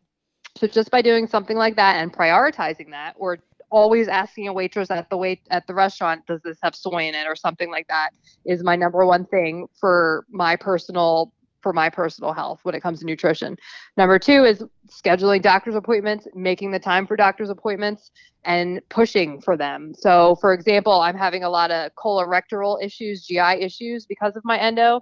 So 0.57 0.67
just 0.67 0.91
by 0.91 1.03
doing 1.03 1.27
something 1.27 1.57
like 1.57 1.77
that 1.77 1.97
and 1.97 2.13
prioritizing 2.13 2.91
that, 2.91 3.15
or 3.19 3.39
always 3.71 4.09
asking 4.09 4.49
a 4.49 4.53
waitress 4.53 4.91
at 4.91 5.11
the 5.11 5.17
wait 5.17 5.41
at 5.51 5.67
the 5.67 5.75
restaurant, 5.75 6.27
does 6.27 6.41
this 6.43 6.59
have 6.63 6.75
soy 6.75 7.09
in 7.09 7.15
it 7.15 7.27
or 7.27 7.37
something 7.37 7.71
like 7.71 7.87
that, 7.89 8.11
is 8.45 8.63
my 8.63 8.77
number 8.77 9.05
one 9.05 9.27
thing 9.27 9.67
for 9.79 10.25
my 10.31 10.57
personal 10.57 11.33
for 11.63 11.73
my 11.73 11.91
personal 11.91 12.33
health 12.33 12.61
when 12.63 12.77
it 12.77 12.81
comes 12.81 13.01
to 13.01 13.07
nutrition. 13.07 13.57
Number 13.97 14.21
two 14.21 14.45
is 14.45 14.63
scheduling 14.89 15.43
doctor's 15.43 15.75
appointments, 15.75 16.29
making 16.33 16.71
the 16.71 16.79
time 16.79 17.09
for 17.09 17.17
doctor's 17.17 17.51
appointments, 17.51 18.13
and 18.45 18.81
pushing 18.89 19.41
for 19.41 19.57
them. 19.57 19.93
So, 19.93 20.37
for 20.37 20.55
example, 20.55 20.93
I'm 20.93 21.17
having 21.17 21.43
a 21.43 21.51
lot 21.51 21.73
of 21.73 21.91
colorectal 21.99 22.81
issues, 22.81 23.27
GI 23.27 23.61
issues 23.61 24.07
because 24.07 24.37
of 24.37 24.45
my 24.45 24.59
endo. 24.59 25.01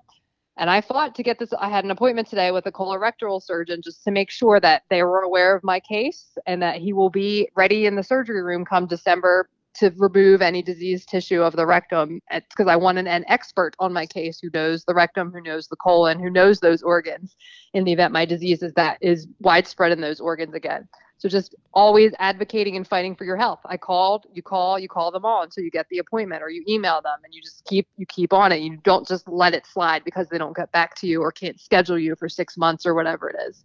And 0.57 0.71
I 0.71 0.81
fought 0.81 1.15
to 1.17 1.23
get 1.23 1.39
this. 1.39 1.53
I 1.59 1.69
had 1.69 1.85
an 1.85 1.91
appointment 1.91 2.29
today 2.29 2.53
with 2.53 2.67
a 2.67 2.73
colorectal 2.73 3.43
surgeon 3.43 3.81
just 3.83 4.05
to 4.05 4.11
make 4.11 4.31
sure 4.31 4.61
that 4.61 4.83
they 4.89 5.03
were 5.03 5.23
aware 5.23 5.57
of 5.57 5.65
my 5.65 5.81
case 5.81 6.39
and 6.47 6.63
that 6.63 6.77
he 6.77 6.93
will 6.93 7.11
be 7.11 7.49
ready 7.57 7.87
in 7.87 7.97
the 7.97 8.05
surgery 8.05 8.43
room 8.43 8.65
come 8.65 8.87
December 8.87 9.49
to 9.75 9.93
remove 9.97 10.41
any 10.41 10.63
diseased 10.63 11.09
tissue 11.09 11.43
of 11.43 11.57
the 11.57 11.67
rectum 11.67 12.21
because 12.31 12.69
I 12.69 12.77
want 12.77 12.99
an, 12.99 13.09
an, 13.09 13.25
expert 13.27 13.75
on 13.81 13.93
my 13.93 14.07
case 14.07 14.39
who 14.41 14.49
knows 14.55 14.85
the 14.85 14.95
rectum, 14.95 15.33
who 15.33 15.41
knows 15.41 15.67
the 15.67 15.77
colon, 15.77 16.21
who 16.21 16.31
knows 16.31 16.61
those 16.61 16.83
organs 16.83 17.35
in 17.73 17.83
the 17.83 17.93
event 17.93 18.13
my 18.13 18.25
disease 18.25 18.63
is 18.63 18.73
that 18.75 18.99
is 19.01 19.27
widespread 19.41 19.91
in 19.91 20.01
those 20.01 20.21
organs 20.21 20.55
again. 20.55 20.89
So 21.19 21.29
just 21.29 21.55
always 21.73 22.13
advocating 22.19 22.77
and 22.77 22.87
fighting 22.87 23.15
for 23.15 23.25
your 23.25 23.37
health. 23.37 23.61
I 23.65 23.77
called, 23.77 24.27
you 24.33 24.43
call, 24.43 24.79
you 24.79 24.89
call 24.89 25.11
them 25.11 25.25
all 25.25 25.43
until 25.43 25.65
you 25.65 25.71
get 25.71 25.87
the 25.89 25.99
appointment 25.99 26.43
or 26.43 26.51
you 26.51 26.65
email 26.69 27.01
them 27.01 27.19
and 27.25 27.33
you 27.33 27.41
just 27.41 27.65
keep 27.65 27.89
you 27.97 28.05
keep 28.07 28.33
on 28.33 28.53
it. 28.53 28.61
You 28.61 28.77
don't 28.79 29.07
just 29.07 29.29
let 29.29 29.55
it 29.55 29.67
slide 29.67 30.05
because 30.05 30.29
they 30.29 30.39
don't 30.39 30.57
get 30.57 30.71
back 30.73 30.95
to 30.97 31.07
you 31.07 31.23
or 31.23 31.33
can't 31.33 31.59
schedule 31.59 31.99
you 31.99 32.17
for 32.17 32.29
6 32.29 32.57
months 32.57 32.85
or 32.85 32.95
whatever 32.95 33.31
it 33.31 33.37
is. 33.49 33.65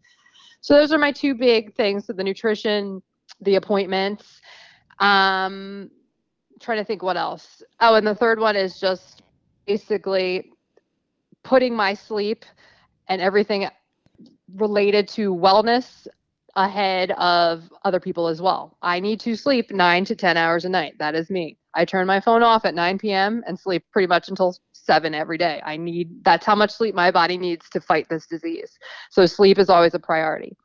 So 0.61 0.75
those 0.75 0.91
are 0.91 0.97
my 0.97 1.11
two 1.11 1.35
big 1.35 1.73
things, 1.75 2.05
so 2.05 2.13
the 2.13 2.23
nutrition, 2.23 3.01
the 3.41 3.55
appointments. 3.55 4.41
Um, 4.99 5.89
trying 6.59 6.77
to 6.77 6.83
think 6.83 7.01
what 7.01 7.17
else. 7.17 7.63
Oh, 7.79 7.95
and 7.95 8.05
the 8.05 8.15
third 8.15 8.39
one 8.39 8.55
is 8.55 8.79
just 8.79 9.21
basically 9.65 10.51
putting 11.43 11.75
my 11.75 11.93
sleep 11.93 12.45
and 13.07 13.21
everything 13.21 13.67
related 14.55 15.07
to 15.07 15.33
wellness 15.33 16.07
ahead 16.55 17.11
of 17.11 17.69
other 17.85 17.99
people 17.99 18.27
as 18.27 18.41
well. 18.41 18.77
I 18.81 18.99
need 18.99 19.19
to 19.21 19.35
sleep 19.35 19.71
nine 19.71 20.05
to 20.05 20.15
10 20.15 20.37
hours 20.37 20.65
a 20.65 20.69
night. 20.69 20.95
That 20.99 21.15
is 21.15 21.29
me. 21.29 21.57
I 21.73 21.85
turn 21.85 22.07
my 22.07 22.19
phone 22.19 22.43
off 22.43 22.65
at 22.65 22.75
9 22.75 22.97
p.m. 22.97 23.43
and 23.47 23.59
sleep 23.59 23.85
pretty 23.91 24.07
much 24.07 24.29
until 24.29 24.55
7 24.73 25.13
every 25.13 25.37
day. 25.37 25.61
I 25.63 25.77
need 25.77 26.23
that's 26.23 26.45
how 26.45 26.55
much 26.55 26.71
sleep 26.71 26.95
my 26.95 27.11
body 27.11 27.37
needs 27.37 27.69
to 27.69 27.81
fight 27.81 28.07
this 28.09 28.25
disease. 28.25 28.77
So 29.11 29.25
sleep 29.25 29.59
is 29.59 29.69
always 29.69 29.93
a 29.93 29.99
priority. 29.99 30.55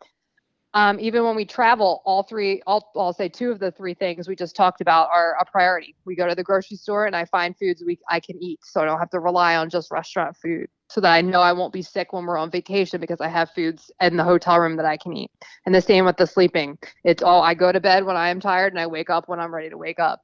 Um, 0.74 0.98
even 0.98 1.22
when 1.24 1.36
we 1.36 1.44
travel, 1.44 2.02
all 2.04 2.24
three, 2.24 2.60
all, 2.66 2.90
I'll 2.96 3.12
say 3.12 3.28
two 3.28 3.52
of 3.52 3.60
the 3.60 3.70
three 3.70 3.94
things 3.94 4.26
we 4.26 4.34
just 4.34 4.56
talked 4.56 4.80
about 4.80 5.08
are 5.10 5.36
a 5.40 5.44
priority. 5.44 5.94
We 6.04 6.16
go 6.16 6.26
to 6.26 6.34
the 6.34 6.42
grocery 6.42 6.76
store 6.76 7.06
and 7.06 7.14
I 7.14 7.26
find 7.26 7.56
foods 7.56 7.84
we 7.86 7.96
I 8.08 8.18
can 8.18 8.42
eat, 8.42 8.58
so 8.64 8.82
I 8.82 8.84
don't 8.84 8.98
have 8.98 9.10
to 9.10 9.20
rely 9.20 9.54
on 9.54 9.70
just 9.70 9.92
restaurant 9.92 10.36
food, 10.36 10.66
so 10.94 11.00
that 11.00 11.12
I 11.12 11.22
know 11.22 11.40
I 11.40 11.52
won't 11.52 11.72
be 11.72 11.82
sick 11.82 12.12
when 12.12 12.24
we're 12.24 12.38
on 12.38 12.52
vacation 12.52 13.00
because 13.00 13.20
I 13.20 13.26
have 13.26 13.50
foods 13.50 13.90
in 14.00 14.16
the 14.16 14.22
hotel 14.22 14.60
room 14.60 14.76
that 14.76 14.86
I 14.86 14.96
can 14.96 15.16
eat. 15.16 15.32
And 15.66 15.74
the 15.74 15.80
same 15.80 16.04
with 16.04 16.16
the 16.16 16.26
sleeping. 16.26 16.78
It's 17.02 17.20
all 17.20 17.42
I 17.42 17.54
go 17.54 17.72
to 17.72 17.80
bed 17.80 18.04
when 18.04 18.16
I 18.16 18.28
am 18.28 18.38
tired 18.38 18.72
and 18.72 18.78
I 18.78 18.86
wake 18.86 19.10
up 19.10 19.28
when 19.28 19.40
I'm 19.40 19.52
ready 19.52 19.68
to 19.70 19.76
wake 19.76 19.98
up. 19.98 20.20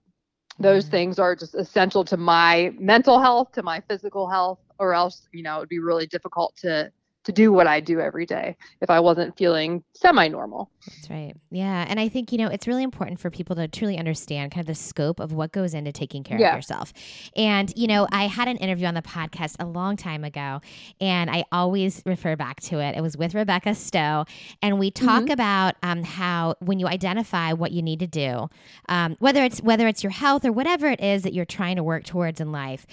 Those 0.60 0.84
mm-hmm. 0.84 0.92
things 0.92 1.18
are 1.18 1.34
just 1.34 1.56
essential 1.56 2.04
to 2.04 2.16
my 2.16 2.72
mental 2.78 3.18
health, 3.18 3.50
to 3.52 3.64
my 3.64 3.82
physical 3.88 4.30
health, 4.30 4.60
or 4.78 4.94
else 4.94 5.26
you 5.32 5.42
know 5.42 5.56
it 5.56 5.60
would 5.60 5.68
be 5.68 5.80
really 5.80 6.06
difficult 6.06 6.54
to 6.58 6.92
to 7.24 7.32
do 7.32 7.52
what 7.52 7.66
I 7.66 7.80
do 7.80 8.00
every 8.00 8.24
day 8.24 8.56
if 8.80 8.88
I 8.88 9.00
wasn't 9.00 9.36
feeling 9.36 9.84
semi 9.94 10.28
normal. 10.28 10.70
That's 10.86 11.10
right. 11.10 11.34
Yeah. 11.50 11.84
And 11.86 12.00
I 12.00 12.08
think, 12.08 12.32
you 12.32 12.38
know, 12.38 12.48
it's 12.48 12.66
really 12.66 12.82
important 12.82 13.20
for 13.20 13.30
people 13.30 13.54
to 13.56 13.68
truly 13.68 13.98
understand 13.98 14.52
kind 14.52 14.62
of 14.62 14.66
the 14.66 14.74
scope 14.74 15.20
of 15.20 15.32
what 15.32 15.52
goes 15.52 15.74
into 15.74 15.92
taking 15.92 16.24
care 16.24 16.40
yeah. 16.40 16.50
of 16.50 16.56
yourself. 16.56 16.92
And, 17.36 17.72
you 17.76 17.86
know, 17.86 18.08
I 18.10 18.26
had 18.26 18.48
an 18.48 18.56
interview 18.56 18.86
on 18.86 18.94
the 18.94 19.02
podcast 19.02 19.56
a 19.60 19.66
long 19.66 19.96
time 19.96 20.24
ago, 20.24 20.60
and 21.00 21.28
I 21.30 21.44
always 21.52 22.02
refer 22.06 22.36
back 22.36 22.60
to 22.62 22.80
it. 22.80 22.96
It 22.96 23.02
was 23.02 23.16
with 23.16 23.34
Rebecca 23.34 23.74
Stowe. 23.74 24.24
And 24.62 24.78
we 24.78 24.90
talk 24.90 25.24
mm-hmm. 25.24 25.32
about 25.32 25.74
um, 25.82 26.02
how 26.02 26.54
when 26.60 26.78
you 26.78 26.86
identify 26.86 27.52
what 27.52 27.72
you 27.72 27.82
need 27.82 28.00
to 28.00 28.06
do, 28.06 28.48
um, 28.88 29.16
whether 29.18 29.44
it's 29.44 29.60
whether 29.60 29.86
it's 29.86 30.02
your 30.02 30.12
health 30.12 30.44
or 30.44 30.52
whatever 30.52 30.88
it 30.88 31.00
is 31.00 31.22
that 31.22 31.34
you're 31.34 31.44
trying 31.44 31.76
to 31.76 31.82
work 31.82 32.04
towards 32.04 32.40
in 32.40 32.50
life, 32.52 32.86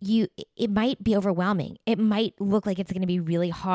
you 0.00 0.28
it 0.56 0.70
might 0.70 1.02
be 1.04 1.14
overwhelming. 1.14 1.76
It 1.84 1.98
might 1.98 2.34
look 2.40 2.64
like 2.64 2.78
it's 2.78 2.92
going 2.92 3.02
to 3.02 3.06
be 3.06 3.20
really 3.20 3.50
hard. 3.50 3.73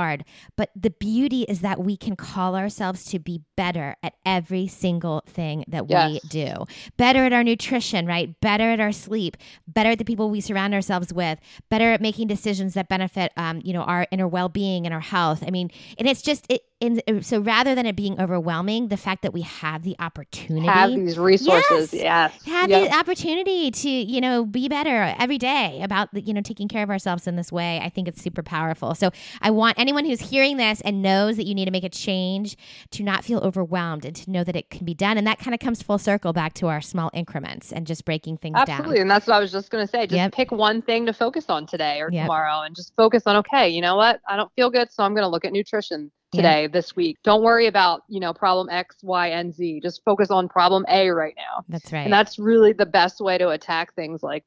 But 0.55 0.69
the 0.75 0.89
beauty 0.89 1.43
is 1.43 1.62
that 1.62 1.79
we 1.79 1.97
can 1.97 2.15
call 2.15 2.55
ourselves 2.55 3.05
to 3.05 3.19
be 3.19 3.41
better 3.55 3.95
at 4.03 4.13
every 4.25 4.67
single 4.67 5.23
thing 5.27 5.65
that 5.67 5.89
yes. 5.89 6.12
we 6.23 6.29
do. 6.29 6.65
Better 6.97 7.25
at 7.25 7.33
our 7.33 7.43
nutrition, 7.43 8.05
right? 8.05 8.39
Better 8.41 8.71
at 8.71 8.79
our 8.79 8.91
sleep, 8.91 9.38
better 9.67 9.91
at 9.91 9.97
the 9.97 10.05
people 10.05 10.29
we 10.29 10.41
surround 10.41 10.73
ourselves 10.73 11.13
with, 11.13 11.39
better 11.69 11.91
at 11.91 12.01
making 12.01 12.27
decisions 12.27 12.73
that 12.73 12.89
benefit 12.89 13.31
um, 13.38 13.62
you 13.63 13.73
know, 13.73 13.83
our 13.83 14.07
inner 14.12 14.27
well-being 14.27 14.85
and 14.85 14.93
our 14.93 14.99
health. 14.99 15.43
I 15.45 15.51
mean, 15.51 15.71
and 15.97 16.07
it's 16.07 16.21
just 16.21 16.45
it 16.49 16.63
in, 16.79 17.01
so 17.21 17.41
rather 17.41 17.75
than 17.75 17.85
it 17.85 17.95
being 17.95 18.19
overwhelming, 18.21 18.88
the 18.88 18.97
fact 18.97 19.21
that 19.23 19.33
we 19.33 19.41
have 19.41 19.83
the 19.83 19.97
opportunity, 19.99 20.65
have 20.65 20.91
these 20.91 21.19
resources, 21.19 21.93
yes, 21.93 22.33
yes. 22.33 22.45
have 22.45 22.69
the 22.69 22.89
opportunity 22.95 23.69
to 23.69 23.89
you 23.89 24.21
know 24.21 24.45
be 24.45 24.69
better 24.69 25.13
every 25.19 25.38
day 25.38 25.81
about 25.83 26.09
you 26.13 26.33
know 26.33 26.41
taking 26.41 26.69
care 26.69 26.83
of 26.83 26.89
ourselves 26.89 27.27
in 27.27 27.35
this 27.35 27.51
way, 27.51 27.79
I 27.83 27.89
think 27.89 28.07
it's 28.07 28.21
super 28.21 28.43
powerful. 28.43 28.95
So 28.95 29.12
I 29.41 29.51
want 29.51 29.77
anyone 29.89 30.06
who's 30.06 30.30
hearing 30.30 30.58
this 30.58 30.82
and 30.82 31.02
knows 31.02 31.36
that 31.38 31.47
you 31.47 31.56
need 31.56 31.65
to 31.65 31.71
make 31.71 31.84
a 31.84 31.89
change 31.89 32.56
to 32.91 33.02
not 33.02 33.23
feel 33.25 33.39
overwhelmed 33.39 34.06
and 34.06 34.15
to 34.15 34.30
know 34.30 34.43
that 34.43 34.56
it 34.56 34.69
can 34.69 34.86
be 34.86 34.93
done, 34.93 35.17
and 35.17 35.25
that 35.25 35.39
kind 35.39 35.54
of 35.54 35.60
comes 35.60 35.82
full 35.82 35.97
circle 35.97 36.32
back 36.32 36.54
to 36.54 36.67
our 36.67 36.80
small 36.80 37.10
increments 37.13 37.73
and 37.73 37.88
just 37.88 38.06
breaking 38.06 38.38
things 38.38 38.56
Absolutely. 38.56 38.71
down. 38.71 38.80
Absolutely, 38.80 39.02
and 39.02 39.12
that's 39.12 39.28
what 39.28 39.36
I 39.36 39.39
was 39.39 39.52
just 39.52 39.71
going 39.71 39.84
to 39.84 39.89
say. 39.89 40.06
Just 40.06 40.15
yep. 40.15 40.32
pick 40.32 40.52
one 40.52 40.82
thing 40.82 41.08
to 41.08 41.13
focus 41.13 41.45
on 41.49 41.65
today 41.65 41.99
or 41.99 42.12
yep. 42.12 42.25
tomorrow, 42.25 42.62
and 42.62 42.75
just 42.75 42.95
focus 42.95 43.23
on 43.25 43.36
okay, 43.38 43.67
you 43.67 43.82
know 43.82 43.95
what, 43.95 44.21
I 44.30 44.36
don't 44.36 44.52
feel 44.56 44.69
good, 44.69 44.91
so 44.91 45.04
I'm 45.04 45.13
going 45.13 45.23
to 45.23 45.30
look 45.30 45.43
at 45.43 45.52
nutrition 45.52 46.12
today, 46.32 46.63
yeah. 46.63 46.67
this 46.67 46.95
week. 46.95 47.17
Don't 47.23 47.41
worry 47.41 47.65
about, 47.65 48.02
you 48.08 48.19
know, 48.19 48.34
problem 48.34 48.69
X, 48.69 48.97
Y, 49.02 49.28
and 49.30 49.54
Z. 49.54 49.80
Just 49.82 50.04
focus 50.06 50.30
on 50.30 50.47
problem 50.47 50.86
A 50.88 51.10
right 51.10 51.34
now. 51.36 51.63
That's 51.67 51.91
right. 51.91 52.02
And 52.02 52.13
that's 52.13 52.38
really 52.38 52.73
the 52.73 52.86
best 52.86 53.19
way 53.19 53.39
to 53.39 53.49
attack 53.49 53.95
things 53.95 54.21
like 54.21 54.43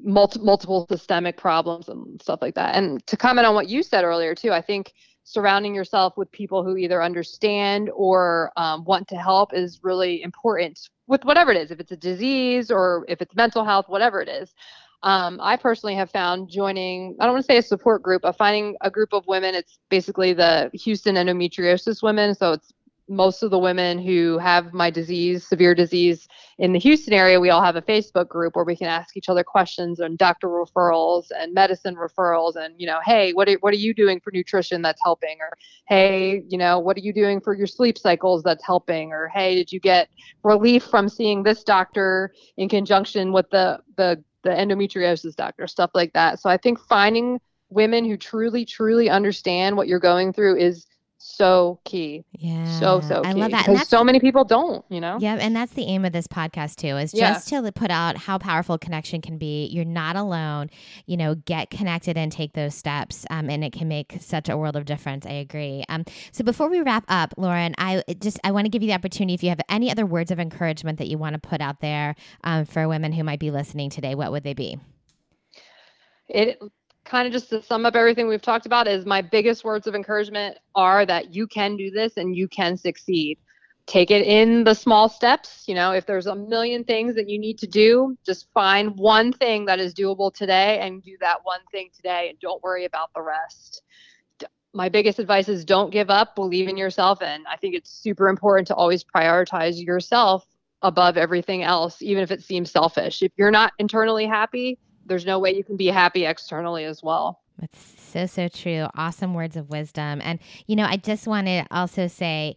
multi- 0.00 0.40
multiple 0.40 0.86
systemic 0.90 1.36
problems 1.36 1.88
and 1.88 2.20
stuff 2.20 2.40
like 2.42 2.54
that. 2.54 2.74
And 2.74 3.04
to 3.06 3.16
comment 3.16 3.46
on 3.46 3.54
what 3.54 3.68
you 3.68 3.82
said 3.82 4.04
earlier, 4.04 4.34
too, 4.34 4.52
I 4.52 4.60
think 4.60 4.92
surrounding 5.24 5.74
yourself 5.74 6.16
with 6.16 6.30
people 6.32 6.64
who 6.64 6.76
either 6.76 7.02
understand 7.02 7.90
or 7.94 8.50
um, 8.56 8.84
want 8.84 9.06
to 9.08 9.16
help 9.16 9.52
is 9.52 9.80
really 9.82 10.22
important 10.22 10.88
with 11.06 11.24
whatever 11.24 11.50
it 11.50 11.56
is, 11.56 11.70
if 11.70 11.80
it's 11.80 11.92
a 11.92 11.96
disease 11.96 12.70
or 12.70 13.04
if 13.08 13.20
it's 13.20 13.34
mental 13.34 13.64
health, 13.64 13.86
whatever 13.88 14.20
it 14.22 14.28
is. 14.28 14.54
Um, 15.02 15.38
I 15.40 15.56
personally 15.56 15.94
have 15.94 16.10
found 16.10 16.48
joining, 16.48 17.14
I 17.20 17.24
don't 17.24 17.34
want 17.34 17.44
to 17.44 17.52
say 17.52 17.58
a 17.58 17.62
support 17.62 18.02
group, 18.02 18.22
but 18.22 18.36
finding 18.36 18.76
a 18.80 18.90
group 18.90 19.12
of 19.12 19.26
women. 19.26 19.54
It's 19.54 19.78
basically 19.90 20.32
the 20.32 20.70
Houston 20.72 21.14
endometriosis 21.14 22.02
women. 22.02 22.34
So 22.34 22.52
it's 22.52 22.72
most 23.08 23.42
of 23.42 23.50
the 23.50 23.58
women 23.58 23.98
who 23.98 24.38
have 24.38 24.72
my 24.72 24.90
disease, 24.90 25.46
severe 25.46 25.74
disease 25.74 26.28
in 26.58 26.72
the 26.72 26.78
Houston 26.78 27.12
area, 27.12 27.40
we 27.40 27.50
all 27.50 27.62
have 27.62 27.76
a 27.76 27.82
Facebook 27.82 28.28
group 28.28 28.56
where 28.56 28.64
we 28.64 28.76
can 28.76 28.88
ask 28.88 29.16
each 29.16 29.28
other 29.28 29.44
questions 29.44 30.00
and 30.00 30.18
doctor 30.18 30.48
referrals 30.48 31.26
and 31.36 31.54
medicine 31.54 31.96
referrals 31.96 32.56
and, 32.56 32.74
you 32.78 32.86
know, 32.86 32.98
hey, 33.04 33.32
what 33.32 33.48
are, 33.48 33.54
what 33.60 33.72
are 33.72 33.78
you 33.78 33.94
doing 33.94 34.20
for 34.20 34.30
nutrition 34.32 34.82
that's 34.82 35.00
helping? 35.02 35.38
Or, 35.40 35.56
hey, 35.86 36.42
you 36.48 36.58
know, 36.58 36.78
what 36.78 36.96
are 36.96 37.00
you 37.00 37.12
doing 37.12 37.40
for 37.40 37.54
your 37.54 37.66
sleep 37.66 37.96
cycles 37.96 38.42
that's 38.42 38.64
helping? 38.64 39.12
Or, 39.12 39.28
hey, 39.28 39.54
did 39.54 39.72
you 39.72 39.80
get 39.80 40.08
relief 40.42 40.84
from 40.84 41.08
seeing 41.08 41.42
this 41.42 41.64
doctor 41.64 42.32
in 42.56 42.68
conjunction 42.68 43.32
with 43.32 43.48
the, 43.50 43.80
the 43.96 44.22
the 44.42 44.50
endometriosis 44.50 45.34
doctor, 45.34 45.66
stuff 45.66 45.90
like 45.94 46.12
that. 46.12 46.40
So 46.40 46.48
I 46.48 46.56
think 46.56 46.78
finding 46.78 47.40
women 47.70 48.04
who 48.04 48.16
truly, 48.16 48.64
truly 48.64 49.10
understand 49.10 49.76
what 49.76 49.88
you're 49.88 49.98
going 49.98 50.32
through 50.32 50.56
is 50.56 50.86
so 51.18 51.80
key. 51.84 52.24
Yeah. 52.38 52.64
So, 52.78 53.00
so 53.00 53.22
key. 53.22 53.28
I 53.28 53.32
love 53.32 53.50
that. 53.50 53.66
Because 53.66 53.88
so 53.88 54.04
many 54.04 54.20
people 54.20 54.44
don't, 54.44 54.84
you 54.88 55.00
know? 55.00 55.18
Yeah. 55.20 55.36
And 55.40 55.54
that's 55.54 55.72
the 55.72 55.82
aim 55.82 56.04
of 56.04 56.12
this 56.12 56.26
podcast, 56.26 56.76
too, 56.76 56.96
is 56.96 57.12
yeah. 57.12 57.32
just 57.32 57.48
to 57.48 57.70
put 57.72 57.90
out 57.90 58.16
how 58.16 58.38
powerful 58.38 58.78
connection 58.78 59.20
can 59.20 59.36
be. 59.36 59.66
You're 59.66 59.84
not 59.84 60.16
alone. 60.16 60.70
You 61.06 61.16
know, 61.16 61.34
get 61.34 61.70
connected 61.70 62.16
and 62.16 62.30
take 62.30 62.52
those 62.52 62.74
steps. 62.74 63.26
Um, 63.30 63.50
and 63.50 63.64
it 63.64 63.72
can 63.72 63.88
make 63.88 64.18
such 64.20 64.48
a 64.48 64.56
world 64.56 64.76
of 64.76 64.84
difference. 64.84 65.26
I 65.26 65.32
agree. 65.32 65.84
Um, 65.88 66.04
so 66.32 66.44
before 66.44 66.70
we 66.70 66.80
wrap 66.80 67.04
up, 67.08 67.34
Lauren, 67.36 67.74
I 67.78 68.02
just, 68.20 68.38
I 68.44 68.52
want 68.52 68.66
to 68.66 68.70
give 68.70 68.82
you 68.82 68.88
the 68.88 68.94
opportunity 68.94 69.34
if 69.34 69.42
you 69.42 69.48
have 69.48 69.60
any 69.68 69.90
other 69.90 70.06
words 70.06 70.30
of 70.30 70.38
encouragement 70.38 70.98
that 70.98 71.08
you 71.08 71.18
want 71.18 71.34
to 71.34 71.40
put 71.40 71.60
out 71.60 71.80
there 71.80 72.14
um, 72.44 72.64
for 72.64 72.88
women 72.88 73.12
who 73.12 73.24
might 73.24 73.40
be 73.40 73.50
listening 73.50 73.90
today, 73.90 74.14
what 74.14 74.30
would 74.30 74.44
they 74.44 74.54
be? 74.54 74.78
It 76.28 76.60
kind 77.08 77.26
of 77.26 77.32
just 77.32 77.50
to 77.50 77.62
sum 77.62 77.86
up 77.86 77.96
everything 77.96 78.28
we've 78.28 78.42
talked 78.42 78.66
about 78.66 78.86
is 78.86 79.06
my 79.06 79.22
biggest 79.22 79.64
words 79.64 79.86
of 79.86 79.94
encouragement 79.94 80.58
are 80.74 81.04
that 81.06 81.34
you 81.34 81.46
can 81.46 81.76
do 81.76 81.90
this 81.90 82.16
and 82.16 82.36
you 82.36 82.46
can 82.46 82.76
succeed 82.76 83.38
take 83.88 84.10
it 84.10 84.24
in 84.26 84.64
the 84.64 84.74
small 84.74 85.08
steps. 85.08 85.64
You 85.66 85.74
know, 85.74 85.92
if 85.92 86.06
there's 86.06 86.26
a 86.26 86.34
million 86.34 86.84
things 86.84 87.14
that 87.16 87.28
you 87.28 87.38
need 87.38 87.58
to 87.58 87.66
do, 87.66 88.16
just 88.24 88.46
find 88.52 88.96
one 88.96 89.32
thing 89.32 89.64
that 89.64 89.80
is 89.80 89.94
doable 89.94 90.32
today 90.32 90.78
and 90.80 91.02
do 91.02 91.16
that 91.20 91.38
one 91.42 91.60
thing 91.72 91.88
today 91.96 92.28
and 92.28 92.38
don't 92.38 92.62
worry 92.62 92.84
about 92.84 93.12
the 93.14 93.22
rest. 93.22 93.82
My 94.74 94.90
biggest 94.90 95.18
advice 95.18 95.48
is 95.48 95.64
don't 95.64 95.90
give 95.90 96.10
up, 96.10 96.36
believe 96.36 96.68
in 96.68 96.76
yourself. 96.76 97.22
And 97.22 97.46
I 97.48 97.56
think 97.56 97.74
it's 97.74 97.90
super 97.90 98.28
important 98.28 98.68
to 98.68 98.74
always 98.74 99.02
prioritize 99.02 99.82
yourself 99.82 100.44
above 100.82 101.16
everything 101.16 101.62
else, 101.62 102.02
even 102.02 102.22
if 102.22 102.30
it 102.30 102.42
seems 102.42 102.70
selfish. 102.70 103.22
If 103.22 103.32
you're 103.36 103.50
not 103.50 103.72
internally 103.78 104.26
happy, 104.26 104.78
there's 105.08 105.26
no 105.26 105.38
way 105.38 105.54
you 105.54 105.64
can 105.64 105.76
be 105.76 105.86
happy 105.86 106.24
externally 106.24 106.84
as 106.84 107.02
well. 107.02 107.40
That's 107.58 108.00
so, 108.00 108.26
so 108.26 108.48
true. 108.48 108.86
Awesome 108.94 109.34
words 109.34 109.56
of 109.56 109.68
wisdom. 109.68 110.20
And, 110.22 110.38
you 110.66 110.76
know, 110.76 110.84
I 110.84 110.96
just 110.96 111.26
want 111.26 111.48
to 111.48 111.66
also 111.70 112.06
say, 112.06 112.56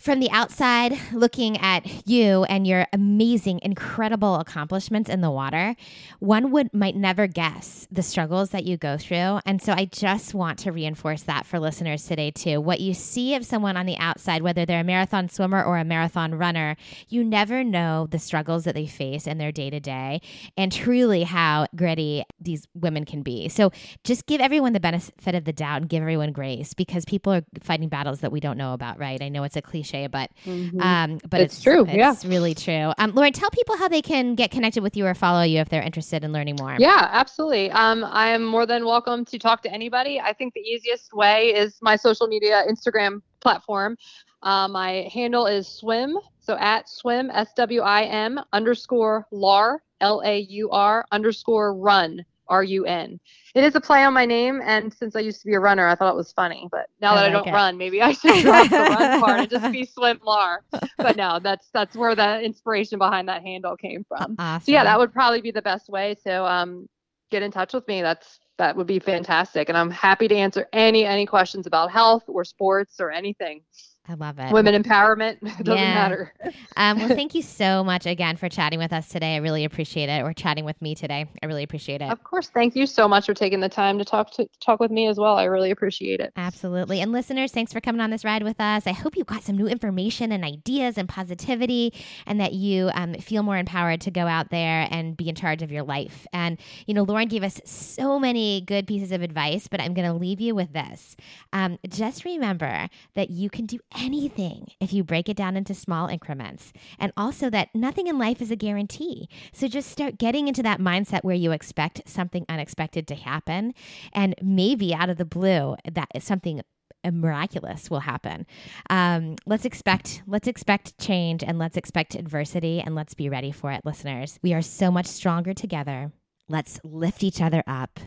from 0.00 0.18
the 0.20 0.30
outside, 0.30 0.98
looking 1.12 1.58
at 1.58 2.08
you 2.08 2.44
and 2.44 2.66
your 2.66 2.86
amazing, 2.92 3.60
incredible 3.62 4.36
accomplishments 4.36 5.10
in 5.10 5.20
the 5.20 5.30
water, 5.30 5.76
one 6.20 6.50
would 6.50 6.72
might 6.72 6.96
never 6.96 7.26
guess 7.26 7.86
the 7.90 8.02
struggles 8.02 8.50
that 8.50 8.64
you 8.64 8.76
go 8.76 8.96
through. 8.96 9.40
And 9.44 9.60
so 9.60 9.72
I 9.72 9.84
just 9.84 10.32
want 10.32 10.58
to 10.60 10.72
reinforce 10.72 11.22
that 11.24 11.44
for 11.44 11.58
listeners 11.58 12.06
today 12.06 12.30
too. 12.30 12.60
What 12.60 12.80
you 12.80 12.94
see 12.94 13.34
of 13.34 13.44
someone 13.44 13.76
on 13.76 13.84
the 13.84 13.98
outside, 13.98 14.42
whether 14.42 14.64
they're 14.64 14.80
a 14.80 14.84
marathon 14.84 15.28
swimmer 15.28 15.62
or 15.62 15.76
a 15.76 15.84
marathon 15.84 16.34
runner, 16.34 16.76
you 17.08 17.22
never 17.22 17.62
know 17.62 18.06
the 18.10 18.18
struggles 18.18 18.64
that 18.64 18.74
they 18.74 18.86
face 18.86 19.26
in 19.26 19.36
their 19.36 19.52
day 19.52 19.68
to 19.68 19.80
day 19.80 20.22
and 20.56 20.72
truly 20.72 21.24
how 21.24 21.66
gritty 21.76 22.24
these 22.40 22.66
women 22.74 23.04
can 23.04 23.22
be. 23.22 23.48
So 23.48 23.70
just 24.04 24.26
give 24.26 24.40
everyone 24.40 24.72
the 24.72 24.80
benefit 24.80 25.34
of 25.34 25.44
the 25.44 25.52
doubt 25.52 25.82
and 25.82 25.90
give 25.90 26.00
everyone 26.00 26.32
grace 26.32 26.72
because 26.72 27.04
people 27.04 27.32
are 27.32 27.42
fighting 27.62 27.88
battles 27.88 28.20
that 28.20 28.32
we 28.32 28.40
don't 28.40 28.56
know 28.56 28.72
about, 28.72 28.98
right? 28.98 29.20
I 29.20 29.28
know 29.28 29.44
it's 29.44 29.56
a 29.56 29.62
cliche 29.62 29.89
cliche, 29.90 30.06
but 30.06 30.30
mm-hmm. 30.44 30.80
um, 30.80 31.20
but 31.28 31.40
it's, 31.40 31.54
it's 31.54 31.62
true. 31.62 31.84
It's 31.86 31.94
yeah, 31.94 32.14
really 32.24 32.54
true. 32.54 32.92
Um, 32.98 33.12
Lauren, 33.14 33.32
tell 33.32 33.50
people 33.50 33.76
how 33.76 33.88
they 33.88 34.02
can 34.02 34.34
get 34.34 34.50
connected 34.50 34.82
with 34.82 34.96
you 34.96 35.06
or 35.06 35.14
follow 35.14 35.42
you 35.42 35.58
if 35.58 35.68
they're 35.68 35.82
interested 35.82 36.24
in 36.24 36.32
learning 36.32 36.56
more. 36.58 36.76
Yeah, 36.78 37.08
absolutely. 37.10 37.70
Um, 37.70 38.04
I 38.04 38.28
am 38.28 38.44
more 38.44 38.66
than 38.66 38.84
welcome 38.84 39.24
to 39.26 39.38
talk 39.38 39.62
to 39.62 39.72
anybody. 39.72 40.20
I 40.20 40.32
think 40.32 40.54
the 40.54 40.60
easiest 40.60 41.12
way 41.12 41.54
is 41.54 41.78
my 41.82 41.96
social 41.96 42.26
media 42.26 42.64
Instagram 42.68 43.22
platform. 43.40 43.96
Uh, 44.42 44.68
my 44.68 45.08
handle 45.12 45.46
is 45.46 45.68
swim, 45.68 46.16
so 46.40 46.56
at 46.58 46.88
swim 46.88 47.30
s 47.30 47.52
w 47.56 47.82
i 47.82 48.04
m 48.04 48.40
underscore 48.52 49.26
lar 49.30 49.82
l 50.00 50.22
a 50.24 50.38
u 50.38 50.70
r 50.70 51.04
underscore 51.12 51.74
run 51.74 52.24
R 52.50 52.62
U 52.64 52.84
N. 52.84 53.18
It 53.54 53.64
is 53.64 53.74
a 53.74 53.80
play 53.80 54.04
on 54.04 54.12
my 54.12 54.26
name, 54.26 54.60
and 54.62 54.92
since 54.92 55.16
I 55.16 55.20
used 55.20 55.40
to 55.40 55.46
be 55.46 55.54
a 55.54 55.60
runner, 55.60 55.86
I 55.86 55.94
thought 55.94 56.12
it 56.12 56.16
was 56.16 56.32
funny. 56.32 56.68
But 56.70 56.88
now 57.00 57.12
I 57.12 57.14
that 57.14 57.22
like 57.22 57.30
I 57.30 57.32
don't 57.32 57.48
it. 57.48 57.52
run, 57.52 57.78
maybe 57.78 58.02
I 58.02 58.12
should 58.12 58.34
drop 58.42 58.68
the 58.68 58.76
run 58.76 59.20
part 59.20 59.40
and 59.40 59.50
just 59.50 59.72
be 59.72 59.84
Swim 59.86 60.20
Lar. 60.22 60.64
But 60.98 61.16
no, 61.16 61.38
that's 61.42 61.70
that's 61.72 61.96
where 61.96 62.14
the 62.14 62.42
inspiration 62.42 62.98
behind 62.98 63.28
that 63.28 63.42
handle 63.42 63.76
came 63.76 64.04
from. 64.06 64.36
Awesome. 64.38 64.64
So 64.64 64.72
yeah, 64.72 64.84
that 64.84 64.98
would 64.98 65.12
probably 65.12 65.40
be 65.40 65.50
the 65.50 65.62
best 65.62 65.88
way. 65.88 66.16
So 66.22 66.44
um, 66.44 66.88
get 67.30 67.42
in 67.42 67.50
touch 67.50 67.72
with 67.72 67.86
me. 67.88 68.02
That's 68.02 68.40
that 68.58 68.76
would 68.76 68.86
be 68.86 68.98
fantastic, 68.98 69.68
and 69.68 69.78
I'm 69.78 69.90
happy 69.90 70.28
to 70.28 70.34
answer 70.34 70.68
any 70.72 71.06
any 71.06 71.24
questions 71.24 71.66
about 71.66 71.90
health 71.90 72.24
or 72.26 72.44
sports 72.44 73.00
or 73.00 73.10
anything. 73.10 73.62
I 74.08 74.14
love 74.14 74.38
it. 74.38 74.52
Women 74.52 74.80
empowerment. 74.82 75.38
It 75.60 75.64
doesn't 75.64 75.82
yeah. 75.82 75.94
matter. 75.94 76.32
um, 76.76 76.98
well, 76.98 77.08
thank 77.08 77.34
you 77.34 77.42
so 77.60 77.84
much 77.84 78.06
again 78.06 78.36
for 78.36 78.48
chatting 78.48 78.78
with 78.78 78.92
us 78.92 79.08
today. 79.08 79.34
I 79.34 79.38
really 79.38 79.64
appreciate 79.64 80.08
it. 80.08 80.22
Or 80.22 80.32
chatting 80.32 80.64
with 80.64 80.80
me 80.80 80.94
today. 80.94 81.26
I 81.42 81.46
really 81.46 81.62
appreciate 81.62 82.00
it. 82.00 82.10
Of 82.10 82.24
course. 82.24 82.48
Thank 82.48 82.74
you 82.74 82.86
so 82.86 83.06
much 83.06 83.26
for 83.26 83.34
taking 83.34 83.60
the 83.60 83.68
time 83.68 83.98
to 83.98 84.04
talk 84.04 84.30
to 84.32 84.48
talk 84.60 84.80
with 84.80 84.90
me 84.90 85.06
as 85.06 85.18
well. 85.18 85.36
I 85.36 85.44
really 85.44 85.70
appreciate 85.70 86.20
it. 86.20 86.32
Absolutely. 86.36 87.00
And 87.00 87.12
listeners, 87.12 87.52
thanks 87.52 87.72
for 87.72 87.80
coming 87.80 88.00
on 88.00 88.10
this 88.10 88.24
ride 88.24 88.42
with 88.42 88.60
us. 88.60 88.86
I 88.86 88.92
hope 88.92 89.16
you 89.16 89.24
got 89.24 89.42
some 89.42 89.56
new 89.56 89.66
information 89.66 90.32
and 90.32 90.44
ideas 90.44 90.96
and 90.96 91.08
positivity, 91.08 91.92
and 92.26 92.40
that 92.40 92.54
you 92.54 92.90
um, 92.94 93.14
feel 93.14 93.42
more 93.42 93.58
empowered 93.58 94.00
to 94.02 94.10
go 94.10 94.26
out 94.26 94.50
there 94.50 94.88
and 94.90 95.16
be 95.16 95.28
in 95.28 95.34
charge 95.34 95.62
of 95.62 95.70
your 95.70 95.82
life. 95.82 96.26
And 96.32 96.58
you 96.86 96.94
know, 96.94 97.02
Lauren 97.02 97.28
gave 97.28 97.42
us 97.42 97.60
so 97.64 98.18
many 98.18 98.62
good 98.62 98.86
pieces 98.86 99.12
of 99.12 99.20
advice, 99.20 99.68
but 99.68 99.80
I'm 99.80 99.92
going 99.92 100.10
to 100.10 100.14
leave 100.14 100.40
you 100.40 100.54
with 100.54 100.72
this. 100.72 101.16
Um, 101.52 101.78
just 101.88 102.24
remember 102.24 102.88
that 103.14 103.28
you 103.30 103.50
can 103.50 103.66
do 103.66 103.78
anything 104.00 104.68
if 104.80 104.92
you 104.92 105.04
break 105.04 105.28
it 105.28 105.36
down 105.36 105.56
into 105.56 105.74
small 105.74 106.08
increments. 106.08 106.72
And 106.98 107.12
also 107.16 107.50
that 107.50 107.68
nothing 107.74 108.06
in 108.06 108.18
life 108.18 108.40
is 108.40 108.50
a 108.50 108.56
guarantee. 108.56 109.28
So 109.52 109.68
just 109.68 109.90
start 109.90 110.18
getting 110.18 110.48
into 110.48 110.62
that 110.62 110.80
mindset 110.80 111.22
where 111.22 111.36
you 111.36 111.52
expect 111.52 112.02
something 112.06 112.44
unexpected 112.48 113.06
to 113.08 113.14
happen. 113.14 113.74
And 114.12 114.34
maybe 114.42 114.94
out 114.94 115.10
of 115.10 115.18
the 115.18 115.24
blue, 115.24 115.76
that 115.90 116.08
is 116.14 116.24
something 116.24 116.62
miraculous 117.10 117.90
will 117.90 118.00
happen. 118.00 118.46
Um, 118.90 119.36
let's 119.46 119.64
expect 119.64 120.22
let's 120.26 120.48
expect 120.48 120.98
change 120.98 121.42
and 121.42 121.58
let's 121.58 121.76
expect 121.76 122.14
adversity 122.14 122.80
and 122.80 122.94
let's 122.94 123.14
be 123.14 123.28
ready 123.28 123.52
for 123.52 123.72
it, 123.72 123.82
listeners. 123.84 124.38
We 124.42 124.52
are 124.52 124.62
so 124.62 124.90
much 124.90 125.06
stronger 125.06 125.54
together. 125.54 126.12
Let's 126.48 126.80
lift 126.84 127.22
each 127.22 127.40
other 127.40 127.62
up. 127.66 128.00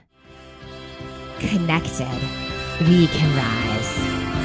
Connected, 1.40 2.20
we 2.88 3.08
can 3.08 3.36
rise. 3.36 4.43